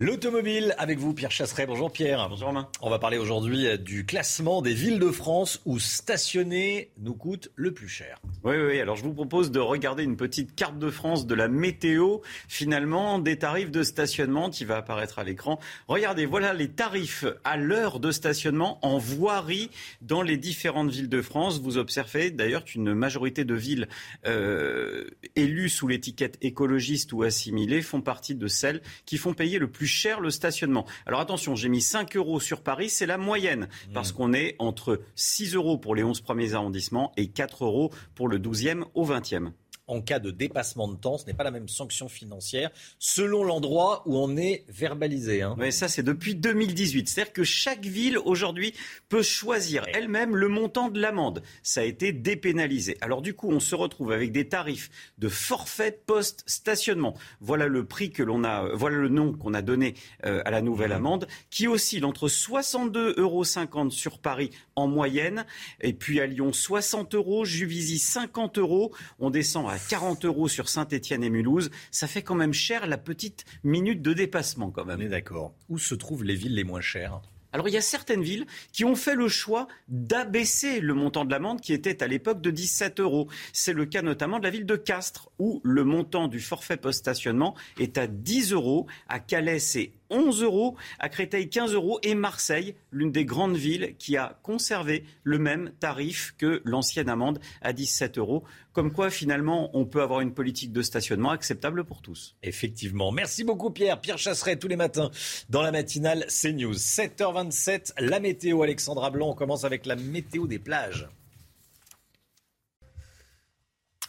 [0.00, 1.66] L'automobile avec vous, Pierre Chasseret.
[1.66, 2.28] Bonjour Pierre.
[2.28, 2.68] Bonjour Romain.
[2.82, 7.50] On va parler aujourd'hui euh, du classement des villes de France où stationner nous coûte
[7.56, 8.20] le plus cher.
[8.44, 11.48] Oui, oui, alors je vous propose de regarder une petite carte de France de la
[11.48, 15.58] météo, finalement, des tarifs de stationnement qui va apparaître à l'écran.
[15.88, 19.68] Regardez, voilà les tarifs à l'heure de stationnement en voirie
[20.00, 21.60] dans les différentes villes de France.
[21.60, 23.88] Vous observez d'ailleurs qu'une majorité de villes
[24.28, 29.68] euh, élues sous l'étiquette écologiste ou assimilée font partie de celles qui font payer le
[29.68, 30.86] plus cher le stationnement.
[31.06, 33.92] Alors attention, j'ai mis 5 euros sur Paris, c'est la moyenne, mmh.
[33.92, 38.28] parce qu'on est entre 6 euros pour les 11 premiers arrondissements et 4 euros pour
[38.28, 39.50] le 12e au 20e
[39.88, 41.18] en cas de dépassement de temps.
[41.18, 45.42] Ce n'est pas la même sanction financière selon l'endroit où on est verbalisé.
[45.42, 45.56] Hein.
[45.58, 47.08] Mais ça, c'est depuis 2018.
[47.08, 48.74] C'est-à-dire que chaque ville aujourd'hui
[49.08, 51.42] peut choisir elle-même le montant de l'amende.
[51.62, 52.96] Ça a été dépénalisé.
[53.00, 57.14] Alors du coup, on se retrouve avec des tarifs de forfait post-stationnement.
[57.40, 60.60] Voilà le prix que l'on a, voilà le nom qu'on a donné euh, à la
[60.60, 60.96] nouvelle mmh.
[60.96, 65.46] amende, qui oscille entre 62,50 euros sur Paris en moyenne,
[65.80, 68.92] et puis à Lyon 60 euros, Juvisy 50 euros.
[69.18, 72.98] On descend à 40 euros sur Saint-Etienne et Mulhouse, ça fait quand même cher la
[72.98, 75.00] petite minute de dépassement quand même.
[75.00, 75.54] On est d'accord.
[75.68, 77.20] Où se trouvent les villes les moins chères?
[77.52, 81.30] Alors il y a certaines villes qui ont fait le choix d'abaisser le montant de
[81.30, 83.28] l'amende qui était à l'époque de 17 euros.
[83.52, 87.54] C'est le cas notamment de la ville de Castres où le montant du forfait post-stationnement
[87.78, 88.86] est à 10 euros.
[89.08, 93.94] À Calais, c'est 11 euros, à Créteil 15 euros et Marseille, l'une des grandes villes
[93.98, 98.44] qui a conservé le même tarif que l'ancienne amende à 17 euros.
[98.72, 102.36] Comme quoi, finalement, on peut avoir une politique de stationnement acceptable pour tous.
[102.42, 103.10] Effectivement.
[103.10, 104.00] Merci beaucoup, Pierre.
[104.00, 105.10] Pierre Chasseret, tous les matins,
[105.48, 106.74] dans la matinale CNews.
[106.74, 109.30] 7h27, la météo, Alexandra Blanc.
[109.30, 111.08] On commence avec la météo des plages.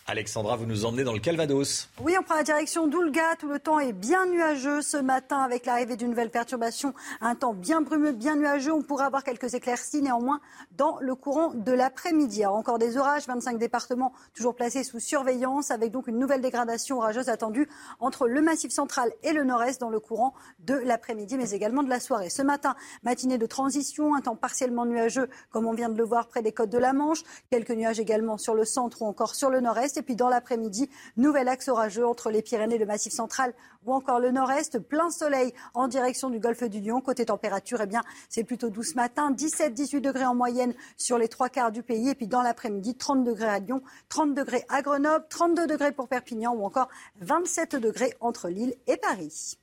[0.09, 1.87] Alexandra, vous nous emmenez dans le Calvados.
[2.01, 3.35] Oui, on prend la direction d'Oulga.
[3.37, 6.95] Tout le temps est bien nuageux ce matin avec l'arrivée d'une nouvelle perturbation.
[7.21, 8.73] Un temps bien brumeux, bien nuageux.
[8.73, 10.41] On pourra avoir quelques éclaircies néanmoins
[10.71, 12.43] dans le courant de l'après-midi.
[12.47, 17.29] Encore des orages, 25 départements toujours placés sous surveillance avec donc une nouvelle dégradation orageuse
[17.29, 21.83] attendue entre le massif central et le nord-est dans le courant de l'après-midi, mais également
[21.83, 22.31] de la soirée.
[22.31, 26.29] Ce matin, matinée de transition, un temps partiellement nuageux comme on vient de le voir
[26.29, 27.21] près des côtes de la Manche.
[27.51, 29.98] Quelques nuages également sur le centre ou encore sur le nord-est.
[29.99, 33.53] Et puis dans l'après-midi, nouvel axe orageux entre les Pyrénées, le Massif central
[33.85, 34.79] ou encore le nord-est.
[34.79, 37.01] Plein soleil en direction du golfe du Lion.
[37.01, 39.31] Côté température, eh bien, c'est plutôt doux ce matin.
[39.31, 42.07] 17-18 degrés en moyenne sur les trois quarts du pays.
[42.07, 46.07] Et puis dans l'après-midi, 30 degrés à Lyon, 30 degrés à Grenoble, 32 degrés pour
[46.07, 46.87] Perpignan ou encore
[47.19, 49.57] 27 degrés entre Lille et Paris.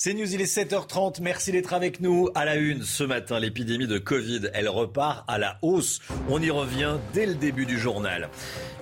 [0.00, 1.20] C'est News, il est 7h30.
[1.22, 2.28] Merci d'être avec nous.
[2.36, 5.98] À la une, ce matin, l'épidémie de Covid, elle repart à la hausse.
[6.28, 8.28] On y revient dès le début du journal.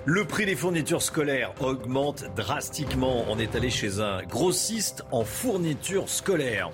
[0.05, 3.25] Le prix des fournitures scolaires augmente drastiquement.
[3.29, 6.69] On est allé chez un grossiste en fournitures scolaires.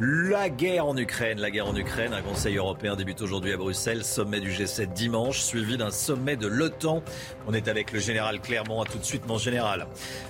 [0.00, 4.04] La guerre en Ukraine, la guerre en Ukraine, un conseil européen débute aujourd'hui à Bruxelles,
[4.04, 7.04] sommet du G7 dimanche, suivi d'un sommet de l'OTAN.
[7.46, 8.82] On est avec le général Clermont.
[8.82, 9.86] À tout de suite, mon général.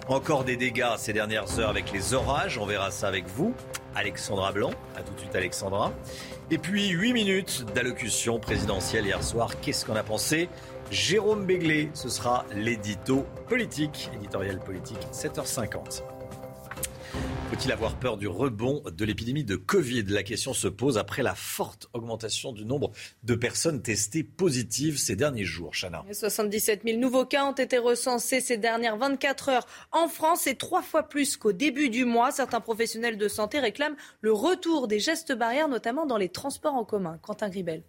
[0.09, 2.59] Encore des dégâts ces dernières heures avec les orages.
[2.59, 3.54] On verra ça avec vous.
[3.95, 4.71] Alexandra Blanc.
[4.97, 5.93] À tout de suite, Alexandra.
[6.51, 9.61] Et puis, 8 minutes d'allocution présidentielle hier soir.
[9.61, 10.49] Qu'est-ce qu'on a pensé?
[10.91, 16.03] Jérôme Béglé, ce sera l'édito politique, éditorial politique, 7h50.
[17.55, 20.03] Faut-il avoir peur du rebond de l'épidémie de Covid?
[20.09, 22.91] La question se pose après la forte augmentation du nombre
[23.23, 25.71] de personnes testées positives ces derniers jours.
[25.73, 26.05] Chana.
[26.11, 30.83] 77 000 nouveaux cas ont été recensés ces dernières 24 heures en France et trois
[30.83, 32.33] fois plus qu'au début du mois.
[32.33, 36.85] Certains professionnels de santé réclament le retour des gestes barrières, notamment dans les transports en
[36.85, 37.19] commun.
[37.23, 37.85] Quentin Gribel.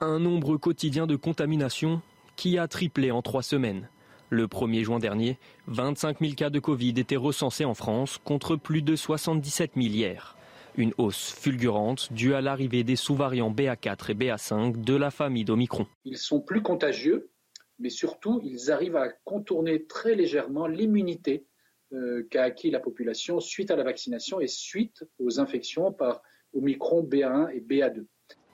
[0.00, 2.02] Un nombre quotidien de contaminations
[2.36, 3.88] qui a triplé en trois semaines.
[4.34, 5.38] Le 1er juin dernier,
[5.68, 10.36] 25 000 cas de Covid étaient recensés en France contre plus de 77 000 hier.
[10.76, 15.86] Une hausse fulgurante due à l'arrivée des sous-variants BA4 et BA5 de la famille d'Omicron.
[16.04, 17.30] Ils sont plus contagieux,
[17.78, 21.46] mais surtout, ils arrivent à contourner très légèrement l'immunité
[21.92, 26.22] euh, qu'a acquis la population suite à la vaccination et suite aux infections par
[26.54, 28.04] Omicron BA1 et BA2.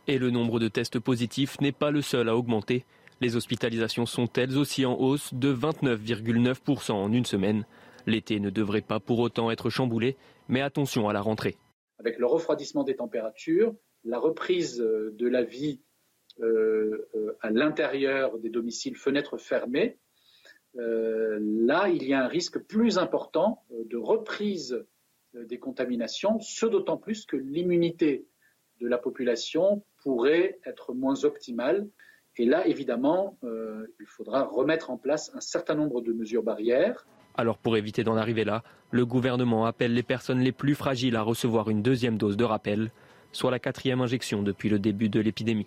[0.09, 2.85] Et le nombre de tests positifs n'est pas le seul à augmenter.
[3.23, 7.67] Les hospitalisations sont elles aussi en hausse de 29,9% en une semaine.
[8.07, 10.17] L'été ne devrait pas pour autant être chamboulé,
[10.49, 11.57] mais attention à la rentrée.
[11.99, 13.75] Avec le refroidissement des températures,
[14.05, 15.81] la reprise euh, de la vie
[16.41, 19.99] euh, euh, à l'intérieur des domiciles, fenêtres fermées,
[20.75, 24.87] là, il y a un risque plus important de reprise
[25.35, 28.25] des contaminations, ce d'autant plus que l'immunité
[28.81, 31.89] de la population pourrait être moins optimale.
[32.41, 37.07] Et là, évidemment, euh, il faudra remettre en place un certain nombre de mesures barrières.
[37.37, 41.23] Alors pour éviter d'en arriver là, le gouvernement appelle les personnes les plus fragiles à
[41.23, 42.93] recevoir une deuxième dose de rappel,
[43.33, 45.67] soit la quatrième injection depuis le début de l'épidémie.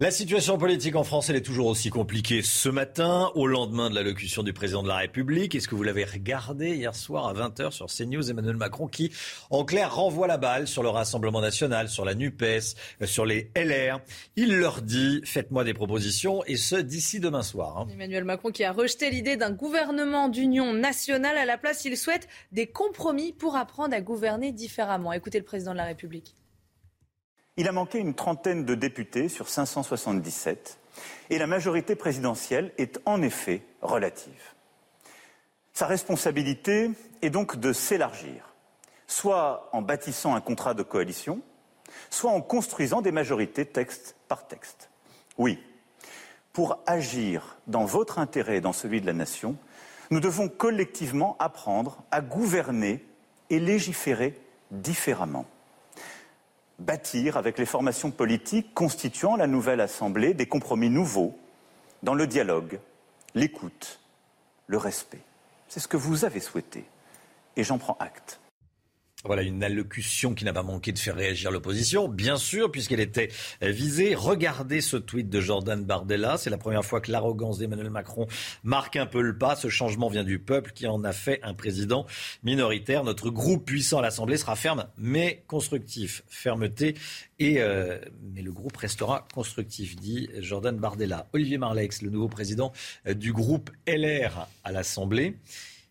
[0.00, 3.96] La situation politique en France, elle est toujours aussi compliquée ce matin, au lendemain de
[3.96, 5.56] l'allocution du président de la République.
[5.56, 9.10] Est-ce que vous l'avez regardé hier soir à 20h sur CNews, Emmanuel Macron, qui,
[9.50, 13.50] en clair, renvoie la balle sur le Rassemblement national, sur la NUPES, euh, sur les
[13.56, 13.98] LR.
[14.36, 17.78] Il leur dit, faites-moi des propositions, et ce, d'ici demain soir.
[17.78, 17.88] Hein.
[17.92, 21.36] Emmanuel Macron qui a rejeté l'idée d'un gouvernement d'union nationale.
[21.36, 25.12] À la place, il souhaite des compromis pour apprendre à gouverner différemment.
[25.12, 26.36] Écoutez le président de la République.
[27.58, 30.78] Il a manqué une trentaine de députés sur 577
[31.28, 34.54] et la majorité présidentielle est en effet relative.
[35.72, 38.54] Sa responsabilité est donc de s'élargir,
[39.08, 41.40] soit en bâtissant un contrat de coalition,
[42.10, 44.88] soit en construisant des majorités texte par texte.
[45.36, 45.58] Oui,
[46.52, 49.56] pour agir dans votre intérêt et dans celui de la nation,
[50.12, 53.04] nous devons collectivement apprendre à gouverner
[53.50, 54.40] et légiférer
[54.70, 55.44] différemment
[56.78, 61.36] bâtir avec les formations politiques constituant la nouvelle Assemblée des compromis nouveaux
[62.02, 62.78] dans le dialogue,
[63.34, 64.00] l'écoute,
[64.66, 65.20] le respect.
[65.68, 66.84] C'est ce que vous avez souhaité
[67.56, 68.40] et j'en prends acte.
[69.28, 73.28] Voilà une allocution qui n'a pas manqué de faire réagir l'opposition, bien sûr, puisqu'elle était
[73.60, 74.14] visée.
[74.14, 76.38] Regardez ce tweet de Jordan Bardella.
[76.38, 78.26] C'est la première fois que l'arrogance d'Emmanuel Macron
[78.64, 79.54] marque un peu le pas.
[79.54, 82.06] Ce changement vient du peuple qui en a fait un président
[82.42, 83.04] minoritaire.
[83.04, 86.22] Notre groupe puissant à l'Assemblée sera ferme mais constructif.
[86.28, 86.94] Fermeté
[87.38, 87.98] et euh,
[88.32, 91.28] mais le groupe restera constructif, dit Jordan Bardella.
[91.34, 92.72] Olivier Marlex, le nouveau président
[93.06, 95.36] du groupe LR à l'Assemblée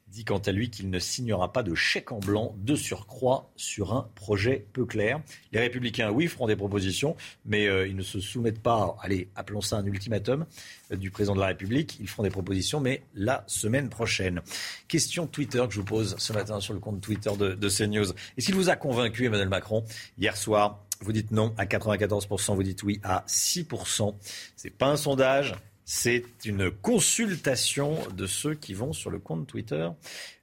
[0.09, 3.93] dit quant à lui qu'il ne signera pas de chèque en blanc de surcroît sur
[3.93, 5.21] un projet peu clair.
[5.51, 7.15] Les républicains, oui, feront des propositions,
[7.45, 10.45] mais euh, ils ne se soumettent pas, allez, appelons ça un ultimatum
[10.91, 11.97] euh, du président de la République.
[11.99, 14.41] Ils feront des propositions, mais la semaine prochaine.
[14.88, 18.11] Question Twitter que je vous pose ce matin sur le compte Twitter de, de CNews.
[18.38, 19.84] Est-ce qu'il vous a convaincu, Emmanuel Macron,
[20.17, 24.15] hier soir vous dites non à 94%, vous dites oui à 6%.
[24.55, 25.55] C'est pas un sondage,
[25.89, 29.88] c'est une consultation de ceux qui vont sur le compte Twitter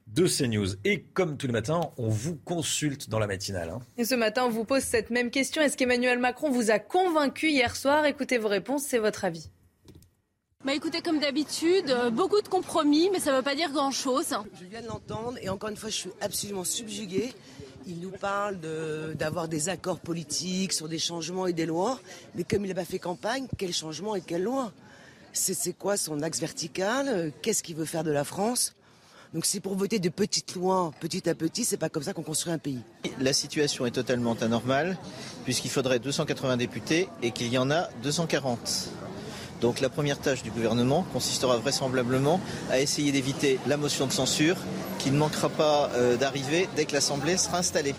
[0.07, 0.69] de CNews.
[0.83, 3.69] Et comme tous les matins, on vous consulte dans la matinale.
[3.69, 3.79] Hein.
[3.99, 5.61] Et ce matin, on vous pose cette même question.
[5.61, 8.07] Est-ce qu'Emmanuel Macron vous a convaincu hier soir?
[8.07, 9.51] Écoutez vos réponses, c'est votre avis.
[10.63, 14.35] Bah écoutez, comme d'habitude, euh, beaucoup de compromis, mais ça ne veut pas dire grand-chose.
[14.59, 17.35] Je viens de l'entendre et encore une fois, je suis absolument subjuguée.
[17.85, 18.57] Il nous parle
[19.13, 21.99] d'avoir des accords politiques sur des changements et des lois,
[22.33, 24.73] mais comme il n'a pas fait campagne, quel changement et quelle loi?
[25.35, 27.31] C'est quoi son axe vertical?
[27.41, 28.75] Qu'est-ce qu'il veut faire de la France?
[29.33, 32.23] Donc c'est pour voter de petites lois, petit à petit, c'est pas comme ça qu'on
[32.23, 32.79] construit un pays.
[33.19, 34.97] La situation est totalement anormale,
[35.43, 38.89] puisqu'il faudrait 280 députés et qu'il y en a 240.
[39.61, 42.39] Donc la première tâche du gouvernement consistera vraisemblablement
[42.69, 44.57] à essayer d'éviter la motion de censure
[44.99, 47.95] qui ne manquera pas euh, d'arriver dès que l'Assemblée sera installée.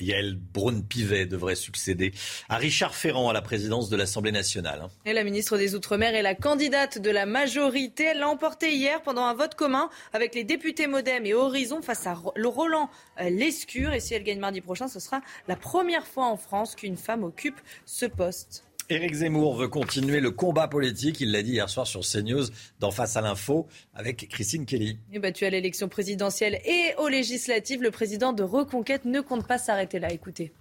[0.00, 2.12] Yael Braun-Pivet devrait succéder
[2.48, 4.80] à Richard Ferrand à la présidence de l'Assemblée nationale.
[4.82, 4.90] Hein.
[5.04, 8.04] Et la ministre des Outre-mer est la candidate de la majorité.
[8.04, 12.06] Elle l'a emporté hier pendant un vote commun avec les députés Modem et Horizon face
[12.06, 12.90] à Roland
[13.20, 13.92] euh, Lescure.
[13.92, 17.24] Et si elle gagne mardi prochain, ce sera la première fois en France qu'une femme
[17.24, 18.64] occupe ce poste.
[18.92, 21.20] Éric Zemmour veut continuer le combat politique.
[21.20, 22.44] Il l'a dit hier soir sur CNews,
[22.78, 24.98] d'en face à l'info, avec Christine Kelly.
[25.10, 29.56] Et battu à l'élection présidentielle et aux législatives, le président de Reconquête ne compte pas
[29.56, 30.12] s'arrêter là.
[30.12, 30.52] Écoutez.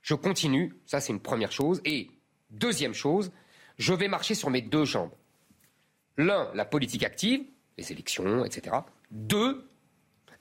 [0.00, 1.82] Je continue, ça c'est une première chose.
[1.84, 2.08] Et
[2.48, 3.30] deuxième chose,
[3.76, 5.12] je vais marcher sur mes deux jambes.
[6.16, 7.42] L'un, la politique active,
[7.76, 8.74] les élections, etc.
[9.10, 9.68] Deux,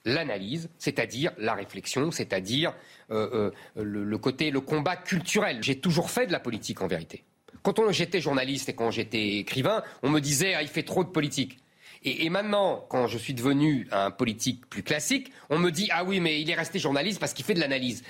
[0.06, 2.74] l'analyse, c'est-à-dire la réflexion, c'est-à-dire
[3.12, 5.60] euh, euh, le, côté, le combat culturel.
[5.62, 7.24] J'ai toujours fait de la politique en vérité.
[7.64, 11.10] Quand j'étais journaliste et quand j'étais écrivain, on me disait ah, il fait trop de
[11.10, 11.60] politique.
[12.04, 16.04] Et, et, maintenant, quand je suis devenu un politique plus classique, on me dit ah
[16.04, 18.04] oui mais il est resté journaliste parce qu'il fait de l'analyse.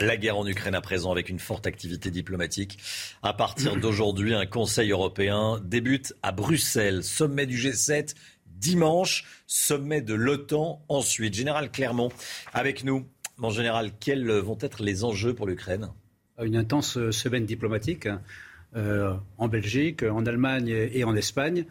[0.00, 2.78] La guerre en Ukraine à présent avec une forte activité diplomatique.
[3.22, 8.14] À partir d'aujourd'hui, un Conseil européen débute à Bruxelles, sommet du G7
[8.60, 11.34] dimanche, sommet de l'OTAN ensuite.
[11.34, 12.10] Général Clermont,
[12.52, 13.06] avec nous.
[13.38, 15.88] Mon général, quels vont être les enjeux pour l'Ukraine?
[16.42, 18.06] Une intense semaine diplomatique
[18.76, 21.64] euh, en Belgique, en Allemagne et en Espagne.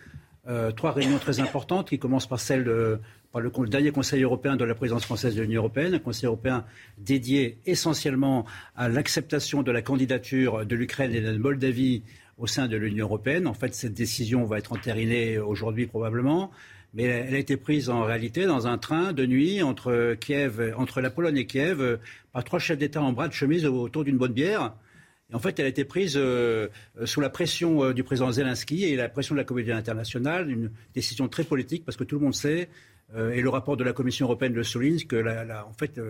[0.47, 2.99] Euh, trois réunions très importantes qui commencent par celle de,
[3.31, 6.65] par le, dernier Conseil européen de la présidence française de l'Union européenne, un Conseil européen
[6.97, 8.45] dédié essentiellement
[8.75, 12.03] à l'acceptation de la candidature de l'Ukraine et de la Moldavie
[12.37, 13.47] au sein de l'Union européenne.
[13.47, 16.51] En fait, cette décision va être entérinée aujourd'hui probablement
[16.93, 21.01] mais elle a été prise en réalité dans un train de nuit entre Kiev, entre
[21.01, 21.99] la Pologne et Kiev,
[22.33, 24.73] par trois chefs d'État en bras de chemise autour d'une bonne bière.
[25.31, 26.67] Et en fait, elle a été prise euh,
[27.05, 30.71] sous la pression euh, du président Zelensky et la pression de la communauté internationale, une
[30.95, 32.69] décision très politique parce que tout le monde sait,
[33.15, 36.01] euh, et le rapport de la Commission européenne le souligne, que la, en fait,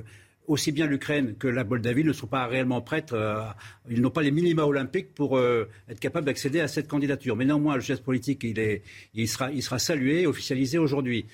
[0.49, 3.43] aussi bien l'Ukraine que la Moldavie ne sont pas réellement prêtes, euh,
[3.87, 7.35] ils n'ont pas les minima olympiques pour euh, être capables d'accéder à cette candidature.
[7.35, 8.81] Mais néanmoins, le geste politique, il, est,
[9.13, 11.27] il, sera, il sera salué, officialisé aujourd'hui.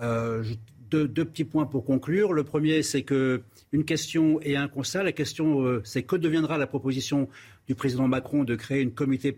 [0.00, 0.44] Euh,
[0.90, 2.32] deux, petits points pour conclure.
[2.32, 3.42] Le premier, c'est que
[3.72, 5.04] une question et un constat.
[5.04, 7.28] La question, c'est que deviendra la proposition
[7.68, 9.32] du président Macron de créer une, communauté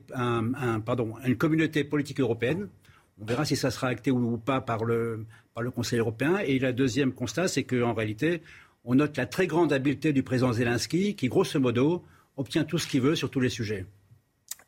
[1.85, 2.69] politique européenne.
[3.21, 6.39] On verra si ça sera acté ou pas par le, par le Conseil européen.
[6.39, 8.41] Et le deuxième constat, c'est qu'en réalité,
[8.85, 12.05] on note la très grande habileté du président Zelensky qui, grosso modo,
[12.37, 13.87] obtient tout ce qu'il veut sur tous les sujets.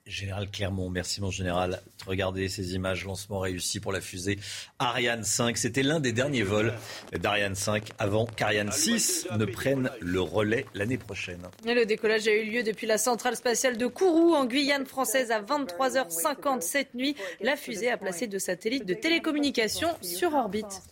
[0.06, 1.80] Général Clermont, merci mon général.
[2.06, 4.38] Regardez ces images, lancement réussi pour la fusée
[4.78, 5.56] Ariane 5.
[5.56, 6.74] C'était l'un des derniers vols
[7.18, 11.40] d'Ariane 5 avant qu'Ariane 6 ne prenne le relais l'année prochaine.
[11.64, 15.40] le décollage a eu lieu depuis la centrale spatiale de Kourou en Guyane française à
[15.40, 17.16] 23h50 cette nuit.
[17.40, 20.82] La fusée a placé deux satellites de télécommunication sur orbite.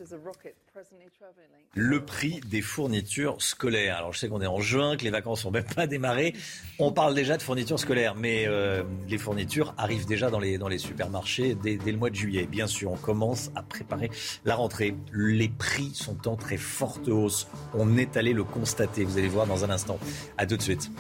[1.75, 3.97] Le prix des fournitures scolaires.
[3.97, 6.35] Alors je sais qu'on est en juin, que les vacances sont même pas démarrées.
[6.79, 10.69] On parle déjà de fournitures scolaires, mais euh, les fournitures arrivent déjà dans les, dans
[10.69, 12.47] les supermarchés dès, dès, le mois de juillet.
[12.47, 14.11] Bien sûr, on commence à préparer
[14.45, 14.95] la rentrée.
[15.13, 17.49] Les prix sont en très forte hausse.
[17.75, 19.05] On est allé le constater.
[19.05, 19.99] Vous allez voir dans un instant.
[20.39, 20.91] À tout de suite.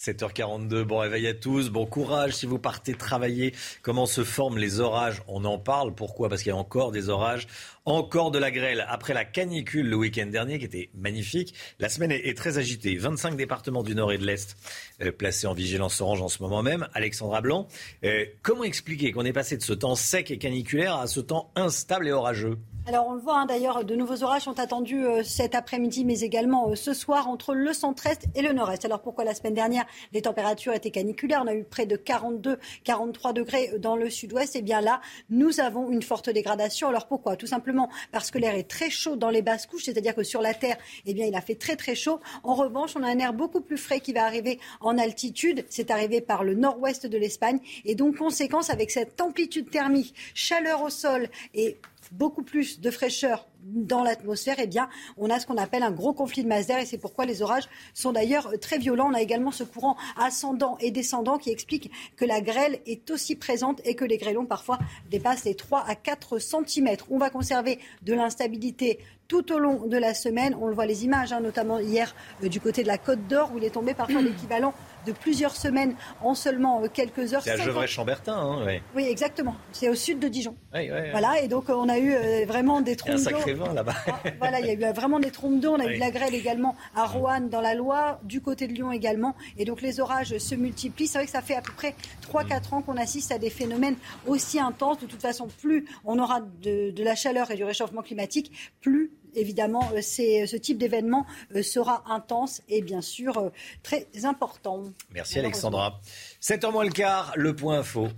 [0.00, 3.52] 7h42, bon réveil à tous, bon courage si vous partez travailler.
[3.82, 5.22] Comment se forment les orages?
[5.28, 5.94] On en parle.
[5.94, 6.30] Pourquoi?
[6.30, 7.46] Parce qu'il y a encore des orages,
[7.84, 8.86] encore de la grêle.
[8.88, 12.96] Après la canicule le week-end dernier qui était magnifique, la semaine est, très agitée.
[12.96, 14.56] 25 départements du nord et de l'est
[15.02, 16.88] euh, placés en vigilance orange en ce moment même.
[16.94, 17.68] Alexandra Blanc,
[18.04, 21.52] euh, comment expliquer qu'on est passé de ce temps sec et caniculaire à ce temps
[21.56, 22.56] instable et orageux?
[22.86, 26.20] Alors on le voit hein, d'ailleurs, de nouveaux orages sont attendus euh, cet après-midi, mais
[26.20, 28.84] également euh, ce soir entre le centre-est et le nord-est.
[28.84, 31.42] Alors pourquoi la semaine dernière les températures étaient caniculaires?
[31.44, 34.56] On a eu près de 42, 43 degrés dans le sud-ouest.
[34.56, 36.88] Et eh bien là, nous avons une forte dégradation.
[36.88, 37.36] Alors pourquoi?
[37.36, 40.40] Tout simplement parce que l'air est très chaud dans les basses couches, c'est-à-dire que sur
[40.40, 40.76] la terre,
[41.06, 42.18] eh bien il a fait très très chaud.
[42.42, 45.64] En revanche, on a un air beaucoup plus frais qui va arriver en altitude.
[45.68, 50.82] C'est arrivé par le nord-ouest de l'Espagne et donc conséquence avec cette amplitude thermique, chaleur
[50.82, 51.76] au sol et
[52.10, 56.12] beaucoup plus de fraîcheur dans l'atmosphère, eh bien, on a ce qu'on appelle un gros
[56.12, 59.08] conflit de masse d'air et c'est pourquoi les orages sont d'ailleurs très violents.
[59.10, 63.36] On a également ce courant ascendant et descendant qui explique que la grêle est aussi
[63.36, 64.78] présente et que les grêlons parfois
[65.10, 66.96] dépassent les 3 à 4 cm.
[67.10, 70.56] On va conserver de l'instabilité tout au long de la semaine.
[70.60, 73.52] On le voit les images, hein, notamment hier euh, du côté de la Côte d'Or
[73.54, 74.74] où il est tombé parfois l'équivalent
[75.06, 77.42] de plusieurs semaines en seulement euh, quelques heures.
[77.42, 78.80] C'est à Gevrey-Chambertin, hein, oui.
[78.94, 79.54] Oui, exactement.
[79.72, 80.56] C'est au sud de Dijon.
[80.72, 83.49] Voilà, et donc euh, on a eu euh, vraiment des trompes d'eau.
[83.54, 83.94] Là-bas.
[84.06, 85.74] Ah, voilà, il y a eu vraiment des trompes d'eau.
[85.74, 88.72] On a eu de la grêle également à Roanne, dans la Loire, du côté de
[88.72, 89.34] Lyon également.
[89.58, 91.06] Et donc les orages se multiplient.
[91.06, 91.94] C'est vrai que ça fait à peu près
[92.30, 93.96] 3-4 ans qu'on assiste à des phénomènes
[94.26, 94.98] aussi intenses.
[94.98, 99.10] De toute façon, plus on aura de, de la chaleur et du réchauffement climatique, plus
[99.34, 103.50] évidemment, euh, ce type d'événement euh, sera intense et bien sûr euh,
[103.82, 104.84] très important.
[105.12, 106.00] Merci Alexandra.
[106.42, 108.08] 7h moins le quart, le point info.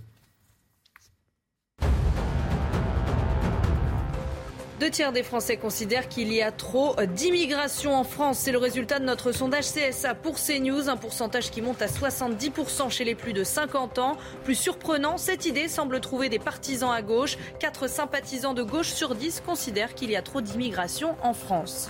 [4.83, 8.39] Deux tiers des Français considèrent qu'il y a trop d'immigration en France.
[8.39, 12.89] C'est le résultat de notre sondage CSA pour CNews, un pourcentage qui monte à 70%
[12.89, 14.17] chez les plus de 50 ans.
[14.43, 17.37] Plus surprenant, cette idée semble trouver des partisans à gauche.
[17.59, 21.89] Quatre sympathisants de gauche sur 10 considèrent qu'il y a trop d'immigration en France.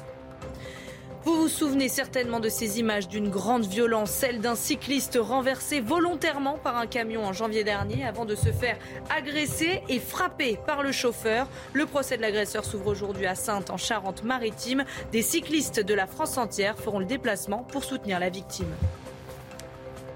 [1.26, 6.58] Vous vous souvenez certainement de ces images d'une grande violence, celle d'un cycliste renversé volontairement
[6.58, 8.78] par un camion en janvier dernier avant de se faire
[9.10, 11.48] agresser et frapper par le chauffeur.
[11.72, 14.84] Le procès de l'agresseur s'ouvre aujourd'hui à Sainte en Charente-Maritime.
[15.14, 18.74] Des cyclistes de la France entière feront le déplacement pour soutenir la victime.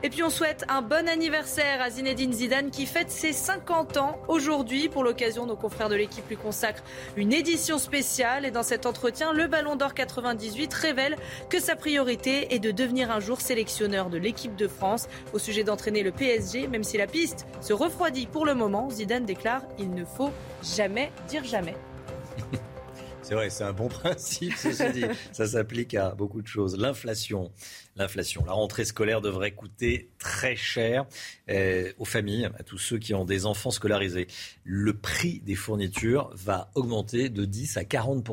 [0.04, 4.20] Et puis on souhaite un bon anniversaire à Zinedine Zidane qui fête ses 50 ans
[4.28, 4.90] aujourd'hui.
[4.90, 6.84] Pour l'occasion, nos confrères de l'équipe lui consacrent
[7.16, 8.46] une édition spéciale.
[8.46, 11.16] Et dans cet entretien, le Ballon d'Or 98 révèle
[11.50, 15.08] que sa priorité est de devenir un jour sélectionneur de l'équipe de France.
[15.34, 19.26] Au sujet d'entraîner le PSG, même si la piste se refroidit pour le moment, Zidane
[19.26, 21.76] déclare il ne faut jamais dire jamais.
[23.28, 24.54] C'est vrai, c'est un bon principe,
[24.94, 25.04] dit.
[25.34, 26.78] Ça s'applique à beaucoup de choses.
[26.78, 27.52] L'inflation,
[27.98, 28.46] l'inflation.
[28.46, 31.06] La rentrée scolaire devrait coûter très cher
[31.50, 34.28] euh, aux familles, à tous ceux qui ont des enfants scolarisés.
[34.64, 38.26] Le prix des fournitures va augmenter de 10 à 40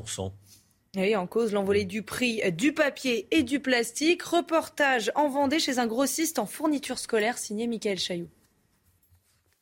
[0.96, 4.22] oui, en cause l'envolée du prix du papier et du plastique.
[4.22, 8.30] Reportage en Vendée chez un grossiste en fournitures scolaires signé Michael Chailloux.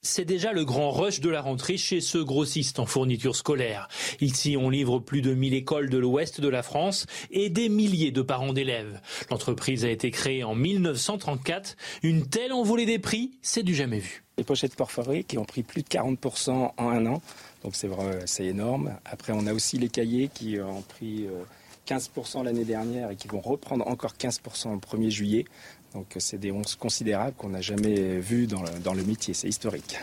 [0.05, 3.89] C'est déjà le grand rush de la rentrée chez ce grossiste en fournitures scolaires.
[4.21, 8.11] Ici, on livre plus de 1000 écoles de l'ouest de la France et des milliers
[8.11, 9.01] de parents d'élèves.
[9.31, 11.77] L'entreprise a été créée en 1934.
[12.03, 14.25] Une telle envolée des prix, c'est du jamais vu.
[14.39, 17.23] Les pochettes perforées qui ont pris plus de 40% en un an.
[17.63, 18.99] Donc c'est vrai, c'est énorme.
[19.05, 21.29] Après, on a aussi les cahiers qui ont pris
[21.87, 25.45] 15% euh, l'année dernière et qui vont reprendre encore 15% le 1er juillet.
[25.95, 29.49] Donc c'est des onces considérables qu'on n'a jamais vues dans le, dans le métier, c'est
[29.49, 29.99] historique.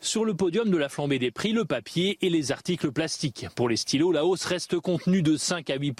[0.00, 3.46] Sur le podium de la flambée des prix, le papier et les articles plastiques.
[3.56, 5.92] Pour les stylos, la hausse reste contenue de 5 à 8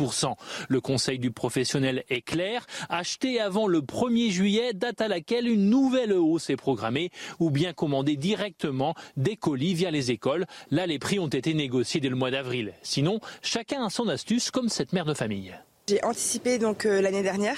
[0.68, 2.64] Le conseil du professionnel est clair.
[2.88, 7.72] Acheter avant le 1er juillet, date à laquelle une nouvelle hausse est programmée, ou bien
[7.72, 10.46] commander directement des colis via les écoles.
[10.70, 12.74] Là, les prix ont été négociés dès le mois d'avril.
[12.82, 15.58] Sinon, chacun a son astuce, comme cette mère de famille.
[15.89, 17.56] J'ai anticipé donc euh, l'année dernière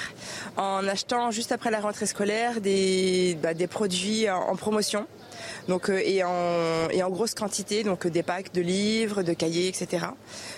[0.56, 5.08] en achetant juste après la rentrée scolaire des, bah, des produits en, promotion.
[5.66, 9.66] Donc, euh, et, en, et en grosse quantité, donc des packs de livres, de cahiers,
[9.66, 10.06] etc.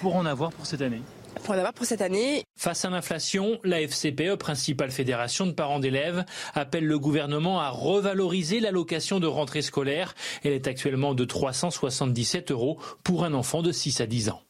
[0.03, 1.01] Pour en avoir pour cette année?
[1.44, 2.44] Pour en avoir pour cette année.
[2.59, 8.61] Face à l'inflation, la FCPE, principale fédération de parents d'élèves, appelle le gouvernement à revaloriser
[8.61, 10.15] l'allocation de rentrée scolaire.
[10.44, 14.43] Elle est actuellement de 377 euros pour un enfant de 6 à 10 ans.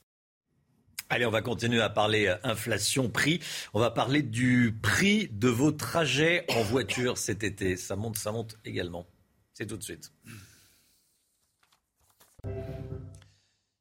[1.13, 3.39] Allez, on va continuer à parler euh, inflation, prix.
[3.75, 7.77] On va parler du prix de vos trajets en voiture cet été.
[7.77, 9.07] Ça monte, ça monte également.
[9.53, 10.11] C'est tout de suite.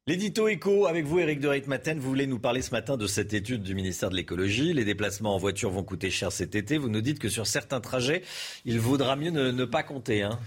[0.07, 1.99] L'édito éco avec vous, Eric de Reitmaten.
[1.99, 4.73] Vous voulez nous parler ce matin de cette étude du ministère de l'écologie.
[4.73, 6.77] Les déplacements en voiture vont coûter cher cet été.
[6.77, 8.23] Vous nous dites que sur certains trajets,
[8.65, 10.21] il vaudra mieux ne, pas compter.
[10.21, 10.37] Hein.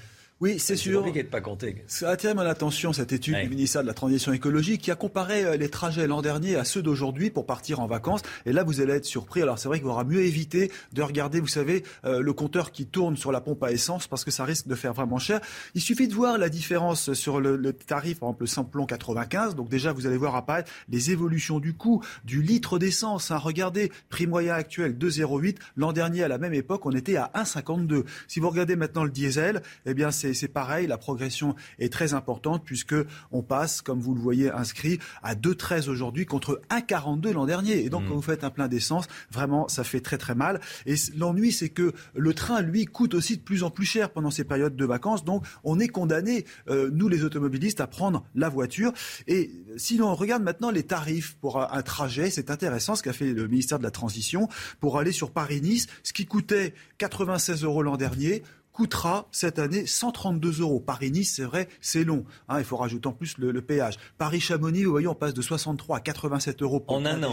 [0.41, 0.99] Oui, c'est sûr.
[0.99, 1.85] compliqué de pas compter.
[1.87, 5.45] Ça attire mon attention cette étude du ministère de la Transition écologique qui a comparé
[5.45, 8.21] euh, les trajets l'an dernier à ceux d'aujourd'hui pour partir en vacances.
[8.45, 9.43] Et là, vous allez être surpris.
[9.43, 12.85] Alors c'est vrai qu'il faudra mieux éviter de regarder, vous savez, euh, le compteur qui
[12.85, 15.41] tourne sur la pompe à essence parce que ça risque de faire vraiment cher.
[15.75, 19.55] Il suffit de voir la différence sur le, tarif, par exemple le samplon 95.
[19.55, 23.31] Donc déjà, vous allez voir apparaître les évolutions du coût du litre d'essence.
[23.31, 23.39] Hein.
[23.39, 25.59] Regardez, prix moyen actuel 2,08.
[25.77, 28.05] L'an dernier, à la même époque, on était à 1,52.
[28.27, 32.63] Si vous regardez maintenant le diesel, eh bien c'est pareil, la progression est très importante
[32.65, 32.95] puisque
[33.31, 37.85] on passe, comme vous le voyez inscrit, à 2,13 aujourd'hui contre 1,42 l'an dernier.
[37.85, 38.09] Et donc, mmh.
[38.09, 40.61] quand vous faites un plein d'essence, vraiment, ça fait très très mal.
[40.87, 44.31] Et l'ennui, c'est que le train, lui, coûte aussi de plus en plus cher pendant
[44.31, 45.25] ces périodes de vacances.
[45.25, 48.93] Donc, on est condamné, euh, nous les automobilistes, à prendre la voiture.
[49.27, 53.33] Et si l'on regarde maintenant les tarifs pour un trajet, c'est intéressant ce qu'a fait
[53.33, 54.49] le ministère de la Transition
[54.81, 58.43] pour aller sur Paris-Nice, ce qui coûtait 96 euros l'an dernier
[58.75, 60.81] coûtera cette année 132 euros.
[60.81, 62.25] Paris-Nice, c'est vrai, c'est long.
[62.49, 63.95] Hein, il faut rajouter en plus le, péage.
[64.19, 67.33] Paris-Chamonix, vous voyez, on passe de 63 à 87 euros pour en un an.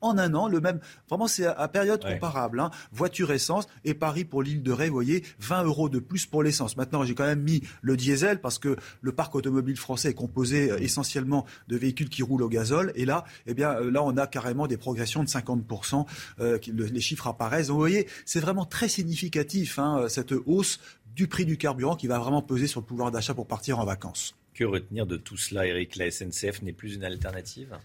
[0.00, 0.80] En un an, le même.
[1.08, 2.58] Vraiment, c'est à, période comparable.
[2.58, 2.70] Hein.
[2.92, 6.42] Voiture essence et Paris pour l'île de Ré, vous voyez, 20 euros de plus pour
[6.42, 6.76] l'essence.
[6.76, 10.72] Maintenant, j'ai quand même mis le diesel parce que le parc automobile français est composé
[10.72, 12.90] euh, essentiellement de véhicules qui roulent au gazole.
[12.96, 16.04] Et là, eh bien, euh, là, on a carrément des progressions de 50%.
[16.40, 17.68] Euh, les chiffres apparaissent.
[17.68, 20.79] vous voyez, c'est vraiment très significatif hein, cette hausse
[21.14, 23.84] du prix du carburant qui va vraiment peser sur le pouvoir d'achat pour partir en
[23.84, 24.34] vacances.
[24.54, 27.78] Que retenir de tout cela, Eric La SNCF n'est plus une alternative?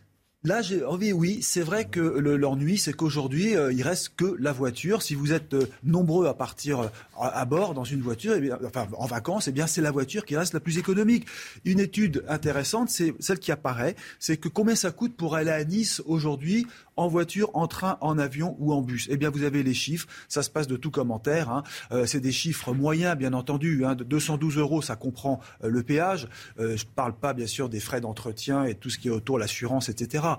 [0.45, 4.51] Là, j'ai envie, oui, c'est vrai que l'ennui, c'est qu'aujourd'hui, euh, il reste que la
[4.51, 5.01] voiture.
[5.01, 6.87] Si vous êtes euh, nombreux à partir euh,
[7.19, 10.37] à, bord dans une voiture, eh enfin en vacances, eh bien c'est la voiture qui
[10.37, 11.25] reste la plus économique.
[11.63, 15.63] Une étude intéressante, c'est celle qui apparaît, c'est que combien ça coûte pour aller à
[15.63, 19.07] Nice aujourd'hui en voiture, en train, en avion ou en bus?
[19.09, 20.07] Eh bien, vous avez les chiffres.
[20.29, 21.49] Ça se passe de tout commentaire.
[21.49, 21.63] Hein.
[21.91, 23.83] Euh, c'est des chiffres moyens, bien entendu.
[23.83, 23.95] Hein.
[23.95, 26.27] De 212 euros, ça comprend le péage.
[26.59, 29.39] Je ne parle pas, bien sûr, des frais d'entretien et tout ce qui est autour,
[29.39, 30.34] l'assurance, etc.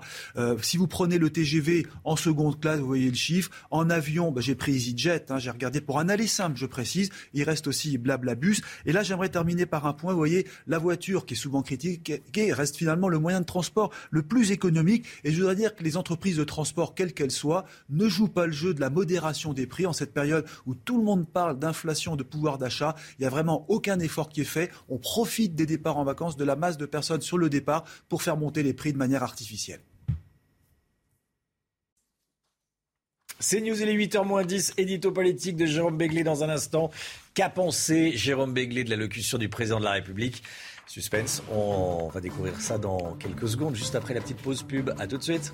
[0.61, 3.51] si vous prenez le TGV en seconde classe, vous voyez le chiffre.
[3.71, 5.31] En avion, bah, j'ai pris EasyJet.
[5.31, 5.39] Hein.
[5.39, 7.09] J'ai regardé pour un aller simple, je précise.
[7.33, 8.57] Il reste aussi Blablabus.
[8.85, 10.11] Et là, j'aimerais terminer par un point.
[10.13, 12.21] Vous voyez, la voiture, qui est souvent critiquée,
[12.53, 15.05] reste finalement le moyen de transport le plus économique.
[15.23, 18.45] Et je voudrais dire que les entreprises de transport, quelle qu'elle soit, ne joue pas
[18.45, 21.59] le jeu de la modération des prix en cette période où tout le monde parle
[21.59, 22.95] d'inflation, de pouvoir d'achat.
[23.19, 24.71] Il n'y a vraiment aucun effort qui est fait.
[24.89, 28.21] On profite des départs en vacances, de la masse de personnes sur le départ pour
[28.21, 29.81] faire monter les prix de manière artificielle.
[33.39, 36.89] C'est News, il est 8h10, édito politique de Jérôme Béglé dans un instant.
[37.35, 40.41] Qu'a pensé Jérôme Béglé de l'allocution du président de la République?
[40.87, 44.89] Suspense, on va découvrir ça dans quelques secondes, juste après la petite pause pub.
[44.97, 45.53] A tout de suite.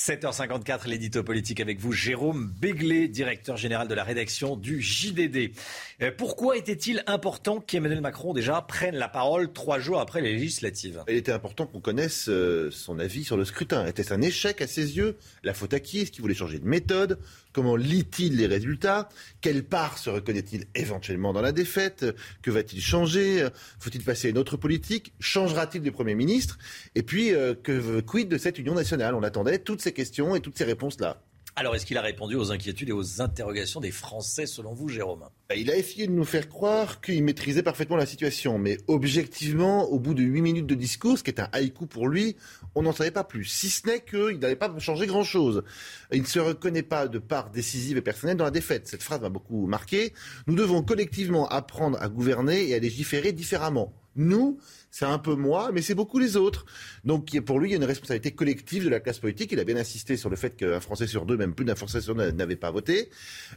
[0.00, 5.52] 7h54, l'édito politique avec vous, Jérôme Béglé, directeur général de la rédaction du JDD.
[6.00, 11.04] Euh, pourquoi était-il important qu'Emmanuel Macron déjà prenne la parole trois jours après les législatives?
[11.06, 13.86] Il était important qu'on connaisse euh, son avis sur le scrutin.
[13.86, 15.18] Était-ce un échec à ses yeux?
[15.42, 16.00] La faute à qui?
[16.00, 17.18] Est-ce qu'il voulait changer de méthode?
[17.52, 19.08] Comment lit-il les résultats?
[19.40, 22.06] Quelle part se reconnaît-il éventuellement dans la défaite?
[22.42, 23.48] Que va-t-il changer?
[23.78, 25.12] Faut-il passer à une autre politique?
[25.20, 26.58] Changera-t-il de Premier ministre?
[26.94, 29.14] Et puis, euh, que, quid de cette Union nationale?
[29.14, 31.22] On attendait toutes ces questions et toutes ces réponses-là.
[31.56, 35.24] Alors, est-ce qu'il a répondu aux inquiétudes et aux interrogations des Français, selon vous, Jérôme?
[35.48, 38.58] Bah, Il a essayé de nous faire croire qu'il maîtrisait parfaitement la situation.
[38.58, 42.08] Mais objectivement, au bout de huit minutes de discours, ce qui est un haïku pour
[42.08, 42.36] lui,
[42.74, 43.44] on n'en savait pas plus.
[43.44, 45.64] Si ce n'est qu'il n'avait pas changé grand-chose.
[46.12, 48.86] Il ne se reconnaît pas de part décisive et personnelle dans la défaite.
[48.86, 50.12] Cette phrase m'a beaucoup marqué.
[50.46, 53.92] Nous devons collectivement apprendre à gouverner et à légiférer différemment.
[54.16, 54.58] Nous,
[54.90, 56.66] c'est un peu moi, mais c'est beaucoup les autres.
[57.04, 59.52] Donc pour lui, il y a une responsabilité collective de la classe politique.
[59.52, 62.00] Il a bien insisté sur le fait qu'un Français sur deux, même plus d'un Français
[62.00, 63.10] sur deux, n'avait pas voté.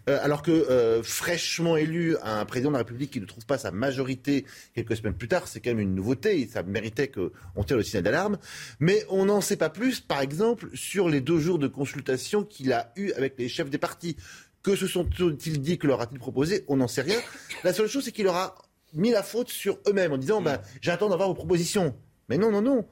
[0.09, 3.57] Euh, alors que euh, fraîchement élu, un président de la République qui ne trouve pas
[3.57, 4.45] sa majorité
[4.75, 6.47] quelques semaines plus tard, c'est quand même une nouveauté.
[6.51, 8.37] Ça méritait qu'on tire le signal d'alarme.
[8.79, 12.73] Mais on n'en sait pas plus, par exemple, sur les deux jours de consultation qu'il
[12.73, 14.17] a eu avec les chefs des partis.
[14.61, 16.63] Que se sont-ils dit, que leur a-t-il proposé?
[16.67, 17.19] On n'en sait rien.
[17.65, 18.55] La seule chose, c'est qu'il aura
[18.93, 21.95] mis la faute sur eux-mêmes en disant bah, j'attends d'avoir vos propositions.
[22.29, 22.85] Mais non, non, non.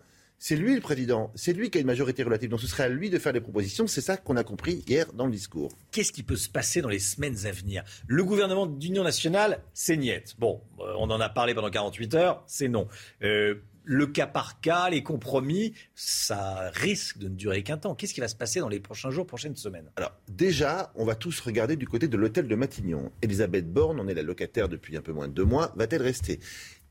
[0.43, 2.89] C'est lui le président, c'est lui qui a une majorité relative, donc ce serait à
[2.89, 3.85] lui de faire des propositions.
[3.85, 5.71] C'est ça qu'on a compris hier dans le discours.
[5.91, 7.83] Qu'est-ce qui peut se passer dans les semaines à venir?
[8.07, 10.33] Le gouvernement d'union nationale, c'est niette.
[10.39, 12.87] Bon, euh, on en a parlé pendant 48 heures, c'est non.
[13.21, 13.53] Euh,
[13.83, 17.95] le cas par cas, les compromis, ça risque de ne durer qu'un temps.
[17.95, 19.91] Qu'est-ce qui va se passer dans les prochains jours, prochaines semaines?
[19.95, 23.11] Alors, déjà, on va tous regarder du côté de l'hôtel de Matignon.
[23.21, 26.39] Elisabeth Borne, on est la locataire depuis un peu moins de deux mois, va-t-elle rester?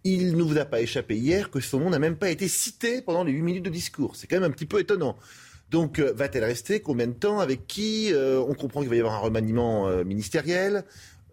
[0.02, 3.02] Il ne vous a pas échappé hier que son nom n'a même pas été cité
[3.02, 4.16] pendant les 8 minutes de discours.
[4.16, 5.16] C'est quand même un petit peu étonnant.
[5.70, 6.80] Donc, euh, va-t-elle rester?
[6.80, 7.38] Combien de temps?
[7.38, 8.12] Avec qui?
[8.12, 10.84] Euh, On comprend qu'il va y avoir un remaniement euh, ministériel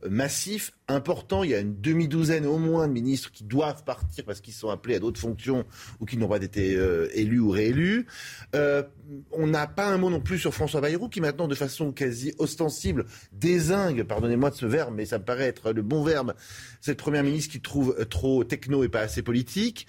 [0.09, 1.43] massif important.
[1.43, 4.69] Il y a une demi-douzaine au moins de ministres qui doivent partir parce qu'ils sont
[4.69, 5.65] appelés à d'autres fonctions
[5.99, 8.07] ou qui n'ont pas été euh, élus ou réélus.
[8.55, 8.83] Euh,
[9.31, 12.33] on n'a pas un mot non plus sur François Bayrou qui maintenant, de façon quasi
[12.37, 16.33] ostensible, désingue, pardonnez-moi de ce verbe, mais ça me paraît être le bon verbe,
[16.81, 19.87] cette première ministre qui trouve euh, trop techno et pas assez politique.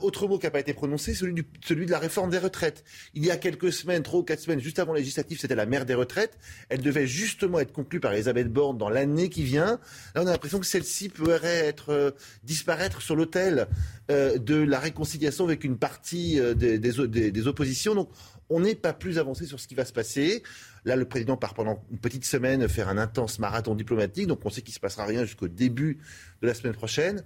[0.00, 2.84] autre mot qui n'a pas été prononcé, celui, celui de la réforme des retraites.
[3.14, 5.86] Il y a quelques semaines, trois ou quatre semaines, juste avant législatif, c'était la mère
[5.86, 6.38] des retraites.
[6.68, 9.78] Elle devait justement être conclue par Elisabeth Borne dans l'année qui vient
[10.14, 12.10] on a l'impression que celle-ci pourrait être, euh,
[12.44, 13.68] disparaître sur l'autel
[14.10, 17.94] euh, de la réconciliation avec une partie euh, des, oppositions.
[17.94, 18.10] Donc,
[18.48, 20.42] on n'est pas plus avancé sur ce qui va se passer.
[20.84, 24.50] Là, le président part pendant une petite semaine faire un intense marathon diplomatique, donc on
[24.50, 25.98] sait qu'il ne se passera rien jusqu'au début
[26.42, 27.24] de la semaine prochaine.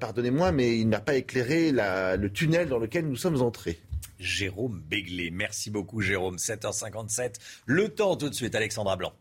[0.00, 3.80] Pardonnez-moi, mais il n'a pas éclairé le tunnel dans lequel nous sommes entrés.
[4.18, 5.30] Jérôme Béglé.
[5.30, 6.36] Merci beaucoup, Jérôme.
[6.36, 7.36] 7h57.
[7.66, 9.12] Le temps tout de suite, Alexandra Blanc.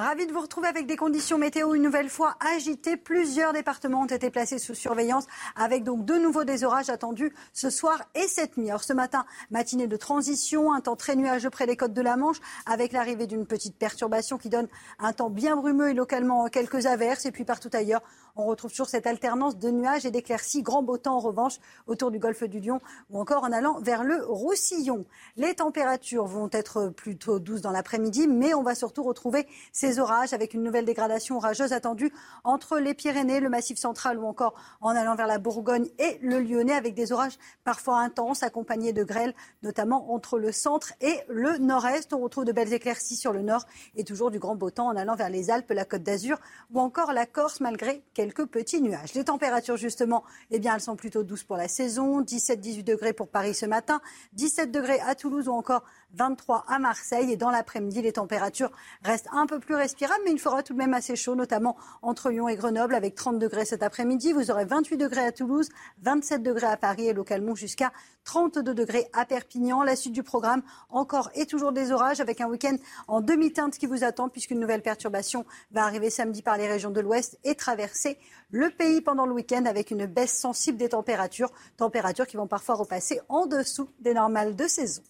[0.00, 2.96] Ravi de vous retrouver avec des conditions météo une nouvelle fois agitées.
[2.96, 5.26] Plusieurs départements ont été placés sous surveillance
[5.56, 8.68] avec donc de nouveau des orages attendus ce soir et cette nuit.
[8.68, 12.16] Alors ce matin, matinée de transition, un temps très nuageux près des côtes de la
[12.16, 14.68] Manche avec l'arrivée d'une petite perturbation qui donne
[15.00, 17.26] un temps bien brumeux et localement quelques averses.
[17.26, 18.02] Et puis partout ailleurs,
[18.36, 20.62] on retrouve toujours cette alternance de nuages et d'éclaircies.
[20.62, 21.56] Grand beau temps en revanche
[21.88, 22.78] autour du golfe du Lion
[23.10, 25.06] ou encore en allant vers le Roussillon.
[25.36, 30.32] Les températures vont être plutôt douces dans l'après-midi, mais on va surtout retrouver ces orages
[30.32, 32.12] avec une nouvelle dégradation orageuse attendue
[32.44, 36.40] entre les Pyrénées, le Massif central ou encore en allant vers la Bourgogne et le
[36.40, 41.58] Lyonnais avec des orages parfois intenses accompagnés de grêles, notamment entre le centre et le
[41.58, 42.12] nord-est.
[42.12, 43.64] On retrouve de belles éclaircies sur le nord
[43.96, 46.38] et toujours du grand beau temps en allant vers les Alpes, la Côte d'Azur
[46.72, 49.14] ou encore la Corse malgré quelques quelques petits nuages.
[49.14, 52.20] Les températures, justement, eh bien, elles sont plutôt douces pour la saison.
[52.20, 54.00] 17-18 degrés pour Paris ce matin,
[54.34, 55.82] 17 degrés à Toulouse ou encore
[56.14, 57.32] 23 à Marseille.
[57.32, 58.70] Et dans l'après-midi, les températures
[59.02, 62.30] restent un peu plus respirables, mais il fera tout de même assez chaud, notamment entre
[62.30, 64.32] Lyon et Grenoble, avec 30 degrés cet après-midi.
[64.32, 65.68] Vous aurez 28 degrés à Toulouse,
[66.02, 67.92] 27 degrés à Paris et localement jusqu'à
[68.24, 69.82] 32 degrés à Perpignan.
[69.82, 72.76] La suite du programme, encore et toujours des orages, avec un week-end
[73.06, 77.00] en demi-teinte qui vous attend, puisqu'une nouvelle perturbation va arriver samedi par les régions de
[77.00, 78.18] l'Ouest et traverser
[78.50, 82.76] le pays pendant le week-end avec une baisse sensible des températures, températures qui vont parfois
[82.76, 85.02] repasser en dessous des normales de saison.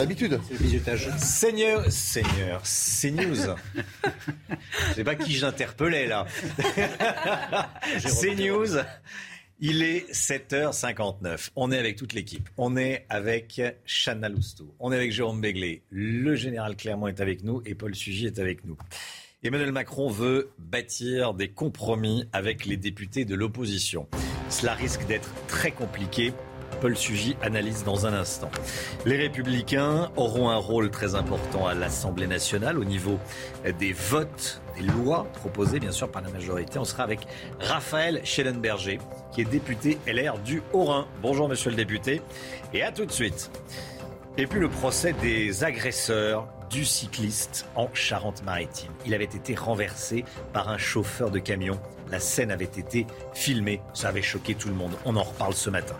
[0.00, 0.40] D'habitude.
[0.48, 3.54] C'est Seigneur, Seigneur, c'est news.
[4.88, 6.26] Je sais pas qui j'interpellais là.
[7.98, 8.78] c'est news.
[9.60, 11.50] Il est 7h59.
[11.54, 12.48] On est avec toute l'équipe.
[12.56, 14.74] On est avec Chana Lousteau.
[14.78, 15.82] On est avec Jérôme Béglé.
[15.90, 18.78] Le général Clermont est avec nous et Paul Sugy est avec nous.
[19.42, 24.08] Emmanuel Macron veut bâtir des compromis avec les députés de l'opposition.
[24.48, 26.32] Cela risque d'être très compliqué
[26.80, 28.50] Paul Sugy analyse dans un instant.
[29.04, 33.18] Les républicains auront un rôle très important à l'Assemblée nationale au niveau
[33.78, 36.78] des votes, des lois proposées bien sûr par la majorité.
[36.78, 37.20] On sera avec
[37.60, 38.98] Raphaël Schellenberger,
[39.32, 41.06] qui est député LR du Haut-Rhin.
[41.22, 42.22] Bonjour monsieur le député
[42.72, 43.50] et à tout de suite.
[44.38, 48.92] Et puis le procès des agresseurs du cycliste en Charente-Maritime.
[49.04, 51.78] Il avait été renversé par un chauffeur de camion.
[52.10, 53.82] La scène avait été filmée.
[53.92, 54.92] Ça avait choqué tout le monde.
[55.04, 55.96] On en reparle ce matin.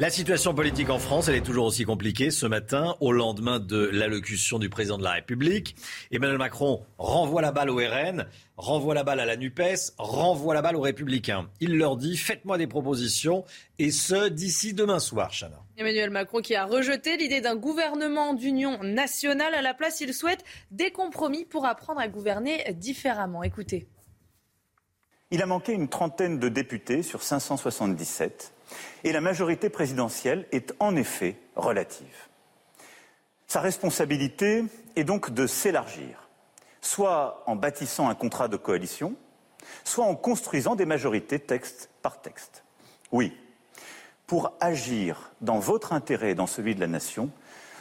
[0.00, 2.32] La situation politique en France, elle est toujours aussi compliquée.
[2.32, 5.76] Ce matin, au lendemain de l'allocution du président de la République,
[6.10, 8.26] Emmanuel Macron renvoie la balle au RN,
[8.56, 11.48] renvoie la balle à la NUPES, renvoie la balle aux Républicains.
[11.60, 13.44] Il leur dit faites-moi des propositions,
[13.78, 15.62] et ce, d'ici demain soir, Chana.
[15.76, 19.54] Emmanuel Macron qui a rejeté l'idée d'un gouvernement d'union nationale.
[19.54, 23.44] À la place, il souhaite des compromis pour apprendre à gouverner différemment.
[23.44, 23.86] Écoutez.
[25.30, 28.53] Il a manqué une trentaine de députés sur 577
[29.04, 32.28] et la majorité présidentielle est en effet relative.
[33.46, 34.64] Sa responsabilité
[34.96, 36.28] est donc de s'élargir,
[36.80, 39.14] soit en bâtissant un contrat de coalition,
[39.84, 42.64] soit en construisant des majorités texte par texte.
[43.12, 43.36] Oui,
[44.26, 47.30] pour agir dans votre intérêt et dans celui de la nation,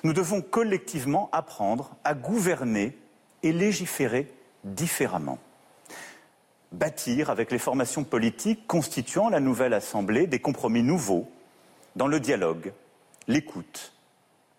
[0.03, 2.97] nous devons collectivement apprendre à gouverner
[3.41, 4.31] et légiférer
[4.65, 5.39] différemment.
[6.73, 11.31] Bâtir avec les formations politiques constituant la nouvelle Assemblée des compromis nouveaux
[11.95, 12.73] dans le dialogue,
[13.27, 13.93] l'écoute,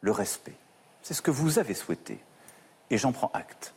[0.00, 0.54] le respect.
[1.02, 2.18] C'est ce que vous avez souhaité.
[2.90, 3.74] Et j'en prends acte.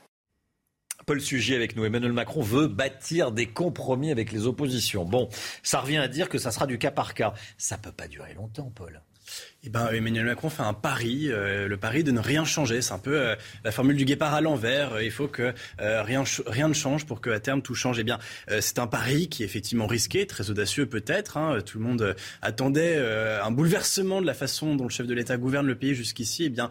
[1.05, 1.85] Paul Sujet avec nous.
[1.85, 5.05] Emmanuel Macron veut bâtir des compromis avec les oppositions.
[5.05, 5.29] Bon,
[5.63, 7.33] ça revient à dire que ça sera du cas par cas.
[7.57, 9.01] Ça peut pas durer longtemps, Paul.
[9.63, 12.81] Eh ben, Emmanuel Macron fait un pari, euh, le pari de ne rien changer.
[12.81, 13.35] C'est un peu euh,
[13.65, 14.93] la formule du guépard à l'envers.
[14.93, 17.97] Euh, il faut que rien, rien ne change pour qu'à terme tout change.
[17.99, 18.19] Eh bien,
[18.59, 21.37] c'est un pari qui est effectivement risqué, très audacieux peut-être.
[21.37, 21.59] Hein.
[21.65, 25.65] Tout le monde attendait un bouleversement de la façon dont le chef de l'État gouverne
[25.65, 26.45] le pays jusqu'ici.
[26.45, 26.69] Eh bien,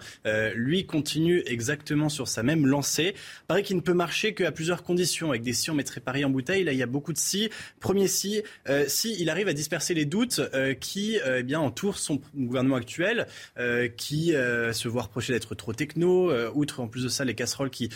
[0.55, 3.15] lui continue exactement sur sa même lancée.
[3.49, 5.31] Pari qui ne peut marcher qu'à plusieurs conditions.
[5.31, 6.65] Avec des si, on mettrait Paris en bouteille.
[6.65, 7.51] Là, il y a beaucoup de si.
[7.81, 8.43] Premier si,
[8.87, 10.41] si il arrive à disperser les doutes
[10.81, 13.27] qui, eh bien, entourent son gouvernement actuel,
[13.59, 17.24] euh, qui euh, se voit reprocher d'être trop techno, euh, outre en plus de ça
[17.24, 17.90] les casseroles qui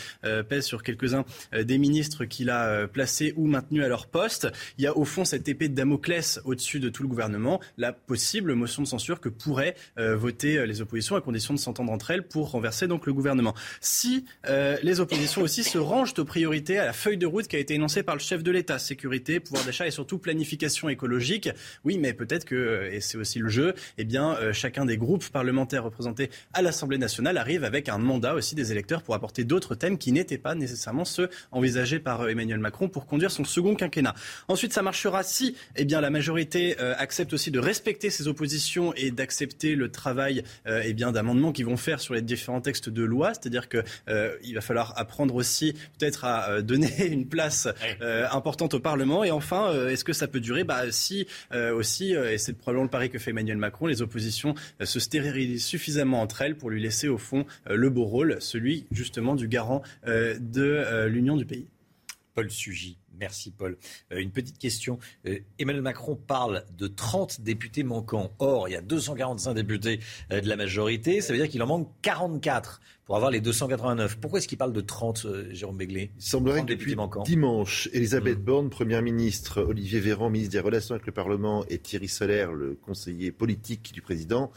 [0.49, 4.47] pèsent sur quelques-uns des ministres qu'il a placés ou maintenus à leur poste.
[4.77, 7.93] Il y a au fond cette épée de Damoclès au-dessus de tout le gouvernement, la
[7.93, 12.27] possible motion de censure que pourraient voter les oppositions à condition de s'entendre entre elles
[12.27, 13.53] pour renverser donc le gouvernement.
[13.79, 17.59] Si les oppositions aussi se rangent aux priorités à la feuille de route qui a
[17.59, 21.49] été énoncée par le chef de l'État, sécurité, pouvoir d'achat et surtout planification écologique,
[21.83, 25.83] oui, mais peut-être que, et c'est aussi le jeu, eh bien, chacun des groupes parlementaires
[25.83, 29.97] représentés à l'Assemblée nationale arrive avec un mandat aussi des électeurs pour apporter d'autres thèmes
[29.97, 34.15] qui n'étaient pas nécessairement ceux envisagés par euh, Emmanuel Macron pour conduire son second quinquennat.
[34.47, 38.93] Ensuite, ça marchera si eh bien, la majorité euh, accepte aussi de respecter ses oppositions
[38.95, 42.89] et d'accepter le travail euh, eh bien, d'amendements qu'ils vont faire sur les différents textes
[42.89, 43.33] de loi.
[43.33, 47.67] C'est-à-dire qu'il va falloir apprendre aussi peut-être à donner une place
[48.31, 49.23] importante au Parlement.
[49.23, 50.63] Et enfin, est-ce que ça peut durer?
[50.63, 54.99] Bah, Si aussi, et c'est probablement le pari que fait Emmanuel Macron, les oppositions se
[54.99, 59.35] stérilisent suffisamment entre elles pour lui laisser au fond euh, le beau rôle, celui justement
[59.35, 61.67] du garant euh, de l'union du pays.
[62.33, 62.97] Paul Sugy.
[63.19, 63.77] Merci Paul.
[64.09, 64.97] une petite question.
[65.59, 68.31] Emmanuel Macron parle de 30 députés manquants.
[68.39, 69.99] Or, il y a 245 députés
[70.31, 71.21] de la majorité.
[71.21, 72.81] Ça veut dire qu'il en manque 44
[73.11, 74.19] pour avoir les 289.
[74.21, 76.11] Pourquoi est-ce qu'il parle de 30, Jérôme Béglé?
[76.15, 78.41] Il semblerait que depuis dimanche, Elisabeth mmh.
[78.41, 82.75] Borne, Première ministre, Olivier Véran, ministre des Relations avec le Parlement, et Thierry Solaire, le
[82.75, 84.49] conseiller politique du président,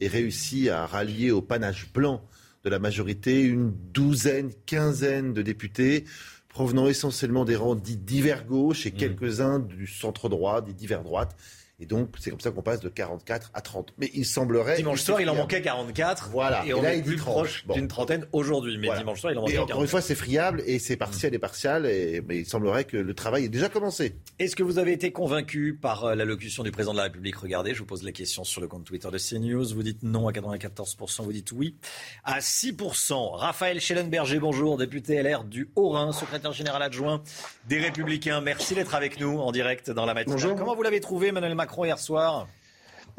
[0.00, 2.22] et réussi à rallier au panache blanc
[2.62, 6.04] de la majorité une douzaine, quinzaine de députés
[6.50, 8.96] provenant essentiellement des rangs dits divers gauche et mmh.
[8.96, 11.34] quelques-uns du centre droit, des divers droites.
[11.80, 13.94] Et donc, c'est comme ça qu'on passe de 44 à 30.
[13.98, 14.76] Mais il semblerait.
[14.76, 16.28] Dimanche soir, il en manquait 44.
[16.30, 16.64] Voilà.
[16.66, 18.78] Et, on est plus proche d'une trentaine aujourd'hui.
[18.78, 19.72] Mais dimanche soir, il en manquait 44.
[19.72, 21.86] Encore une fois, c'est friable et c'est partiel et partial.
[21.86, 24.14] Et, mais il semblerait que le travail ait déjà commencé.
[24.38, 27.36] Est-ce que vous avez été convaincu par euh, l'allocution du président de la République?
[27.36, 29.74] Regardez, je vous pose la question sur le compte Twitter de CNews.
[29.74, 31.74] Vous dites non à 94%, vous dites oui
[32.22, 33.36] à 6%.
[33.36, 37.22] Raphaël Schellenberger, bonjour, député LR du Haut-Rhin, secrétaire général adjoint
[37.68, 38.40] des Républicains.
[38.40, 40.40] Merci d'être avec nous en direct dans la matinale.
[40.40, 40.56] Bonjour.
[40.56, 42.46] Comment vous l'avez trouvé, Emmanuel Macron, hier soir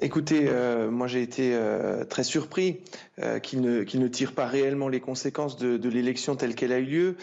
[0.01, 2.81] Écoutez, euh, moi j'ai été euh, très surpris
[3.19, 7.17] euh, qu'il ne, tire pas réellement les conséquences de l'élection telle qu'elle a eu lieu.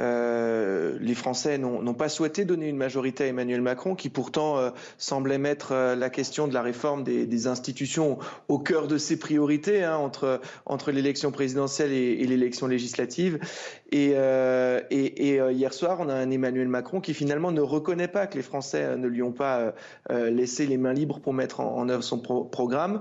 [0.00, 4.70] Euh, les Français n'ont pas souhaité donner une majorité à Emmanuel Macron, qui pourtant euh,
[4.96, 8.18] semblait mettre euh, la question de la réforme des, institutions
[8.48, 9.96] au cœur de ses priorités hein,
[10.66, 13.38] entre, l'élection présidentielle et, l'élection législative.
[13.92, 14.10] Et,
[14.90, 18.96] hier soir, on a un Emmanuel Macron qui finalement ne reconnaît pas que les Français
[18.96, 19.72] ne lui ont pas
[20.10, 23.00] laissé les mains libres pour mettre en, œuvre son pro programme.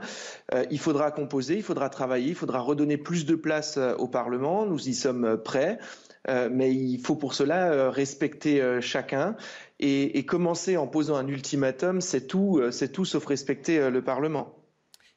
[0.70, 4.66] il faudra composer, il faudra travailler, il faudra redonner plus de place au Parlement.
[4.66, 5.80] Nous y sommes prêts.
[6.30, 9.36] Euh, mais il faut pour cela euh, respecter euh, chacun.
[9.80, 14.56] Et, commencer en posant un ultimatum, c'est tout, c'est tout sauf respecter le Parlement.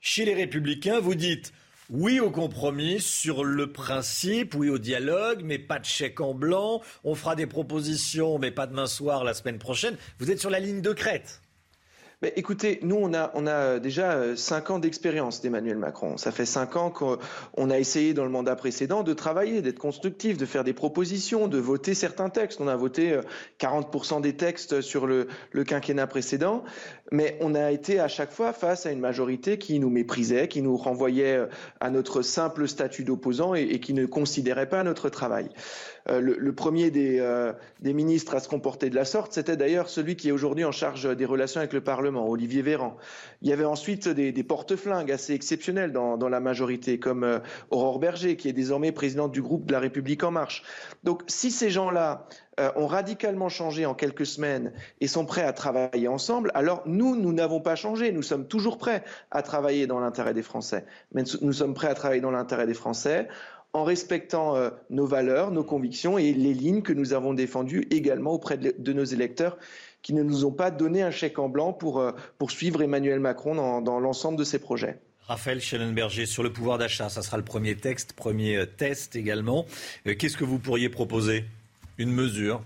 [0.00, 1.54] Chez les Républicains, vous dites
[1.88, 6.82] oui au compromis sur le principe, oui au dialogue, mais pas de chèque en blanc.
[7.04, 9.96] On fera des propositions, mais pas demain soir, la semaine prochaine.
[10.18, 11.40] Vous êtes sur la ligne de crête.
[12.22, 16.18] Mais écoutez, nous, on a, euh, déjà euh, cinq ans d'expérience d'Emmanuel Macron.
[16.18, 20.36] Ça fait cinq ans qu'on a essayé dans le mandat précédent de travailler, d'être constructif,
[20.36, 22.60] de faire des propositions, de voter certains textes.
[22.60, 23.18] On a voté
[23.58, 25.28] 40% euh, des textes sur le
[25.66, 26.62] quinquennat précédent,
[27.10, 30.62] mais on a été à chaque fois face à une majorité qui nous méprisait, qui
[30.62, 31.40] nous renvoyait
[31.80, 35.48] à notre simple statut d'opposant et, qui ne considérait pas notre travail.
[36.08, 40.16] Euh, le, premier euh, des, ministres à se comporter de la sorte, c'était d'ailleurs celui
[40.16, 42.96] qui est aujourd'hui en charge des relations avec le Parlement, Olivier Véran.
[43.42, 47.38] Il y avait ensuite des, porte-flingues assez exceptionnels dans, la majorité, comme euh,
[47.70, 50.62] Aurore Berger, qui est désormais présidente du groupe de la République en marche.
[51.04, 52.26] Donc si ces gens-là
[52.76, 57.32] ont radicalement changé en quelques semaines et sont prêts à travailler ensemble, alors nous, nous
[57.32, 58.12] n'avons pas changé.
[58.12, 60.84] Nous sommes toujours prêts à travailler dans l'intérêt des Français.
[61.12, 63.28] Mais nous sommes prêts à travailler dans l'intérêt des Français
[63.72, 68.32] en respectant euh, nos valeurs, nos convictions et les lignes que nous avons défendues également
[68.32, 69.58] auprès de, nos électeurs
[70.02, 72.12] qui ne nous ont pas donné un chèque en blanc pour, euh,
[72.48, 74.98] suivre Emmanuel Macron dans, dans l'ensemble de ses projets.
[75.28, 79.66] Raphaël Schellenberger, sur le pouvoir d'achat, ça sera le premier texte, premier euh, test également.
[80.04, 81.44] Qu'est-ce que vous pourriez proposer?
[82.00, 82.62] Une mesure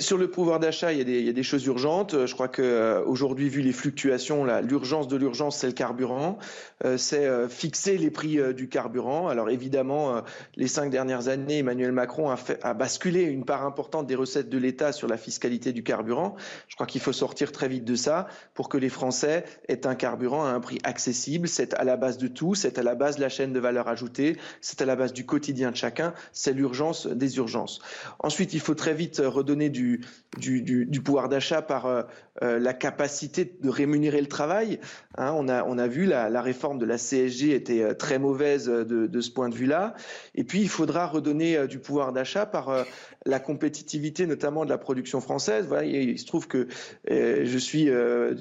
[0.00, 2.14] sur le pouvoir d'achat, il, y a des choses urgentes.
[2.14, 6.38] Euh, je crois qu'aujourd'hui, euh, vu les fluctuations, l'urgence de l'urgence, c'est le carburant.
[6.84, 9.28] Euh, c'est fixer les prix du carburant.
[9.28, 10.22] Alors évidemment,
[10.56, 14.92] les cinq dernières années, Emmanuel Macron a basculé une part importante des recettes de l'État
[14.92, 16.34] sur la fiscalité du carburant.
[16.68, 19.94] Je crois qu'il faut sortir très vite de ça pour que les Français aient un
[19.94, 21.48] carburant à un prix accessible.
[21.48, 23.88] C'est à la base de tout, c'est à la base de la chaîne de valeur
[23.88, 27.80] ajoutée, c'est à la base du quotidien de chacun, c'est l'urgence des urgences.
[28.18, 32.02] Ensuite, il faut très vite redonner du, pouvoir d'achat par euh,
[32.42, 34.80] euh, la capacité de rémunérer le travail.
[35.16, 38.18] Hein, on, a, on a vu la, la, réforme de la CSG était euh, très
[38.18, 39.94] mauvaise de, ce point de vue-là.
[40.34, 42.84] Et puis, il faudra redonner du pouvoir d'achat par
[43.26, 45.68] la compétitivité notamment de la production française.
[45.84, 46.66] Il se trouve que
[47.08, 47.88] je suis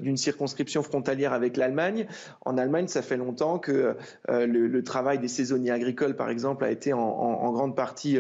[0.02, 2.08] d'une circonscription frontalière avec l'Allemagne.
[2.42, 3.96] En Allemagne, ça fait longtemps que
[4.28, 8.18] le, travail des saisonniers agricoles, par exemple, a été en grande partie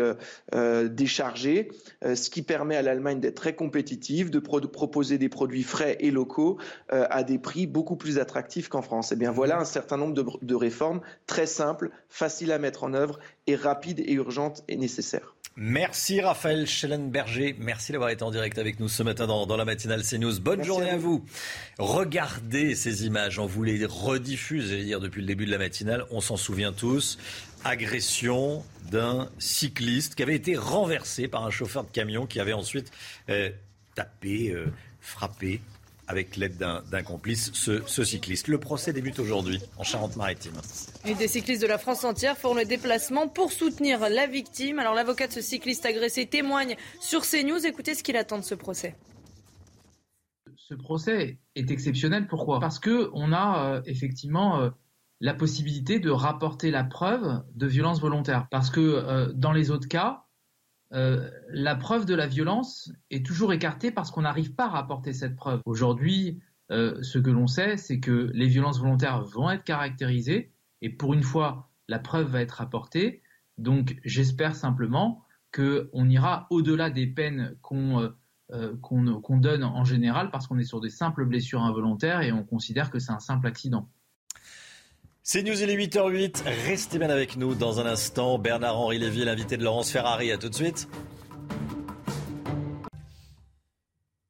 [0.53, 1.71] déchargé,
[2.03, 6.57] ce qui permet à l'Allemagne d'être très compétitive, de proposer des produits frais et locaux
[6.89, 9.11] à des prix beaucoup plus attractifs qu'en France.
[9.11, 12.83] Et eh bien voilà un certain nombre de, de réformes très simples, faciles à mettre
[12.83, 15.35] en œuvre et rapides et urgentes et nécessaires.
[15.55, 17.55] Merci Raphaël Schellenberger.
[17.59, 20.39] Merci d'avoir été en direct avec nous ce matin dans, la matinale CNews.
[20.39, 21.23] Bonne journée à vous.
[21.77, 23.37] Regardez ces images.
[23.37, 26.05] On vous les rediffuse, j'allais dire, depuis le début de la matinale.
[26.09, 27.19] On s'en souvient tous.
[27.63, 32.91] Agression d'un cycliste qui avait été renversé par un chauffeur de camion qui avait ensuite
[33.29, 33.49] euh,
[33.95, 34.65] tapé, euh,
[34.99, 35.61] frappé
[36.07, 38.47] avec l'aide d'un complice, ce, cycliste.
[38.47, 40.53] Le procès débute aujourd'hui en Charente-Maritime.
[41.05, 44.79] Et des cyclistes de la France entière font le déplacement pour soutenir la victime.
[44.79, 47.65] Alors l'avocat de ce cycliste agressé témoigne sur CNews.
[47.65, 48.95] Écoutez ce qu'il attend de ce procès.
[50.57, 52.27] Ce procès est exceptionnel.
[52.27, 52.59] Pourquoi?
[52.59, 54.69] Parce que on a euh, effectivement euh,
[55.23, 58.49] la possibilité de rapporter la preuve de violence volontaire.
[58.51, 60.25] Parce que euh, dans les autres cas,
[60.91, 65.13] euh, la preuve de la violence est toujours écartée parce qu'on n'arrive pas à rapporter
[65.13, 65.61] cette preuve.
[65.65, 66.41] Aujourd'hui,
[66.71, 70.51] euh, ce que l'on sait, c'est que les violences volontaires vont être caractérisées
[70.81, 73.21] et pour une fois, la preuve va être apportée.
[73.57, 75.23] Donc j'espère simplement
[75.53, 78.11] qu'on ira au-delà des peines qu'on
[78.49, 82.99] donne en général parce qu'on est sur des simples blessures involontaires et on considère que
[82.99, 83.89] c'est un simple accident.
[85.25, 86.43] C'est News, il est 8h08.
[86.67, 88.37] Restez bien avec nous dans un instant.
[88.37, 90.33] Bernard-Henri Lévy, l'invité de Laurence Ferrari.
[90.33, 90.89] À tout de suite.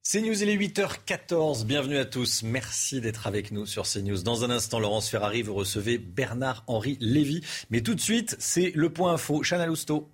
[0.03, 1.65] C'est News, il est 8h14.
[1.65, 2.44] Bienvenue à tous.
[2.44, 4.22] Merci d'être avec nous sur CNews.
[4.22, 7.41] Dans un instant, Laurence Ferrari, vous recevez Bernard-Henri Lévy.
[7.72, 9.41] Mais tout de suite, c'est le point info.
[9.41, 10.12] Chana Lousteau.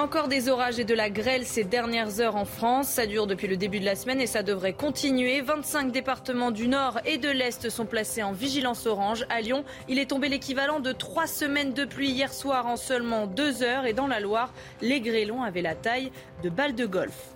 [0.00, 2.88] Encore des orages et de la grêle ces dernières heures en France.
[2.88, 5.42] Ça dure depuis le début de la semaine et ça devrait continuer.
[5.42, 9.26] 25 départements du nord et de l'est sont placés en vigilance orange.
[9.28, 13.26] À Lyon, il est tombé l'équivalent de trois semaines de pluie hier soir en seulement
[13.26, 13.84] deux heures.
[13.84, 16.10] Et dans la Loire, les grêlons avaient la taille
[16.42, 17.34] de balles de golf.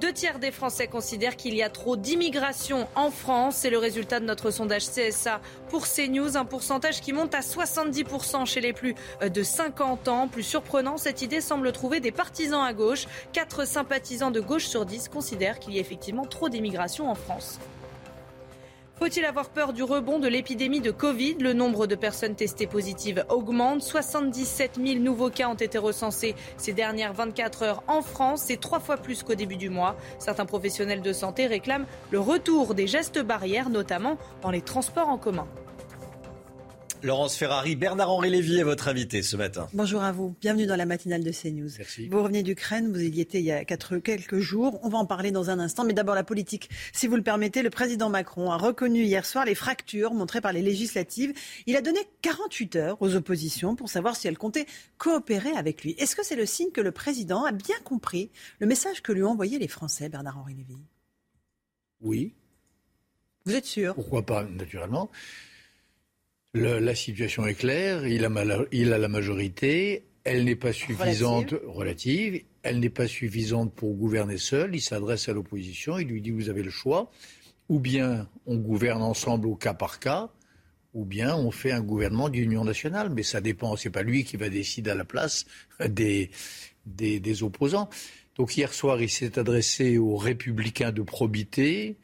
[0.00, 3.56] Deux tiers des Français considèrent qu'il y a trop d'immigration en France.
[3.56, 6.36] C'est le résultat de notre sondage CSA pour CNews.
[6.36, 10.28] Un pourcentage qui monte à 70% chez les plus de 50 ans.
[10.28, 13.06] Plus surprenant, cette idée semble trouver des partisans à gauche.
[13.32, 17.60] Quatre sympathisants de gauche sur 10 considèrent qu'il y a effectivement trop d'immigration en France.
[19.04, 21.34] Faut-il avoir peur du rebond de l'épidémie de Covid?
[21.38, 23.82] Le nombre de personnes testées positives augmente.
[23.82, 28.44] 77 000 nouveaux cas ont été recensés ces dernières 24 heures en France.
[28.46, 29.94] C'est trois fois plus qu'au début du mois.
[30.18, 35.18] Certains professionnels de santé réclament le retour des gestes barrières, notamment dans les transports en
[35.18, 35.46] commun.
[37.04, 39.68] Laurence Ferrari, Bernard-Henri Lévy est votre invité ce matin.
[39.74, 41.68] Bonjour à vous, bienvenue dans la matinale de CNews.
[41.76, 42.08] Merci.
[42.08, 45.30] Vous revenez d'Ukraine, vous y étiez il y a quelques jours, on va en parler
[45.30, 46.70] dans un instant, mais d'abord la politique.
[46.94, 50.54] Si vous le permettez, le président Macron a reconnu hier soir les fractures montrées par
[50.54, 51.34] les législatives.
[51.66, 54.66] Il a donné 48 heures aux oppositions pour savoir si elles comptaient
[54.96, 55.94] coopérer avec lui.
[55.98, 59.22] Est-ce que c'est le signe que le président a bien compris le message que lui
[59.22, 60.78] ont envoyé les Français, Bernard-Henri Lévy?
[62.00, 62.32] Oui.
[63.44, 63.94] Vous êtes sûr?
[63.94, 65.10] Pourquoi pas, naturellement
[66.54, 68.30] la situation est claire, il a,
[68.72, 72.42] il a la majorité, elle n'est pas suffisante, relative.
[72.62, 76.48] elle n'est pas suffisante pour gouverner seul, il s'adresse à l'opposition, il lui dit vous
[76.48, 77.10] avez le choix,
[77.68, 80.30] ou bien on gouverne ensemble au cas par cas,
[80.94, 84.36] ou bien on fait un gouvernement d'union nationale, mais ça dépend, c'est pas lui qui
[84.36, 85.44] va décider à la place
[85.84, 86.30] des,
[86.86, 87.90] des, des opposants.
[88.36, 91.96] Donc hier soir, il s'est adressé aux républicains de probité,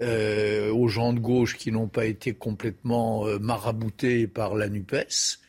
[0.00, 5.40] euh, aux gens de gauche qui n'ont pas été complètement euh, maraboutés par la NUPES.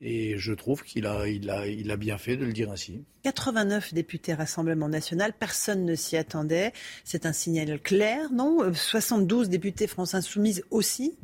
[0.00, 3.04] Et je trouve qu'il a, il a, il a bien fait de le dire ainsi.
[3.22, 6.72] 89 députés Rassemblement national, personne ne s'y attendait.
[7.04, 8.72] C'est un signal clair, non?
[8.72, 11.16] 72 députés France Insoumise aussi?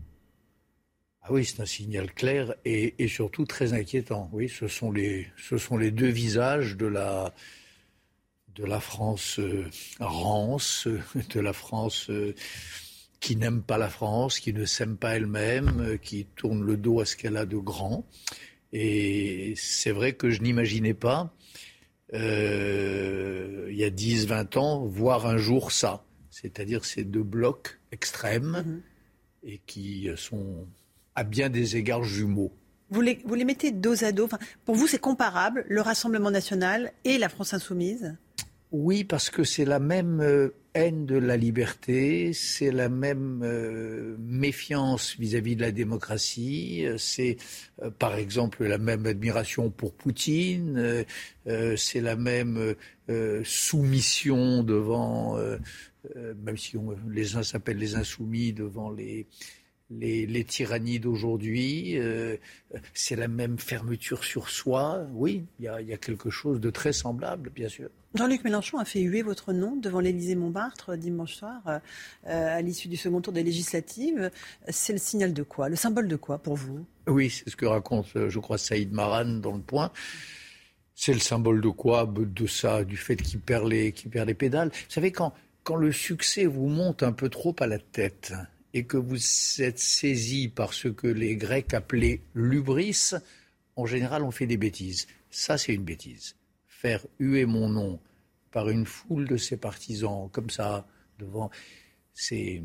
[1.23, 4.31] Ah oui, c'est un signal clair et, et, surtout très inquiétant.
[4.33, 7.35] Oui, ce sont les, ce sont les deux visages de la,
[8.59, 9.65] de la France euh,
[10.01, 10.89] rance,
[11.35, 12.35] de la France euh,
[13.21, 17.01] qui n'aime pas la France, qui ne s'aime pas elle-même, euh, qui tourne le dos
[17.01, 18.05] à ce qu'elle a de grand.
[18.73, 21.33] Et c'est vrai que je n'imaginais pas,
[22.15, 26.05] euh, il y a 10, 20 ans, voir un jour ça.
[26.31, 28.83] C'est-à-dire ces deux blocs extrêmes
[29.45, 29.51] mm-hmm.
[29.51, 30.67] et qui sont
[31.15, 32.53] à bien des égards jumeaux.
[32.91, 34.25] Vous les, vous les mettez dos à dos.
[34.25, 38.17] Enfin, pour vous, c'est comparable, le Rassemblement national et la France insoumise
[38.71, 44.15] oui, parce que c'est la même euh, haine de la liberté, c'est la même euh,
[44.19, 47.39] méfiance vis-à-vis de la démocratie, euh, c'est
[47.99, 51.05] par exemple la même admiration pour Poutine,
[51.77, 52.75] c'est la même
[53.45, 55.39] soumission devant,
[56.17, 56.77] même si
[57.09, 59.27] les uns s'appellent les insoumis, devant les,
[59.91, 62.37] les, tyrannies d'aujourd'hui, euh,
[62.95, 65.07] c'est la même fermeture sur soi.
[65.13, 67.89] Oui, il y, a, quelque chose de très semblable, bien sûr.
[68.15, 71.81] Jean-Luc Mélenchon a fait huer votre nom devant l'Élysée Montmartre dimanche soir, euh,
[72.25, 74.31] à l'issue du second tour des législatives.
[74.69, 75.69] C'est le signal de quoi?
[75.69, 76.85] Le symbole de quoi pour vous?
[77.07, 79.91] Oui, c'est ce que raconte, euh, je crois, Saïd Maran dans le point.
[80.95, 82.07] C'est le symbole de quoi?
[82.07, 84.69] De ça, du fait qu'il perd les, perd les pédales.
[84.69, 85.33] Vous savez, quand,
[85.63, 88.33] quand le succès vous monte un peu trop à la tête,
[88.75, 89.19] et que vous
[89.61, 93.13] êtes saisi par ce que les Grecs appelaient l'ubris,
[93.77, 95.07] en général, on fait des bêtises.
[95.31, 96.37] Ça, c'est une bêtise.
[96.67, 98.01] Faire huer mon nom
[98.51, 100.87] par une foule de ses partisans, comme ça,
[101.19, 101.51] devant,
[102.15, 102.63] c'est,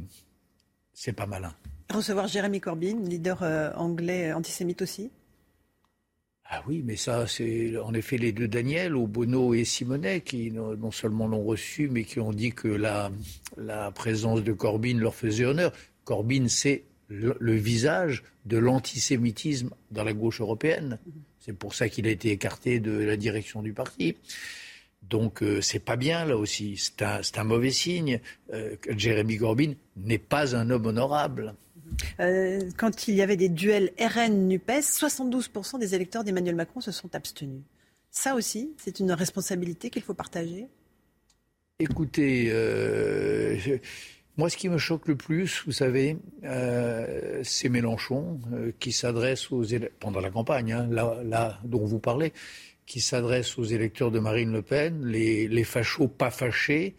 [0.93, 1.53] c'est pas malin.
[1.91, 5.11] Recevoir Jérémy Corbyn, leader euh, anglais antisémite aussi
[6.55, 10.91] ah oui, mais ça, c'est en effet les deux Daniel, Obono et Simonet, qui non
[10.91, 13.11] seulement l'ont reçu, mais qui ont dit que la,
[13.57, 15.71] la présence de Corbyn leur faisait honneur.
[16.03, 20.99] Corbyn, c'est le, visage de l'antisémitisme dans la gauche européenne.
[21.39, 24.15] C'est pour ça qu'il a été écarté de la direction du parti.
[25.09, 26.77] Donc euh, c'est pas bien là aussi.
[26.77, 28.21] C'est un, mauvais signe.
[28.53, 31.55] Euh, Jérémy Corbyn n'est pas un homme honorable.
[32.19, 37.13] Euh, quand il y avait des duels RN-NUPES, 72% des électeurs d'Emmanuel Macron se sont
[37.13, 37.61] abstenus.
[38.09, 40.67] Ça aussi, c'est une responsabilité qu'il faut partager?
[41.80, 42.51] Écoutez,
[44.35, 49.51] moi, ce qui me choque le plus, vous savez, euh, c'est Mélenchon euh, qui s'adresse
[49.51, 52.34] aux électeurs, pendant la campagne, hein, là, dont vous parlez,
[52.88, 56.95] qui s'adresse aux électeurs de Marine Le Pen, les, fachos pas fâchés,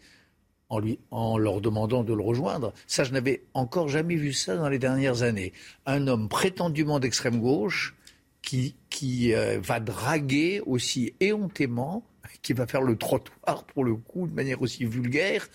[0.69, 2.73] en, lui, en leur demandant de le rejoindre.
[2.87, 5.51] Ça, je n'avais encore jamais vu ça dans les dernières années.
[5.85, 7.95] Un homme prétendument d'extrême gauche
[8.41, 12.05] qui, qui euh, va draguer aussi éhontément,
[12.41, 15.49] qui va faire le trottoir pour le coup de manière aussi vulgaire,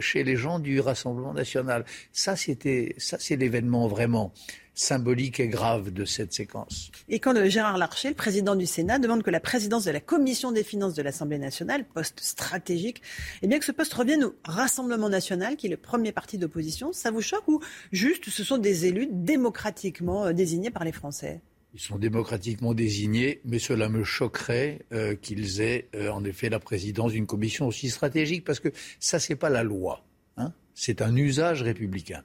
[0.00, 1.84] chez les gens du Rassemblement national.
[2.12, 4.32] Ça, c'était, ça, c'est l'événement vraiment
[4.80, 6.90] symbolique et grave de cette séquence.
[7.08, 10.00] Et quand le Gérard Larcher, le président du Sénat, demande que la présidence de la
[10.00, 13.02] Commission des finances de l'Assemblée nationale, poste stratégique,
[13.42, 16.92] eh bien que ce poste revienne au Rassemblement national, qui est le premier parti d'opposition,
[16.92, 17.60] ça vous choque ou
[17.92, 21.40] juste ce sont des élus démocratiquement euh, désignés par les Français?
[21.74, 26.58] Ils sont démocratiquement désignés, mais cela me choquerait euh, qu'ils aient euh, en effet la
[26.58, 30.04] présidence d'une commission aussi stratégique, parce que ça, n'est pas la loi.
[30.36, 30.52] Hein.
[30.74, 32.24] c'est un usage républicain.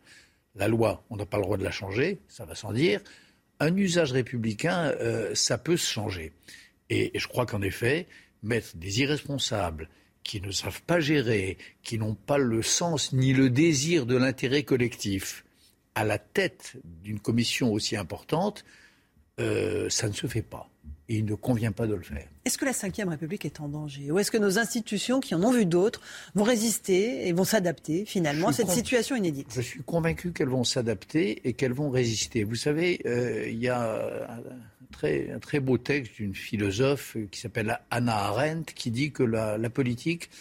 [0.56, 3.02] La loi, on n'a pas le droit de la changer, ça va sans dire.
[3.60, 6.32] Un usage républicain, euh, ça peut se changer.
[6.90, 8.08] Et je crois qu'en effet,
[8.42, 9.90] mettre des irresponsables
[10.24, 14.64] qui ne savent pas gérer, qui n'ont pas le sens ni le désir de l'intérêt
[14.64, 15.46] collectif
[15.94, 18.66] à la tête d'une commission aussi importante,
[19.40, 20.70] euh, ça ne se fait pas.
[21.08, 22.28] Et il ne convient pas de le faire.
[22.46, 24.10] Est-ce que la Ve République est en danger?
[24.12, 26.02] Ou est-ce que nos institutions, qui en ont vu d'autres,
[26.34, 29.52] vont résister et vont s'adapter finalement à cette situation inédite?
[29.54, 32.44] Je suis convaincu qu'elles vont s'adapter et qu'elles vont résister.
[32.44, 34.42] Vous savez, euh, il y a un
[34.92, 39.60] très, un très beau texte d'une philosophe qui s'appelle Anna Arendt qui dit que la,
[39.60, 40.32] la politique,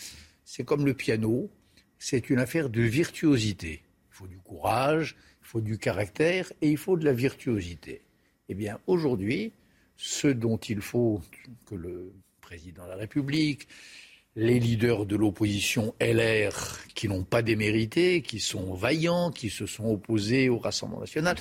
[0.46, 1.50] c'est comme le piano,
[1.98, 3.82] c'est une affaire de virtuosité.
[4.10, 8.00] Il faut du courage, il faut du caractère et il faut de la virtuosité.
[8.48, 9.52] Eh bien, aujourd'hui,
[9.96, 11.20] ce dont il faut
[11.66, 13.68] que le président de la République,
[14.36, 19.86] les leaders de l'opposition LR qui n'ont pas démérité, qui sont vaillants, qui se sont
[19.86, 21.36] opposés au Rassemblement national,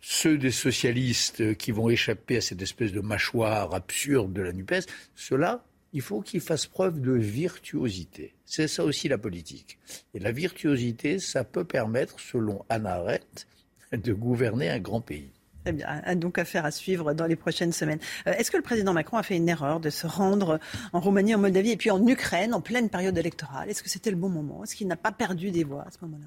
[0.00, 4.86] ceux des socialistes qui vont échapper à cette espèce de mâchoire absurde de la NUPES,
[5.14, 8.34] ceux-là il faut qu'il fasse preuve de virtuosité.
[8.44, 9.78] C'est ça aussi la politique.
[10.14, 13.18] Et la virtuosité, ça peut permettre, selon Anna
[13.92, 15.32] de gouverner un grand pays.
[15.64, 17.98] Très bien, donc affaire à suivre dans les prochaines semaines.
[18.26, 20.58] Euh, est-ce que le président Macron a fait une erreur de se rendre
[20.92, 23.68] en Roumanie, en Moldavie et puis en Ukraine en pleine période électorale?
[23.68, 24.64] Est-ce que c'était le bon moment?
[24.64, 26.26] Est-ce qu'il n'a pas perdu des voix à ce moment-là?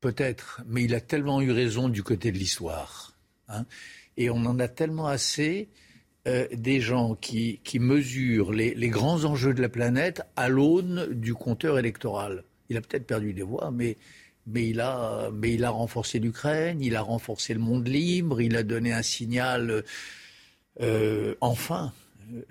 [0.00, 3.14] Peut-être, mais il a tellement eu raison du côté de l'histoire.
[3.50, 3.64] Hein.
[4.18, 5.70] et on en a tellement assez
[6.26, 11.32] euh, des gens qui, qui mesurent les, grands enjeux de la planète à l'aune du
[11.32, 12.44] compteur électoral.
[12.68, 13.96] Il a peut-être perdu des voix, mais,
[14.48, 18.56] mais, il, a, mais il a renforcé l'Ukraine, il a renforcé le monde libre, il
[18.56, 19.84] a donné un signal,
[20.80, 21.92] euh, enfin,
[22.32, 22.42] euh,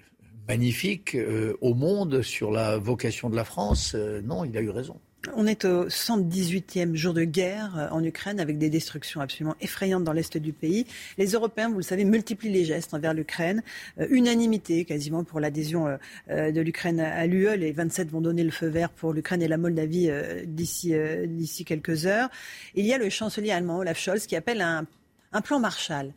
[0.48, 3.95] magnifique euh, au monde sur la vocation de la France.
[3.95, 4.99] Non, il a eu raison.
[5.35, 10.03] On est au 118e jour de guerre euh, en Ukraine avec des destructions absolument effrayantes
[10.03, 10.85] dans l'est du pays.
[11.18, 13.64] Les Européens, vous le savez, multiplient les gestes envers l'Ukraine.
[13.99, 15.98] Euh, unanimité quasiment pour l'adhésion
[16.30, 17.57] euh, de l'Ukraine à l'UE.
[17.57, 20.10] Les 27 vont donner le feu vert pour l'Ukraine et la Moldavie
[20.45, 22.30] d'ici quelques heures.
[22.76, 24.85] Il y a le chancelier allemand Olaf Scholz qui appelle un
[25.34, 26.14] un plan Marshall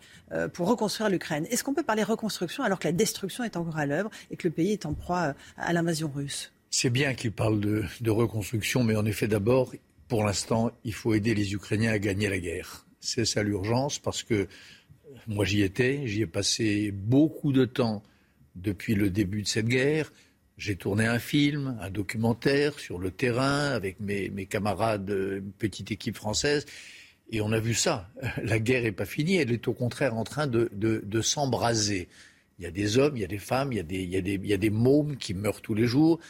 [0.52, 1.44] pour reconstruire l'Ukraine.
[1.50, 4.46] Est-ce qu'on peut parler reconstruction alors que la destruction est encore à l'œuvre et que
[4.46, 6.52] le pays est en proie à l'invasion russe?
[6.70, 9.74] C'est bien qu'il parle de, reconstruction, mais en effet, d'abord,
[10.06, 12.86] pour l'instant, il faut aider les Ukrainiens à gagner la guerre.
[13.00, 14.46] C'est ça l'urgence, parce que
[15.26, 18.02] moi j'y étais, j'y ai passé beaucoup de temps
[18.54, 20.12] depuis le début de cette guerre.
[20.58, 26.16] J'ai tourné un film, un documentaire sur le terrain avec mes, camarades, une petite équipe
[26.16, 26.66] française.
[27.32, 28.10] Et on a vu ça.
[28.44, 32.08] La guerre n'est pas finie, elle est au contraire en train de, s'embraser.
[32.58, 35.16] Il y a des hommes, il y a des femmes, il y a des mômes
[35.16, 36.20] qui meurent tous les jours.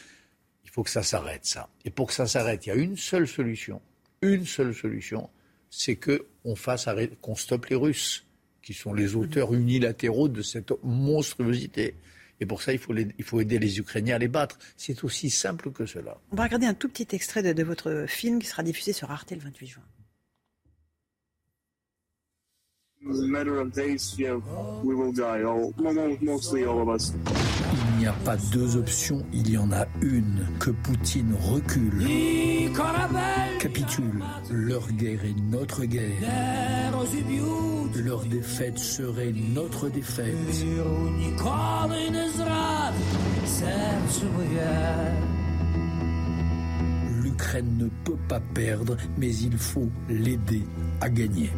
[0.71, 1.67] Il faut que ça s'arrête, ça.
[1.83, 3.81] Et pour que ça s'arrête, il y a une seule solution.
[4.21, 5.29] Une seule solution,
[5.69, 6.87] c'est qu'on fasse
[7.19, 8.25] qu'on stoppe les Russes,
[8.61, 11.95] qui sont les auteurs unilatéraux de cette monstruosité.
[12.39, 14.57] Et pour ça, il faut, il faut aider les Ukrainiens à les battre.
[14.77, 16.17] C'est aussi simple que cela.
[16.31, 19.11] On va regarder un tout petit extrait de, de votre film qui sera diffusé sur
[19.11, 19.83] Arte le 28 juin.
[28.01, 30.47] Il n'y a pas deux options, il y en a une.
[30.59, 32.03] Que Poutine recule,
[33.59, 34.23] capitule.
[34.49, 36.19] Leur guerre est notre guerre.
[38.03, 40.35] Leur défaite serait notre défaite.
[47.21, 50.63] L'Ukraine ne peut pas perdre, mais il faut l'aider
[51.01, 51.51] à gagner.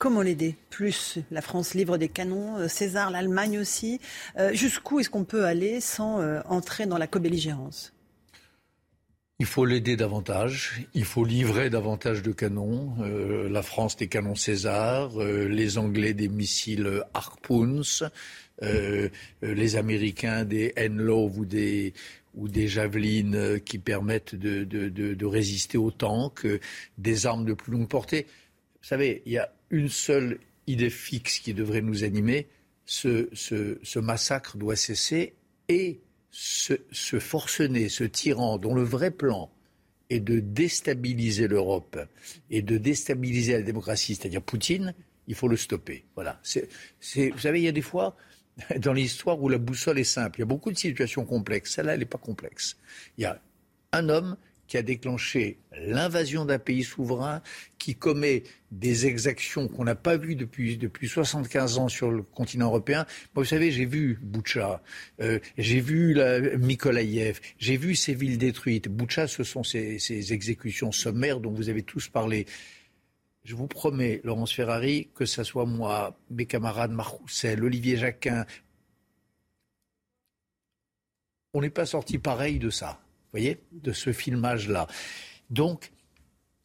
[0.00, 4.00] Comment l'aider Plus la France livre des canons, euh, César, l'Allemagne aussi.
[4.38, 7.92] Euh, jusqu'où est-ce qu'on peut aller sans euh, entrer dans la co-belligérance?
[9.40, 12.94] Il faut l'aider davantage, il faut livrer davantage de canons.
[13.50, 17.82] la France des canons César, les Anglais des missiles Harpoons,
[18.60, 21.94] les Américains des Enlove ou des,
[22.68, 26.46] javelines qui permettent de, de résister aux tanks,
[26.98, 28.26] des armes de plus longue portée.
[28.80, 32.48] Vous savez, il y a une seule idée fixe qui devrait nous animer.
[32.86, 35.34] Ce, massacre doit cesser
[35.68, 36.00] et
[36.30, 39.50] ce, ce, forcené, ce tyran dont le vrai plan
[40.08, 41.98] est de déstabiliser l'Europe
[42.50, 44.94] et de déstabiliser la démocratie, c'est-à-dire Poutine,
[45.28, 46.04] il faut le stopper.
[46.16, 46.40] Voilà.
[47.14, 48.16] Vous savez, il y a des fois
[48.78, 50.38] dans l'histoire où la boussole est simple.
[50.38, 51.74] Il y a beaucoup de situations complexes.
[51.74, 52.76] Celle-là, elle n'est pas complexe.
[53.16, 53.40] Il y a
[53.92, 54.36] un homme
[54.70, 57.42] qui a déclenché l'invasion d'un pays souverain,
[57.78, 62.66] qui commet des exactions qu'on n'a pas vues depuis, depuis 75 ans sur le continent
[62.66, 63.04] européen.
[63.34, 64.80] Moi, vous savez, j'ai vu Boucha,
[65.20, 66.38] euh, j'ai vu la,
[67.58, 68.88] j'ai vu ces villes détruites.
[68.88, 72.46] Boucha, ce sont ces, ces exécutions sommaires dont vous avez tous parlé.
[73.42, 78.46] Je vous promets, Laurence Ferrari, que ce soit moi, mes camarades Marc Roussel, Olivier Jacquin,
[81.54, 83.00] on n'est pas sorti pareil de ça
[83.32, 84.86] voyez, de ce filmage-là.
[85.50, 85.92] Donc,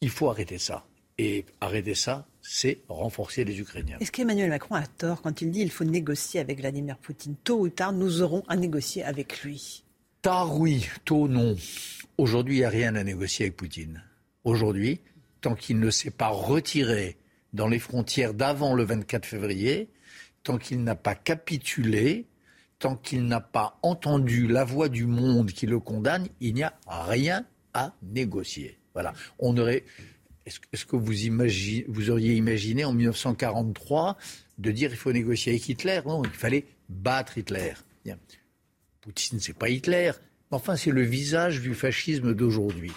[0.00, 0.86] il faut arrêter ça.
[1.18, 3.96] Et arrêter ça, c'est renforcer les Ukrainiens.
[4.00, 7.60] Est-ce qu'Emmanuel Macron a tort quand il dit qu'il faut négocier avec Vladimir Poutine Tôt
[7.60, 9.82] ou tard, nous aurons à négocier avec lui?
[10.20, 10.86] Tard, oui.
[11.04, 11.56] Tôt, non.
[12.18, 14.02] Aujourd'hui, il n'y a rien à négocier avec Poutine.
[14.44, 15.00] Aujourd'hui,
[15.40, 17.16] tant qu'il ne s'est pas retiré
[17.52, 19.88] dans les frontières d'avant le 24 février,
[20.42, 22.26] tant qu'il n'a pas capitulé,
[22.78, 26.74] tant qu'il n'a pas entendu la voix du monde qui le condamne, il n'y a
[26.86, 28.78] rien à négocier.
[28.94, 29.12] Voilà.
[29.38, 29.84] On aurait.
[30.44, 31.12] Est-ce que vous,
[31.88, 34.16] vous auriez imaginé en 1943
[34.58, 36.00] de dire il faut négocier avec Hitler?
[36.06, 37.74] Non, il fallait battre Hitler.
[38.04, 38.16] Bien.
[39.00, 40.12] Poutine, c'est pas Hitler.
[40.52, 42.92] Enfin, c'est le visage du fascisme d'aujourd'hui.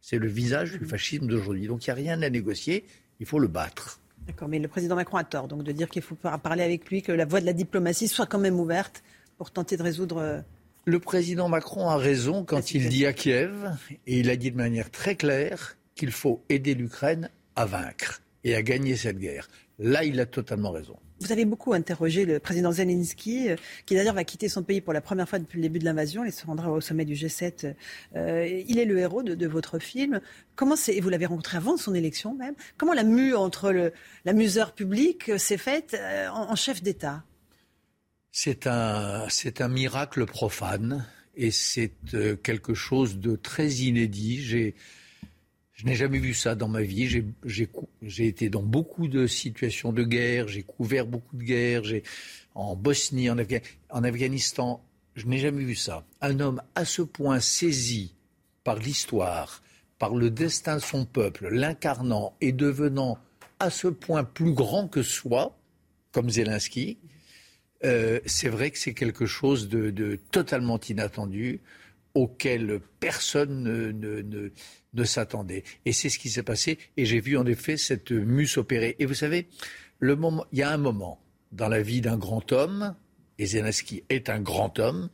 [0.00, 1.68] C'est le visage du fascisme d'aujourd'hui.
[1.68, 2.84] Donc il n'y a rien à négocier,
[3.20, 4.00] il faut le battre.
[4.26, 7.02] D'accord, mais le président Macron a tort donc de dire qu'il faut parler avec lui,
[7.02, 9.02] que la voie de la diplomatie soit quand même ouverte
[9.36, 10.40] pour tenter de résoudre euh,
[10.84, 13.76] Le président Macron a raison quand il dit à Kiev,
[14.06, 18.54] et il a dit de manière très claire, qu'il faut aider l'Ukraine à vaincre et
[18.54, 19.48] à gagner cette guerre.
[19.78, 20.96] Là, il a totalement raison.
[21.22, 24.92] Vous avez beaucoup interrogé le président Zelensky, euh, qui d'ailleurs va quitter son pays pour
[24.92, 26.24] la première fois depuis le début de l'invasion.
[26.24, 27.74] Il se rendra au sommet du G7.
[28.16, 30.20] Euh, il est le héros de, votre film.
[30.56, 33.92] Comment vous l'avez rencontré avant son élection même, comment la mue entre le,
[34.24, 35.96] la museur publique euh, s'est faite
[36.32, 37.22] en, chef d'État?
[38.32, 39.28] C'est un,
[39.68, 41.92] miracle profane et c'est
[42.42, 44.74] quelque chose de très inédit.
[45.82, 47.08] Je n'ai jamais vu ça dans ma vie.
[47.44, 51.82] J'ai, été dans beaucoup de situations de guerre, j'ai couvert beaucoup de guerres,
[52.54, 54.80] en Bosnie, en, Afghanistan.
[55.16, 56.06] Je n'ai jamais vu ça.
[56.20, 58.14] Un homme à ce point saisi
[58.62, 59.60] par l'histoire,
[59.98, 63.18] par le destin de son peuple, l'incarnant et devenant
[63.58, 65.58] à ce point plus grand que soi,
[66.12, 66.98] comme Zelensky,
[67.84, 71.58] euh, c'est vrai que c'est quelque chose de, totalement inattendu
[72.14, 74.52] auquel personne ne, ne- ne-
[74.94, 75.64] ne s'attendait.
[75.84, 76.78] Et c'est ce qui s'est passé.
[76.96, 78.96] Et j'ai vu en effet cette mue s'opérer.
[78.98, 79.48] Et vous savez,
[79.98, 81.20] le moment, il y a un moment
[81.52, 82.94] dans la vie d'un grand homme,
[83.38, 85.10] et Zelensky est un grand homme,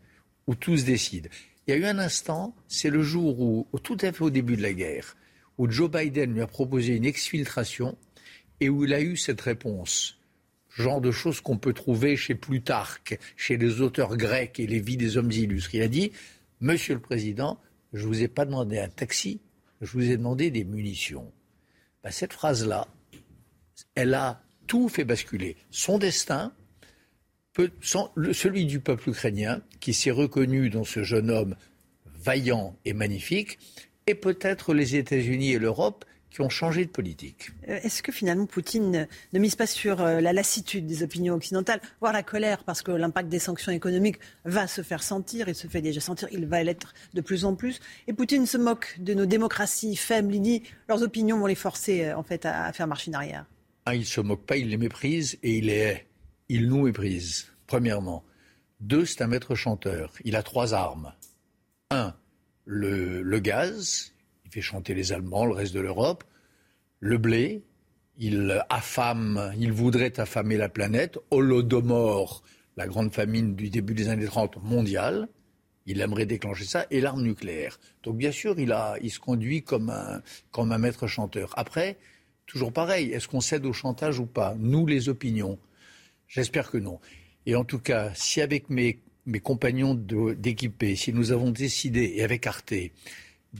[0.47, 1.29] où tout se décide.
[1.67, 4.57] Il y a eu un instant, c'est le jour où, tout à fait au début
[4.57, 5.17] de la guerre,
[5.59, 7.99] où Joe Biden lui a proposé une exfiltration
[8.61, 10.19] et où il a eu cette réponse
[10.79, 14.97] genre de choses qu'on peut trouver chez Plutarque, chez les auteurs grecs et les vies
[14.97, 15.75] des hommes illustres.
[15.75, 16.13] Il a dit,
[16.61, 17.59] Monsieur le Président,
[17.93, 19.41] je ne vous ai pas demandé un taxi,
[19.81, 21.33] je vous ai demandé des munitions.
[22.03, 22.89] Ben, cette phrase-là,
[23.95, 25.57] elle a tout fait basculer.
[25.71, 26.53] Son destin,
[27.83, 31.57] celui du peuple ukrainien, qui s'est reconnu dans ce jeune homme
[32.07, 33.59] vaillant et magnifique,
[34.07, 37.51] et peut-être les États-Unis et l'Europe qui ont changé de politique.
[37.69, 41.81] Euh, Est-ce que finalement Poutine ne- mise pas sur euh, la lassitude des opinions occidentales,
[42.01, 45.67] voire la colère, parce que l'impact des sanctions économiques va se faire sentir, il se
[45.67, 47.81] fait déjà sentir, il va l'être de plus en plus.
[48.07, 52.05] Et Poutine se moque de nos démocraties faibles, il dit leurs opinions vont les forcer
[52.07, 53.47] euh, en fait à, faire marche en arrière.
[53.87, 56.07] Un, il ne se moque pas, il les méprise et il les hait.
[56.51, 58.25] Il nous méprise, premièrement.
[58.81, 60.13] Deux, c'est un maître chanteur.
[60.25, 61.13] Il a trois armes.
[61.91, 62.15] Un,
[62.65, 64.13] le, le gaz.
[64.49, 66.25] Il fait chanter les Allemands, le reste de l'Europe.
[67.01, 67.63] Le blé.
[68.17, 71.19] Il affame, il voudrait affamer la planète.
[71.31, 72.43] Holodomor,
[72.77, 75.29] la grande famine du début des années 30 mondiale.
[75.85, 76.87] Il aimerait déclencher ça.
[76.91, 77.79] Et l'arme nucléaire.
[78.03, 81.53] Donc bien sûr, il, se conduit comme un, maître chanteur.
[81.57, 81.99] Après,
[82.47, 84.57] toujours pareil, est-ce qu'on cède au chantage ou pas?
[84.59, 85.59] Nous, les opinions.
[86.27, 87.01] J'espère que non.
[87.45, 88.99] Et en tout cas, si avec mes,
[89.43, 92.73] compagnons d'équipée, si nous avons décidé, et avec Arte,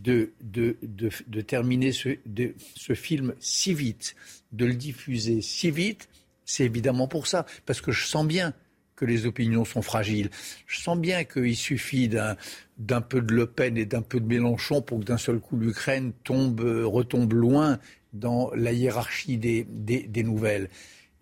[0.03, 4.15] de, de, de, terminer ce, film si vite,
[4.53, 6.09] de le diffuser si vite,
[6.45, 7.47] c'est évidemment pour ça.
[7.67, 8.55] Parce que je sens bien
[8.97, 10.31] que les opinions sont fragiles.
[10.67, 14.83] Je sens bien qu'il suffit d'un peu de Le Pen et d'un peu de Mélenchon
[14.83, 17.79] pour que d'un seul coup l'Ukraine tombe, retombe loin
[18.13, 20.69] dans la hiérarchie des, des, des nouvelles.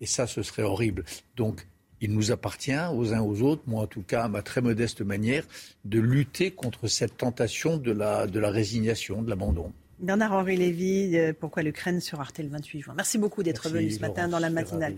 [0.01, 1.05] Et ça, ce serait horrible.
[1.35, 1.67] Donc,
[2.01, 5.01] il nous appartient aux uns aux autres, moi en tout cas à ma très modeste
[5.01, 5.43] manière,
[5.85, 9.73] de lutter contre cette tentation de la, de la résignation, de l'abandon.
[9.99, 13.99] Bernard-Henri Lévy, euh, pourquoi l'Ukraine sur Arte le 28 juin Merci beaucoup d'être venu ce
[13.99, 14.95] matin Laurence, dans la matinale.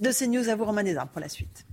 [0.00, 1.64] De CNews à vous, Romain Desarmes, pour la suite.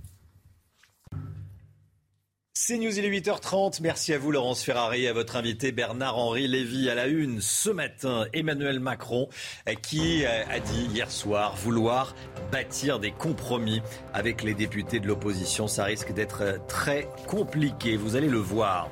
[2.62, 3.78] C'est News, il est 8h30.
[3.80, 7.40] Merci à vous, Laurence Ferrari, à votre invité Bernard-Henri Lévy à la une.
[7.40, 9.30] Ce matin, Emmanuel Macron,
[9.66, 12.14] euh, qui euh, a dit hier soir vouloir
[12.52, 13.80] bâtir des compromis
[14.12, 15.68] avec les députés de l'opposition.
[15.68, 17.96] Ça risque d'être euh, très compliqué.
[17.96, 18.90] Vous allez le voir.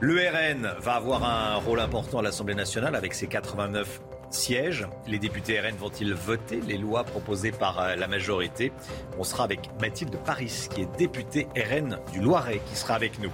[0.00, 4.86] Le RN va avoir un rôle important à l'Assemblée nationale avec ses 89 sièges.
[5.06, 8.72] Les députés RN vont-ils voter les lois proposées par euh, la majorité?
[9.18, 13.32] On sera avec Mathilde Paris, qui est députée RN du Loiret, qui sera avec nous.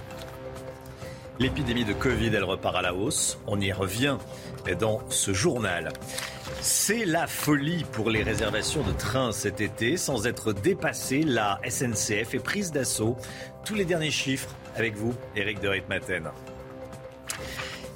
[1.39, 3.39] L'épidémie de Covid, elle repart à la hausse.
[3.47, 4.17] On y revient
[4.79, 5.91] dans ce journal.
[6.61, 9.97] C'est la folie pour les réservations de trains cet été.
[9.97, 13.17] Sans être dépassée, la SNCF est prise d'assaut.
[13.65, 16.31] Tous les derniers chiffres avec vous, Éric de Ritmaten.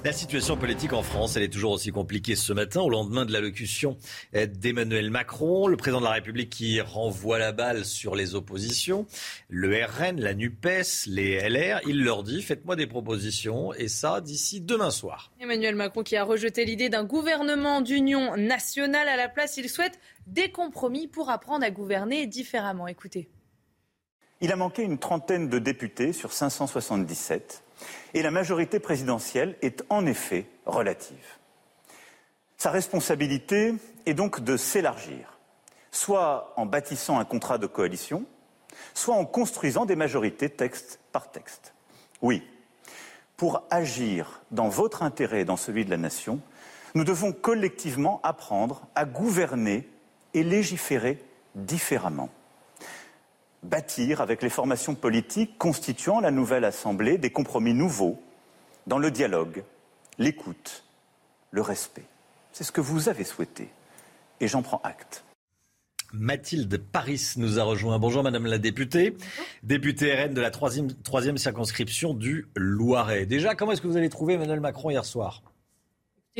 [0.04, 3.32] La situation politique en France, elle est toujours aussi compliquée ce matin, au lendemain de
[3.32, 3.98] l'allocution
[4.32, 9.06] d'Emmanuel Macron, le président de la République qui renvoie la balle sur les oppositions,
[9.48, 11.80] le RN, la NUPES, les LR.
[11.84, 15.32] Il leur dit faites-moi des propositions, et ça d'ici demain soir.
[15.40, 19.98] Emmanuel Macron qui a rejeté l'idée d'un gouvernement d'union nationale à la place, il souhaite
[20.28, 22.86] des compromis pour apprendre à gouverner différemment.
[22.86, 23.28] Écoutez.
[24.40, 27.64] Il a manqué une trentaine de députés sur 577
[28.14, 31.38] et la majorité présidentielle est en effet relative.
[32.56, 33.74] Sa responsabilité
[34.06, 35.38] est donc de s'élargir,
[35.90, 38.24] soit en bâtissant un contrat de coalition,
[38.94, 41.74] soit en construisant des majorités texte par texte.
[42.20, 42.42] Oui,
[43.36, 46.40] pour agir dans votre intérêt et dans celui de la nation,
[46.94, 49.88] nous devons collectivement apprendre à gouverner
[50.34, 51.22] et légiférer
[51.54, 52.30] différemment.
[53.62, 58.22] Bâtir avec les formations politiques constituant la nouvelle Assemblée des compromis nouveaux
[58.86, 59.64] dans le dialogue,
[60.18, 60.84] l'écoute,
[61.50, 62.04] le respect.
[62.52, 63.68] C'est ce que vous avez souhaité
[64.40, 65.24] et j'en prends acte.
[66.12, 67.98] Mathilde Paris nous a rejoint.
[67.98, 69.16] Bonjour Madame la députée,
[69.62, 73.26] députée RN de la troisième, troisième circonscription du Loiret.
[73.26, 75.42] Déjà, comment est-ce que vous avez trouvé Emmanuel Macron hier soir?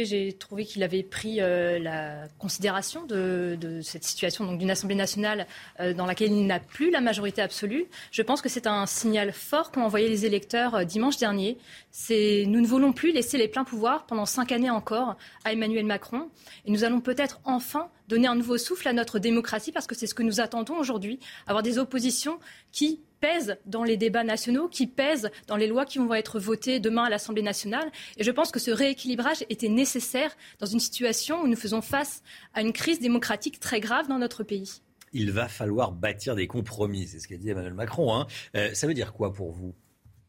[0.05, 5.47] J'ai trouvé qu'il avait pris euh, la considération de, cette situation, donc d'une Assemblée nationale
[5.81, 7.87] euh, dans laquelle il n'a plus la majorité absolue.
[8.11, 11.59] Je pense que c'est un signal fort qu'ont envoyé les électeurs euh, dimanche dernier.
[11.91, 15.87] C'est nous ne voulons plus laisser les pleins pouvoirs pendant cinq années encore à Emmanuel
[15.87, 16.29] Macron,
[16.65, 20.07] et nous allons peut-être enfin donner un nouveau souffle à notre démocratie, parce que c'est
[20.07, 22.39] ce que nous attendons aujourd'hui, avoir des oppositions
[22.73, 26.81] qui pèse dans les débats nationaux, qui pèse dans les lois qui vont être votées
[26.81, 27.91] demain à l'Assemblée nationale.
[28.17, 32.23] Et je pense que ce rééquilibrage était nécessaire dans une situation où nous faisons face
[32.55, 34.83] à une crise démocratique très grave dans notre pays.
[35.13, 38.15] Il va falloir bâtir des compromis, c'est ce qu'a dit Emmanuel Macron.
[38.15, 38.27] Hein.
[38.57, 39.75] Euh, ça veut dire quoi pour vous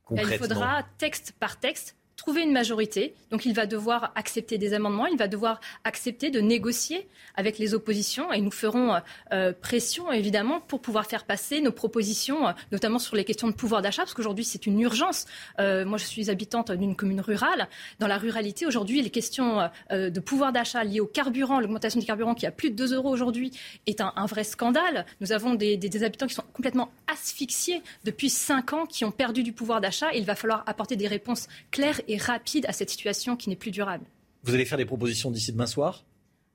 [0.05, 3.15] concrètement Il faudra, texte par texte, trouver une majorité.
[3.31, 7.73] Donc il va devoir accepter des amendements, il va devoir accepter de négocier avec les
[7.73, 8.99] oppositions et nous ferons euh,
[9.31, 13.53] euh, pression évidemment pour pouvoir faire passer nos propositions, euh, notamment sur les questions de
[13.53, 15.25] pouvoir d'achat, parce qu'aujourd'hui c'est une urgence.
[15.57, 17.69] moi je suis habitante d'une commune rurale.
[17.99, 22.35] Dans la ruralité aujourd'hui, les questions de pouvoir d'achat liées au carburant, l'augmentation du carburant
[22.35, 23.51] qui a plus de 2 euros aujourd'hui
[23.87, 25.05] est un, vrai scandale.
[25.21, 29.43] Nous avons des, des, habitants qui sont complètement asphyxiés depuis 5 ans, qui ont perdu
[29.43, 30.11] du pouvoir d'achat.
[30.13, 33.71] Il va falloir apporter des réponses claires et rapide à cette situation qui n'est plus
[33.71, 34.05] durable.
[34.43, 36.03] Vous allez faire des propositions d'ici demain soir?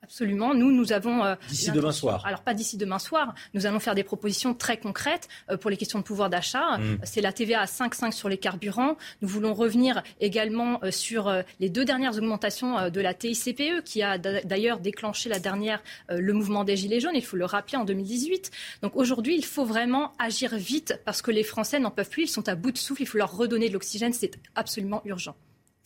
[0.05, 0.55] Absolument.
[0.55, 1.25] Nous, nous avons.
[1.25, 2.23] Euh, d'ici demain soir.
[2.27, 3.35] Alors, pas d'ici demain soir.
[3.55, 6.77] Nous allons faire des propositions très concrètes euh, pour les questions de pouvoir d'achat.
[6.77, 6.99] Mm.
[7.05, 8.97] C'est la TVA à 5,5 sur les carburants.
[9.23, 14.19] Nous voulons revenir également euh, sur les deux dernières augmentations de la TICPE, qui a
[14.19, 17.15] d'ailleurs déclenché la dernière, le mouvement des Gilets jaunes.
[17.15, 18.51] Il faut le rappeler en 2018.
[18.83, 22.25] Donc, aujourd'hui, il faut vraiment agir vite parce que les Français n'en peuvent plus.
[22.25, 23.03] Ils sont à bout de souffle.
[23.03, 24.13] Il faut leur redonner de l'oxygène.
[24.13, 25.35] C'est absolument urgent.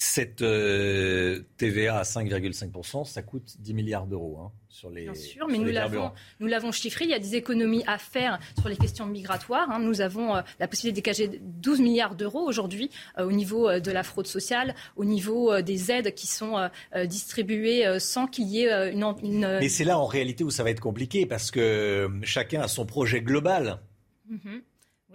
[0.00, 5.02] Cette euh, TVA à 5,5%, ça coûte 10 milliards d'euros hein, sur les.
[5.02, 7.04] Bien sûr, mais nous l'avons, nous l'avons chiffré.
[7.04, 9.68] Il y a des économies à faire sur les questions migratoires.
[9.68, 9.80] Hein.
[9.80, 13.90] Nous avons euh, la possibilité de dégager 12 milliards d'euros aujourd'hui euh, au niveau de
[13.90, 16.70] la fraude sociale, au niveau des aides qui sont
[17.06, 19.58] distribuées sans qu'il y ait une, une.
[19.58, 22.86] Mais c'est là en réalité où ça va être compliqué parce que chacun a son
[22.86, 23.80] projet global.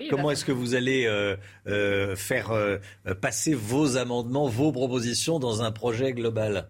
[0.10, 1.36] Comment est-ce que vous allez euh,
[1.68, 2.78] euh, faire euh,
[3.22, 6.70] passer vos amendements, vos propositions dans un projet global?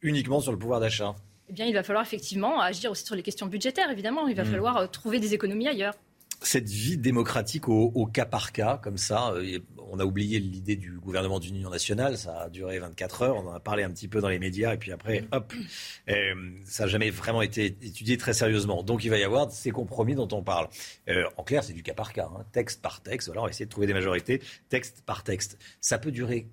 [0.00, 1.14] Uniquement sur le pouvoir d'achat?
[1.48, 4.26] Eh bien, il va falloir effectivement agir aussi sur les questions budgétaires, évidemment.
[4.26, 4.46] Il va mmh.
[4.46, 5.94] falloir trouver des économies ailleurs
[6.42, 9.58] cette vie démocratique au, cas par cas, comme ça, euh,
[9.90, 13.54] on a oublié l'idée du gouvernement d'union nationale, ça a duré 24 heures, on en
[13.54, 15.52] a parlé un petit peu dans les médias, et puis après, hop,
[16.08, 16.14] euh,
[16.64, 18.82] ça n'a jamais vraiment été étudié très sérieusement.
[18.82, 20.68] Donc il va y avoir ces compromis dont on parle.
[21.08, 22.44] Euh, en clair, c'est du cas par cas, hein.
[22.52, 25.58] texte par texte, voilà, on va essayer de trouver des majorités, texte par texte.
[25.80, 26.48] Ça peut durer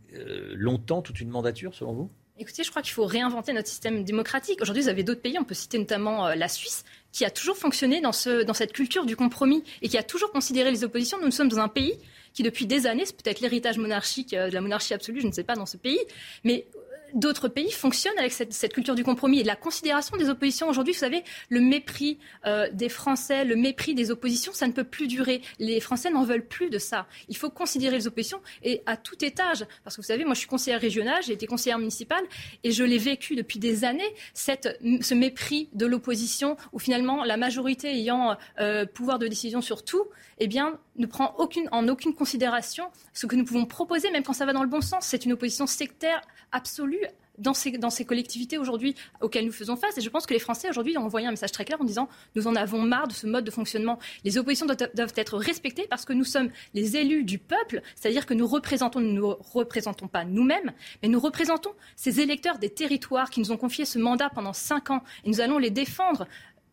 [0.56, 2.12] longtemps, toute une mandature, selon vous?
[2.38, 4.60] Écoutez, je crois qu'il faut réinventer notre système démocratique.
[4.62, 8.02] Aujourd'hui, vous avez d'autres pays, on peut citer notamment la Suisse, qui a toujours fonctionné
[8.02, 11.18] dans, ce, dans cette culture du compromis et qui a toujours considéré les oppositions.
[11.22, 11.94] Nous, sommes dans un pays
[12.34, 15.32] qui, depuis des années, c'est peut-être l'héritage monarchique euh, de la monarchie absolue, je ne
[15.32, 16.00] sais pas, dans ce pays,
[16.44, 16.66] mais
[17.14, 20.68] d'autres pays fonctionnent avec cette, culture du compromis et de la considération des oppositions.
[20.68, 24.84] Aujourd'hui, vous savez, le mépris euh, des Français, le mépris des oppositions, ça ne peut
[24.84, 25.42] plus durer.
[25.60, 27.08] Les Français n'en veulent plus de ça.
[27.30, 29.66] Il faut considérer les oppositions et à tout étage.
[29.84, 32.24] Parce que vous savez, moi, je suis conseillère régionale, j'ai été conseillère municipale
[32.64, 34.04] et je l'ai vécu depuis des années,
[34.34, 40.08] ce mépris de l'opposition où finalement la majorité ayant euh, pouvoir de décision sur tout,
[40.40, 44.34] eh bien, ne prend aucune, en aucune considération ce que nous pouvons proposer, même quand
[44.34, 45.06] ça va dans le bon sens.
[45.06, 46.22] C'est une opposition sectaire
[46.52, 47.06] absolue
[47.38, 49.98] dans ces, dans ces collectivités aujourd'hui auxquelles nous faisons face.
[49.98, 52.10] Et je pense que les Français aujourd'hui ont envoyé un message très clair en disant
[52.36, 54.00] nous en avons marre de ce mode de fonctionnement.
[54.24, 58.34] Les oppositions doivent, être respectées parce que nous sommes les élus du peuple, c'est-à-dire que
[58.34, 60.72] nous représentons, nous ne représentons pas nous-mêmes,
[61.02, 64.92] mais nous représentons ces électeurs des territoires qui nous ont confié ce mandat pendant cinq
[64.92, 66.28] ans et nous allons les défendre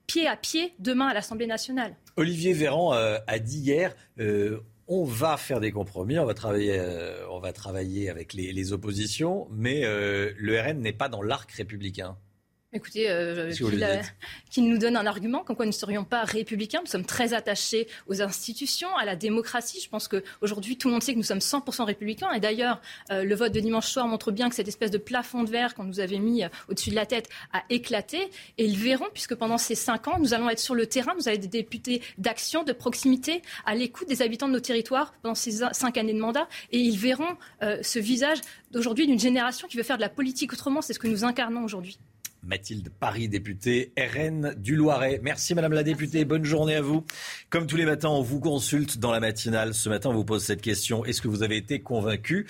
[0.06, 1.94] pied à pied demain à l'Assemblée nationale.
[2.20, 6.78] Olivier Véran euh, a dit hier euh, on va faire des compromis, on va travailler,
[6.78, 12.18] euh, on va travailler avec les, oppositions, mais le RN n'est pas dans l'arc républicain.
[12.72, 13.50] Écoutez, euh,
[14.48, 16.78] qu'il nous donne un argument comme quoi nous ne serions pas républicains.
[16.80, 19.80] Nous sommes très attachés aux institutions, à la démocratie.
[19.82, 22.30] Je pense qu'aujourd'hui, tout le monde sait que nous sommes 100% républicains.
[22.30, 22.80] Et d'ailleurs,
[23.10, 25.74] euh, le vote de dimanche soir montre bien que cette espèce de plafond de verre
[25.74, 28.30] qu'on nous avait mis euh, au-dessus de la tête a éclaté.
[28.56, 31.14] Et ils verront, puisque pendant ces cinq ans, nous allons être sur le terrain.
[31.18, 35.34] Nous avons des députés d'action, de proximité, à l'écoute des habitants de nos territoires pendant
[35.34, 36.48] ces cinq années de mandat.
[36.70, 38.38] Et ils verront ce visage
[38.70, 40.82] d'aujourd'hui d'une génération qui veut faire de la politique autrement.
[40.82, 41.98] C'est ce que nous incarnons aujourd'hui.
[42.42, 45.20] Mathilde Paris, députée RN du Loiret.
[45.22, 47.04] Merci Madame la députée, bonne journée à vous.
[47.48, 49.74] Comme tous les matins, on vous consulte dans la matinale.
[49.74, 51.04] Ce matin, on vous pose cette question.
[51.04, 52.46] Est-ce que vous avez été convaincu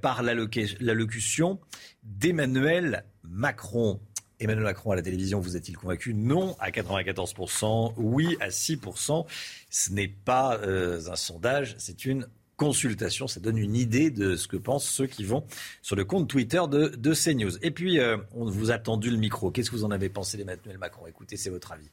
[0.00, 1.60] par l'allocution
[2.02, 4.00] d'Emmanuel Macron?
[4.40, 6.14] Emmanuel Macron à la télévision, vous est-il convaincu?
[6.14, 9.26] Non à 94%, oui à 6%.
[9.70, 12.26] Ce n'est pas euh, un sondage, c'est une
[12.64, 13.28] consultation.
[13.28, 15.44] Ça donne une idée de ce que pensent ceux qui vont
[15.82, 17.58] sur le compte Twitter de, de CNews.
[17.62, 19.50] Et puis, euh, on vous a tendu le micro.
[19.50, 21.06] Qu'est-ce que vous en avez pensé d'Emmanuel Macron?
[21.06, 21.90] Écoutez, c'est votre avis.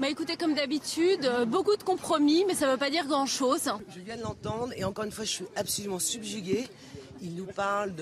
[0.00, 3.70] Bah écoutez, comme d'habitude, euh, beaucoup de compromis, mais ça ne veut pas dire grand-chose.
[3.94, 6.66] Je viens de l'entendre et encore une fois, je suis absolument subjuguée.
[7.22, 7.92] Il nous parle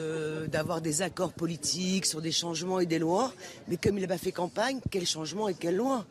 [0.48, 3.32] d'avoir des accords politiques sur des changements et des lois,
[3.66, 6.06] mais comme il n'a pas fait campagne, quel changement et quelle loi?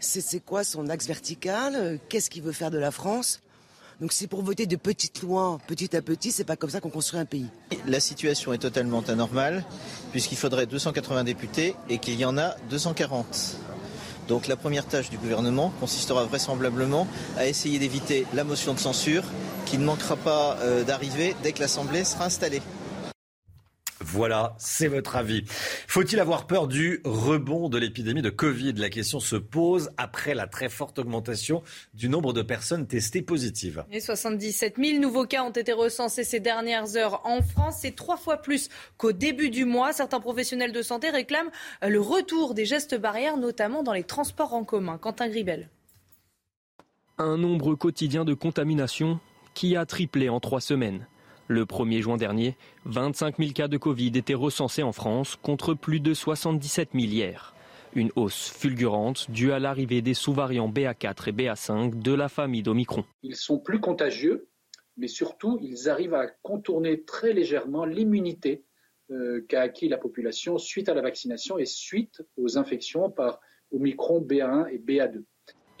[0.00, 1.98] C'est quoi son axe vertical?
[2.08, 3.41] Qu'est-ce qu'il veut faire de la France?
[4.02, 6.90] Donc c'est pour voter de petites lois, petit à petit, c'est pas comme ça qu'on
[6.90, 7.46] construit un pays.
[7.86, 9.64] La situation est totalement anormale,
[10.10, 13.58] puisqu'il faudrait 280 députés et qu'il y en a 240.
[14.26, 17.06] Donc la première tâche du gouvernement consistera vraisemblablement
[17.38, 19.22] à essayer d'éviter la motion de censure
[19.66, 22.60] qui ne manquera pas euh, d'arriver dès que l'Assemblée sera installée.
[24.04, 25.44] Voilà, c'est votre avis.
[25.86, 28.72] Faut-il avoir peur du rebond de l'épidémie de Covid?
[28.74, 31.62] La question se pose après la très forte augmentation
[31.94, 33.84] du nombre de personnes testées positives.
[33.92, 37.76] Et 77 000 nouveaux cas ont été recensés ces dernières heures en France.
[37.80, 39.92] C'est trois fois plus qu'au début du mois.
[39.92, 41.50] Certains professionnels de santé réclament
[41.86, 44.98] le retour des gestes barrières, notamment dans les transports en commun.
[44.98, 45.68] Quentin Gribel.
[47.18, 49.20] Un nombre quotidien de contaminations
[49.54, 51.06] qui a triplé en trois semaines.
[51.48, 56.00] Le 1er juin dernier, 25 000 cas de Covid étaient recensés en France contre plus
[56.00, 57.54] de 77 000 hier.
[57.94, 63.04] Une hausse fulgurante due à l'arrivée des sous-variants BA4 et BA5 de la famille d'Omicron.
[63.22, 64.48] Ils sont plus contagieux,
[64.96, 68.64] mais surtout, ils arrivent à contourner très légèrement l'immunité
[69.10, 73.40] euh, qu'a acquis la population suite à la vaccination et suite aux infections par
[73.72, 75.24] Omicron BA1 et BA2.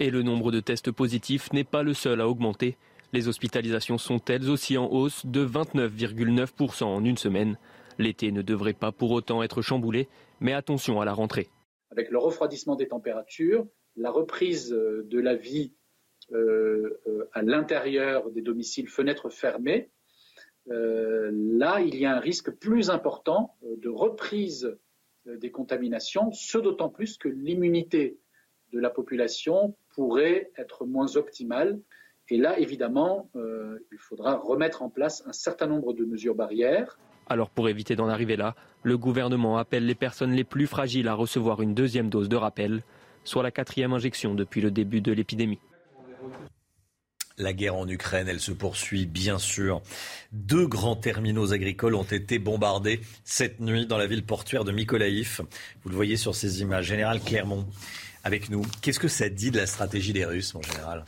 [0.00, 2.76] Et le nombre de tests positifs n'est pas le seul à augmenter.
[3.14, 7.58] Les hospitalisations sont elles aussi en hausse de 29,9% en une semaine.
[7.98, 10.08] L'été ne devrait pas pour autant être chamboulé,
[10.40, 11.48] mais attention à la rentrée.
[11.90, 13.66] Avec le refroidissement des températures,
[13.96, 15.74] la reprise euh, de la vie
[16.32, 19.90] euh, euh, à l'intérieur des domiciles, fenêtres fermées,
[20.66, 24.78] là, il y a un risque plus important de reprise
[25.26, 28.16] des contaminations, ce d'autant plus que l'immunité
[28.72, 31.80] de la population pourrait être moins optimale.
[32.32, 36.98] Et là, évidemment, euh, il faudra remettre en place un certain nombre de mesures barrières.
[37.28, 41.14] Alors pour éviter d'en arriver là, le gouvernement appelle les personnes les plus fragiles à
[41.14, 42.84] recevoir une deuxième dose de rappel,
[43.24, 45.58] soit la quatrième injection depuis le début de l'épidémie.
[47.36, 49.82] La guerre en Ukraine, elle se poursuit bien sûr.
[50.32, 55.42] Deux grands terminaux agricoles ont été bombardés cette nuit dans la ville portuaire de Mykolaïv.
[55.82, 56.86] Vous le voyez sur ces images.
[56.86, 57.66] Général Clermont,
[58.24, 58.62] avec nous.
[58.80, 61.04] Qu'est-ce que ça dit de la stratégie des Russes, mon général?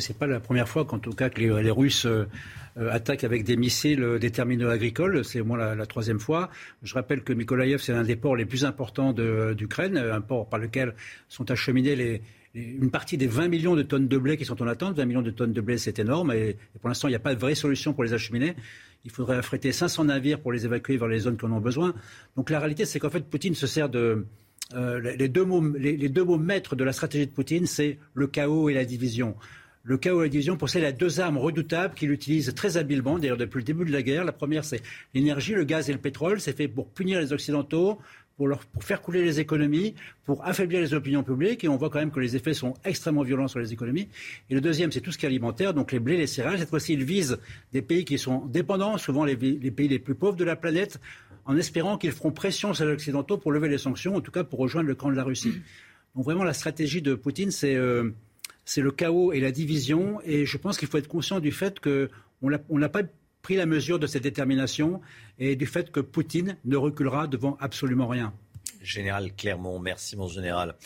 [0.00, 2.26] C'est pas la première fois qu'en tout cas que les, Russes euh,
[2.90, 5.24] attaquent avec des missiles euh, des terminaux agricoles.
[5.24, 6.50] C'est au moins la, troisième fois.
[6.82, 10.58] Je rappelle que Mykolaïev, c'est l'un des ports les plus importants d'Ukraine, un port par
[10.58, 10.94] lequel
[11.28, 12.22] sont acheminés
[12.54, 14.96] une partie des 20 millions de tonnes de blé qui sont en attente.
[14.96, 16.32] 20 millions de tonnes de blé, c'est énorme.
[16.32, 18.54] Et, pour l'instant, il n'y a pas de vraie solution pour les acheminer.
[19.04, 21.94] Il faudrait affréter 500 navires pour les évacuer vers les zones qui en ont besoin.
[22.36, 24.26] Donc la réalité, c'est qu'en fait, Poutine se sert de...
[24.74, 28.26] Euh, les, deux mots, les deux mots maîtres de la stratégie de Poutine, c'est le
[28.26, 29.34] chaos et la division.
[29.84, 33.36] Le chaos et la division possèdent à deux armes redoutables qu'il utilise très habilement, d'ailleurs
[33.36, 34.24] depuis le début de la guerre.
[34.24, 34.80] La première, c'est
[35.12, 36.40] l'énergie, le gaz et le pétrole.
[36.40, 37.98] C'est fait pour punir les Occidentaux,
[38.36, 39.94] pour, pour, faire couler les économies,
[40.24, 41.64] pour affaiblir les opinions publiques.
[41.64, 44.08] Et on voit quand même que les effets sont extrêmement violents sur les économies.
[44.50, 46.60] Et le deuxième, c'est tout ce qui est alimentaire, donc les blés, les céréales.
[46.60, 47.38] Cette fois-ci, ils visent
[47.72, 51.00] des pays qui sont dépendants, souvent les, les pays les plus pauvres de la planète,
[51.44, 54.44] en espérant qu'ils feront pression sur les Occidentaux pour lever les sanctions, en tout cas
[54.44, 55.54] pour rejoindre le camp de la Russie.
[56.14, 57.74] Donc vraiment, la stratégie de Poutine, c'est...
[57.74, 58.12] Euh,
[58.64, 60.20] c'est le chaos et la division.
[60.24, 62.48] Et je pense qu'il faut être conscient du fait qu'on
[62.78, 63.02] n'a pas
[63.42, 65.00] pris la mesure de cette détermination
[65.38, 68.32] et du fait que Poutine ne reculera devant absolument rien.
[68.80, 70.76] Général Clermont, merci mon général.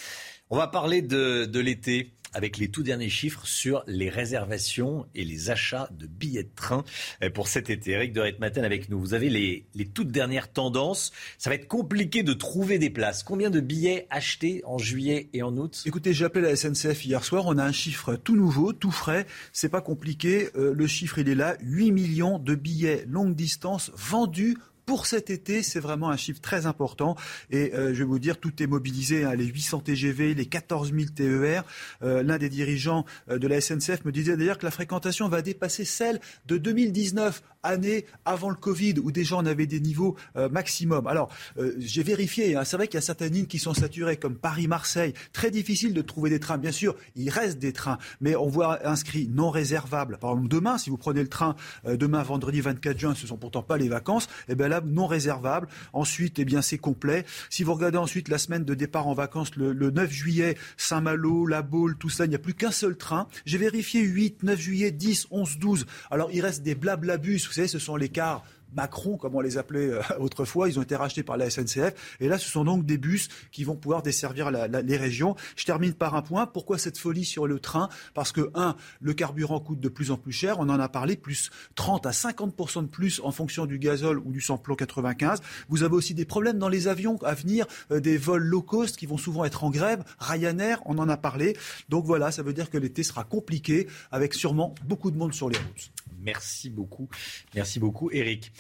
[0.48, 5.49] On va parler de, l'été avec les tout derniers chiffres sur les réservations et les
[5.49, 6.85] achats de billets de train
[7.23, 7.93] euh, pour cet été.
[7.93, 9.01] Eric de Matin avec nous.
[9.01, 11.13] Vous avez les, les toutes dernières tendances.
[11.39, 13.23] Ça va être compliqué de trouver des places.
[13.23, 15.83] Combien de billets achetés en juillet et en août?
[15.87, 17.45] Écoutez, j'ai appelé la SNCF hier soir.
[17.47, 19.27] On a un chiffre tout nouveau, tout frais.
[19.55, 20.51] C'est pas compliqué.
[20.57, 21.57] Euh, le chiffre, il est là.
[21.63, 26.65] 8 millions de billets longue distance vendus pour cet été, c'est vraiment un chiffre très
[26.65, 27.17] important.
[27.51, 29.25] Et euh, je vais vous dire, tout est mobilisé.
[29.25, 31.65] Hein, les 800 TGV, les 14 000 TER.
[32.03, 35.43] Euh, l'un des dirigeants euh, de la SNCF me disait d'ailleurs que la fréquentation va
[35.43, 40.15] dépasser celle de 2019, année avant le Covid, où déjà on avait des niveaux
[40.53, 41.09] maximum.
[41.09, 41.31] Alors,
[41.79, 42.55] j'ai vérifié.
[42.55, 45.15] Hein, c'est vrai qu'il y a certaines lignes qui sont saturées, comme Paris-Marseille.
[45.33, 46.59] Très difficile de trouver des trains.
[46.59, 50.19] Bien sûr, il reste des trains, mais on voit inscrit non réservables.
[50.19, 53.65] Par exemple, demain, si vous prenez le train demain, vendredi 24 juin, ce sont pourtant
[53.65, 54.29] pas les vacances.
[54.49, 55.69] Eh bien non réservable.
[55.93, 57.24] Ensuite, eh bien, c'est complet.
[57.51, 61.62] Si vous regardez ensuite la semaine de départ en vacances, le, 9 juillet, Saint-Malo, La
[61.62, 63.28] Baule, tout ça, il n'y a plus qu'un seul train.
[63.44, 65.86] J'ai vérifié 8, 9 juillet, 10, 11, 12.
[66.11, 67.47] Alors, il reste des blablabus.
[67.47, 68.44] Vous savez, ce sont les cars
[68.74, 70.68] Macron, comme on les appelait euh, autrefois.
[70.68, 72.16] Ils ont été rachetés par la SNCF.
[72.20, 75.36] Et là, ce sont donc des bus qui vont pouvoir desservir les régions.
[75.56, 76.47] Je termine par un point.
[76.47, 77.88] Pourquoi cette folie sur le train?
[78.14, 80.59] Parce que, un, le carburant coûte de plus en plus cher.
[80.59, 84.32] On en a parlé, plus 30 à 50 de plus en fonction du gazole ou
[84.32, 85.40] du samplon 95.
[85.68, 88.97] Vous avez aussi des problèmes dans les avions à venir, euh, des vols low cost
[88.97, 90.05] qui vont souvent être en grève.
[90.18, 91.56] Ryanair, on en a parlé.
[91.88, 95.48] Donc voilà, ça veut dire que l'été sera compliqué avec sûrement beaucoup de monde sur
[95.48, 95.90] les routes.
[96.20, 97.09] Merci beaucoup.
[97.55, 98.52] Merci beaucoup, Eric.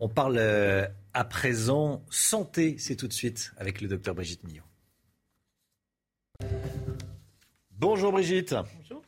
[0.00, 4.64] On parle euh, à présent santé, c'est tout de suite avec le docteur Brigitte Millot.
[7.78, 8.54] Bonjour Brigitte.
[8.78, 9.02] Bonjour.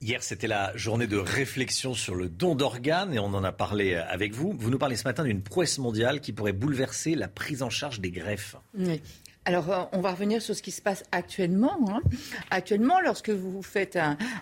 [0.00, 3.96] Hier, c'était la journée de réflexion sur le don d'organes et on en a parlé
[3.96, 4.52] avec vous.
[4.56, 7.98] Vous nous parlez ce matin d'une prouesse mondiale qui pourrait bouleverser la prise en charge
[8.00, 8.54] des greffes.
[8.74, 9.02] Oui.
[9.48, 11.78] Alors, euh, on va revenir sur ce qui se passe actuellement.
[11.88, 12.02] Hein.
[12.50, 13.96] Actuellement, lorsque vous faites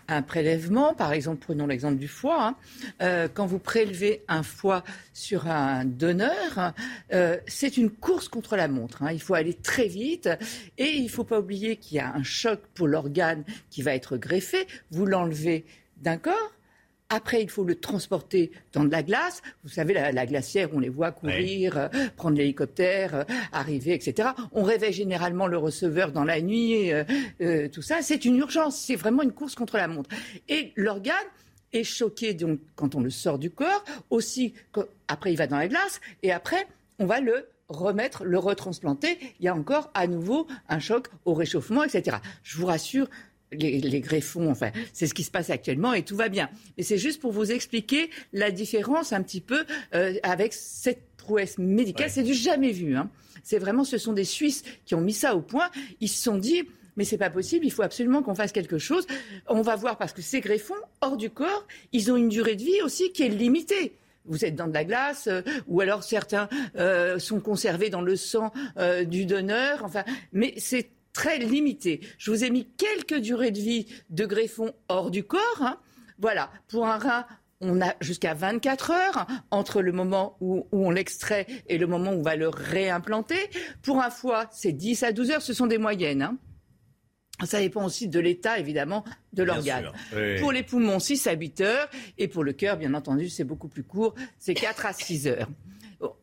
[0.08, 2.56] un, prélèvement, par exemple, prenons l'exemple du foie, hein,
[3.02, 4.82] euh, quand vous prélevez un foie
[5.14, 6.72] sur un donneur,
[7.12, 9.04] euh, c'est une course contre la montre.
[9.04, 9.12] Hein.
[9.12, 10.28] Il faut aller très vite
[10.76, 13.94] et il ne faut pas oublier qu'il y a un choc pour l'organe qui va
[13.94, 14.66] être greffé.
[14.90, 15.66] Vous l'enlevez
[15.98, 16.55] d'un corps,
[17.08, 19.42] après, il faut le transporter dans de la glace.
[19.62, 24.30] Vous savez, la, glacière, on les voit courir, euh, prendre l'hélicoptère, euh, arriver, etc.
[24.52, 28.02] On réveille généralement le receveur dans la nuit, euh, tout ça.
[28.02, 28.76] C'est une urgence.
[28.76, 30.10] C'est vraiment une course contre la montre.
[30.48, 31.14] Et l'organe
[31.72, 33.84] est choqué donc quand on le sort du corps.
[34.10, 34.54] Aussi,
[35.06, 36.00] après, il va dans la glace.
[36.24, 36.66] Et après,
[36.98, 39.18] on va le remettre, le retransplanter.
[39.40, 42.18] Il y a encore à nouveau un choc au réchauffement, etc.
[42.42, 43.08] Je vous rassure,
[43.52, 46.48] les, greffons, enfin, c'est ce qui se passe actuellement et tout va bien.
[46.76, 49.64] Mais c'est juste pour vous expliquer la différence un petit peu
[49.94, 52.10] euh, avec cette prouesse médicale.
[52.10, 52.96] C'est du jamais vu.
[52.96, 53.10] Hein.
[53.42, 55.70] C'est vraiment, ce sont des Suisses qui ont mis ça au point.
[56.00, 56.64] Ils se sont dit,
[56.96, 59.06] mais c'est pas possible, il faut absolument qu'on fasse quelque chose.
[59.46, 62.62] On va voir parce que ces greffons, hors du corps, ils ont une durée de
[62.62, 63.96] vie aussi qui est limitée
[64.28, 68.16] vous êtes dans de la glace, euh, ou alors certains euh, sont conservés dans le
[68.16, 68.52] sang
[69.06, 69.84] du donneur.
[69.84, 70.02] Enfin,
[70.32, 72.00] mais c'est très limité.
[72.18, 75.62] Je vous ai mis quelques durées de vie de greffons hors du corps.
[75.62, 75.78] Hein.
[76.18, 77.26] Voilà, pour un rein,
[77.62, 82.18] on a jusqu'à 24 heures entre le moment où, on l'extrait et le moment où
[82.18, 83.48] on va le réimplanter.
[83.80, 86.20] Pour un foie, c'est 10 à 12 heures, ce sont des moyennes.
[86.20, 86.36] Hein.
[87.46, 89.02] Ça dépend aussi de l'état, évidemment,
[89.32, 89.92] de l'organe.
[90.38, 91.88] Pour les poumons, 6 à 8 heures.
[92.18, 94.14] Et pour le cœur, bien entendu, c'est beaucoup plus court.
[94.38, 95.48] C'est 4 à 6 heures.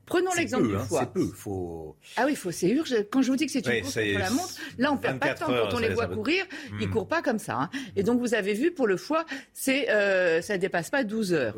[0.06, 1.02] Prenons l'exemple du hein, foie.
[1.02, 1.28] c'est peu.
[1.28, 1.96] Faut...
[2.18, 2.96] Ah oui, faut, c'est urgent.
[3.12, 5.34] Quand je vous dis que c'est une course contre la montre, là, on perd pas
[5.34, 5.48] de temps.
[5.48, 6.92] Quand on les voit courir, ils ils hmm.
[6.92, 7.56] courent pas comme ça.
[7.58, 7.70] Hein.
[7.96, 11.56] Et donc, vous avez vu, pour le foie, c'est, euh, ça dépasse pas 12 heures.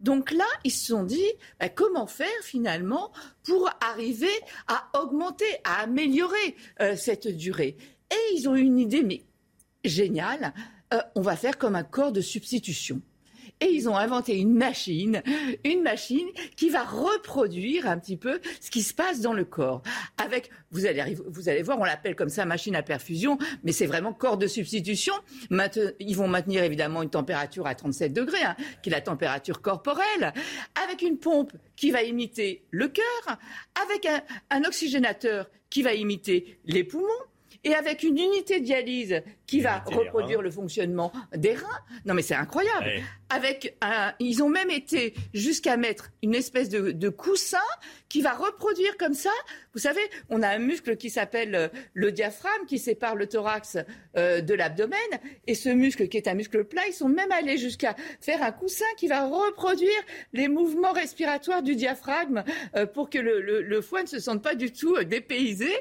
[0.00, 1.26] Donc là, ils se sont dit,
[1.58, 3.12] bah, comment faire finalement
[3.44, 4.28] pour arriver
[4.68, 7.76] à augmenter, à améliorer euh, cette durée?
[8.10, 9.22] Et ils ont eu une idée, mais
[9.84, 10.52] géniale.
[10.94, 13.00] Euh, on va faire comme un corps de substitution
[13.60, 15.22] et ils ont inventé une machine,
[15.64, 16.26] une machine
[16.56, 19.82] qui va reproduire un petit peu ce qui se passe dans le corps.
[20.18, 24.36] Avec, vous allez, voir, on l'appelle comme ça machine à perfusion, mais c'est vraiment corps
[24.36, 25.14] de substitution.
[26.00, 30.32] ils vont maintenir évidemment une température à 37 degrés, hein, qui est la température corporelle,
[30.84, 33.38] avec une pompe qui va imiter le cœur,
[33.82, 34.06] avec
[34.50, 37.06] un oxygénateur qui va imiter les poumons
[37.66, 41.80] et avec une unité de dialyse qui va reproduire le fonctionnement des reins.
[42.04, 43.02] Non, mais c'est incroyable.
[43.28, 47.58] Avec un, ils ont même été jusqu'à mettre une espèce de, coussin
[48.08, 49.32] qui va reproduire comme ça.
[49.74, 53.78] Vous savez, on a un muscle qui s'appelle euh, le diaphragme qui sépare le thorax
[54.16, 54.98] euh, de l'abdomen.
[55.48, 58.52] Et ce muscle qui est un muscle plat, ils sont même allés jusqu'à faire un
[58.52, 59.90] coussin qui va reproduire
[60.32, 62.44] les mouvements respiratoires du diaphragme
[62.76, 65.72] euh, pour que le, le, foie ne se sente pas du tout dépaysé.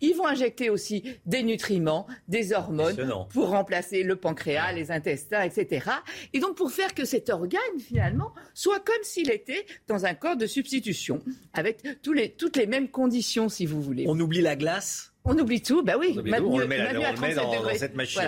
[0.00, 2.96] Ils vont injecter aussi des nutriments, des hormones
[3.30, 5.90] pour remplacer le pancréas, les intestins, etc.
[6.32, 10.36] Et donc pour faire que cet organe, finalement, soit comme s'il était dans un corps
[10.36, 11.22] de substitution,
[11.54, 14.04] avec tous les, toutes les mêmes conditions, si vous voulez.
[14.06, 16.16] On oublie la glace on oublie tout, bah oui.
[16.16, 18.22] On, on le met, dans, cette machine.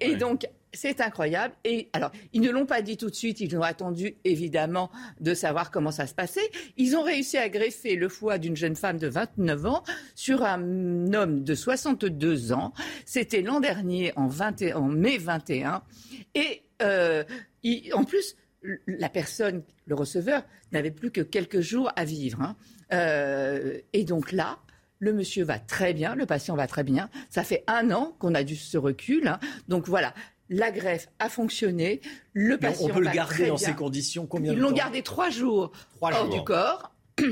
[0.00, 1.54] et, donc, c'est incroyable.
[1.64, 4.90] Et alors, ils ne l'ont pas dit tout de suite, ils ont attendu évidemment
[5.20, 6.50] de savoir comment ça se passait.
[6.76, 9.82] Ils ont réussi à greffer le foie d'une jeune femme de 29 ans
[10.14, 12.72] sur un homme de 62 ans.
[13.04, 14.28] C'était l'an dernier, en,
[14.88, 15.82] mai 21.
[16.34, 17.24] Et euh,
[17.92, 18.36] en plus,
[18.86, 22.40] la personne, le receveur, n'avait plus que quelques jours à vivre.
[22.42, 22.56] Hein.
[22.92, 24.58] Euh, et donc là,
[24.98, 27.10] le monsieur va très bien, le patient va très bien.
[27.28, 29.28] Ça fait un an qu'on a dû ce recul.
[29.28, 29.38] Hein.
[29.68, 30.14] Donc voilà,
[30.48, 32.00] la greffe a fonctionné,
[32.32, 34.76] le patient On peut le garder dans ces conditions combien Ils de temps Ils l'ont
[34.76, 36.92] gardé trois jours hors du corps.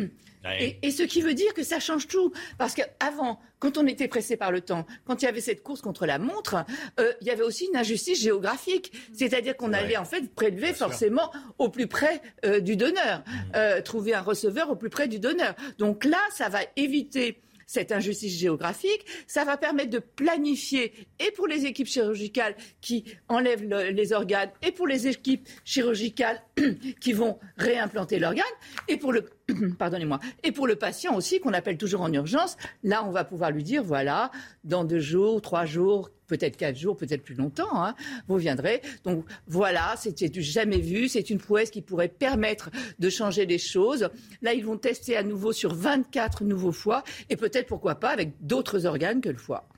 [0.82, 2.32] Et, ce qui veut dire que ça change tout.
[2.59, 5.81] Parce qu'avant, quand on était pressé par le temps, quand il y avait cette course
[5.81, 6.65] contre la montre,
[7.01, 8.93] euh, il y avait aussi une injustice géographique.
[9.15, 13.32] C'est-à-dire qu'on allait en fait prélever forcément au plus près euh, du donneur, mmh.
[13.57, 15.55] euh, trouver un receveur au plus près du donneur.
[15.78, 19.05] Donc là, ça va éviter cette injustice géographique.
[19.27, 24.73] Ça va permettre de planifier et pour les équipes chirurgicales qui enlèvent les organes et
[24.73, 26.43] pour les équipes chirurgicales
[27.01, 28.45] qui vont réimplanter l'organe
[28.89, 29.28] et pour le
[29.78, 32.56] pardonnez-moi, et pour le patient aussi qu'on appelle toujours en urgence.
[32.82, 34.30] Là, on va pouvoir lui dire voilà,
[34.64, 37.94] dans deux jours, trois jours, peut-être quatre jours, peut-être plus longtemps, hein,
[38.28, 38.80] vous viendrez.
[39.04, 43.58] Donc voilà, c'est du jamais vu, c'est une prouesse qui pourrait permettre de changer les
[43.58, 44.08] choses.
[44.42, 48.32] Là, ils vont tester à nouveau sur 24 nouveaux foies et peut-être, pourquoi pas, avec
[48.40, 49.68] d'autres organes que le foie.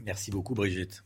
[0.00, 1.05] Merci beaucoup, Brigitte.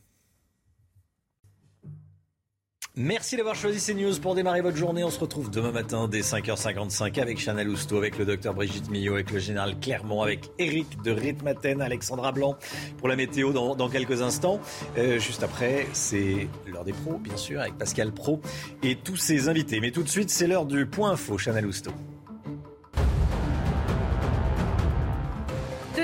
[3.03, 5.03] Merci d'avoir choisi CNews pour démarrer votre journée.
[5.03, 9.15] On se retrouve demain matin dès 5h55 avec Chanel Housteau, avec le docteur Brigitte Millot,
[9.15, 12.59] avec le général Clermont, avec Eric de Ritmaten, Alexandra Blanc
[12.99, 14.61] pour la météo dans, quelques instants.
[14.99, 18.43] Euh, juste après, c'est l'heure des pros, bien sûr, avec Pascal Pro
[18.83, 19.81] et tous ses invités.
[19.81, 21.93] Mais tout de suite, c'est l'heure du point info, Chanel Housteau.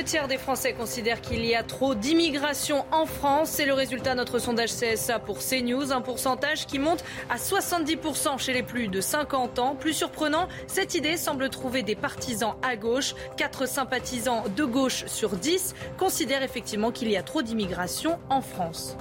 [0.07, 3.51] Tiers des Français considèrent qu'il y a trop d'immigration en France.
[3.51, 8.39] C'est le résultat de notre sondage CSA pour CNews, un pourcentage qui monte à 70%
[8.39, 9.75] chez les plus de 50 ans.
[9.75, 13.17] Plus surprenant, cette idée semble trouver des partisans à gauche.
[13.37, 18.97] Quatre sympathisants de gauche sur 10 considèrent effectivement qu'il y a trop d'immigration en France.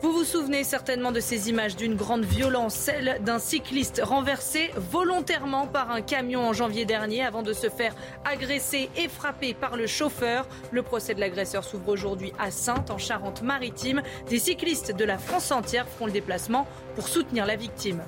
[0.00, 5.66] Vous vous souvenez certainement de ces images d'une grande violence, celle d'un cycliste renversé volontairement
[5.66, 9.88] par un camion en janvier dernier avant de se faire agresser et frapper par le
[9.88, 10.46] chauffeur.
[10.70, 14.02] Le procès de l'agresseur s'ouvre aujourd'hui à Sainte, en Charente-Maritime.
[14.28, 18.00] Des cyclistes de la France entière feront le déplacement pour soutenir la victime.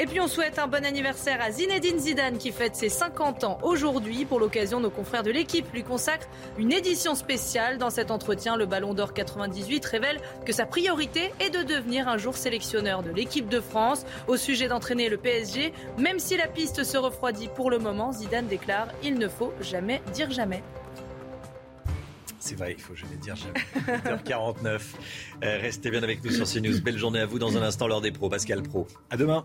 [0.00, 3.58] Et puis on souhaite un bon anniversaire à Zinedine Zidane qui fête ses 50 ans
[3.62, 4.24] aujourd'hui.
[4.24, 7.78] Pour l'occasion, nos confrères de l'équipe lui consacrent une édition spéciale.
[7.78, 12.16] Dans cet entretien, le Ballon d'Or 98 révèle que sa priorité est de devenir un
[12.16, 14.06] jour sélectionneur de l'équipe de France.
[14.28, 18.46] Au sujet d'entraîner le PSG, même si la piste se refroidit pour le moment, Zidane
[18.46, 20.62] déclare il ne faut jamais dire jamais.
[22.38, 24.16] C'est vrai, il faut jamais dire jamais.
[24.24, 24.80] 8h49.
[25.42, 26.80] Euh, restez bien avec nous sur CNews.
[26.80, 28.28] Belle journée à vous dans un instant, l'heure des pros.
[28.28, 28.86] Pascal Pro.
[29.10, 29.44] À demain.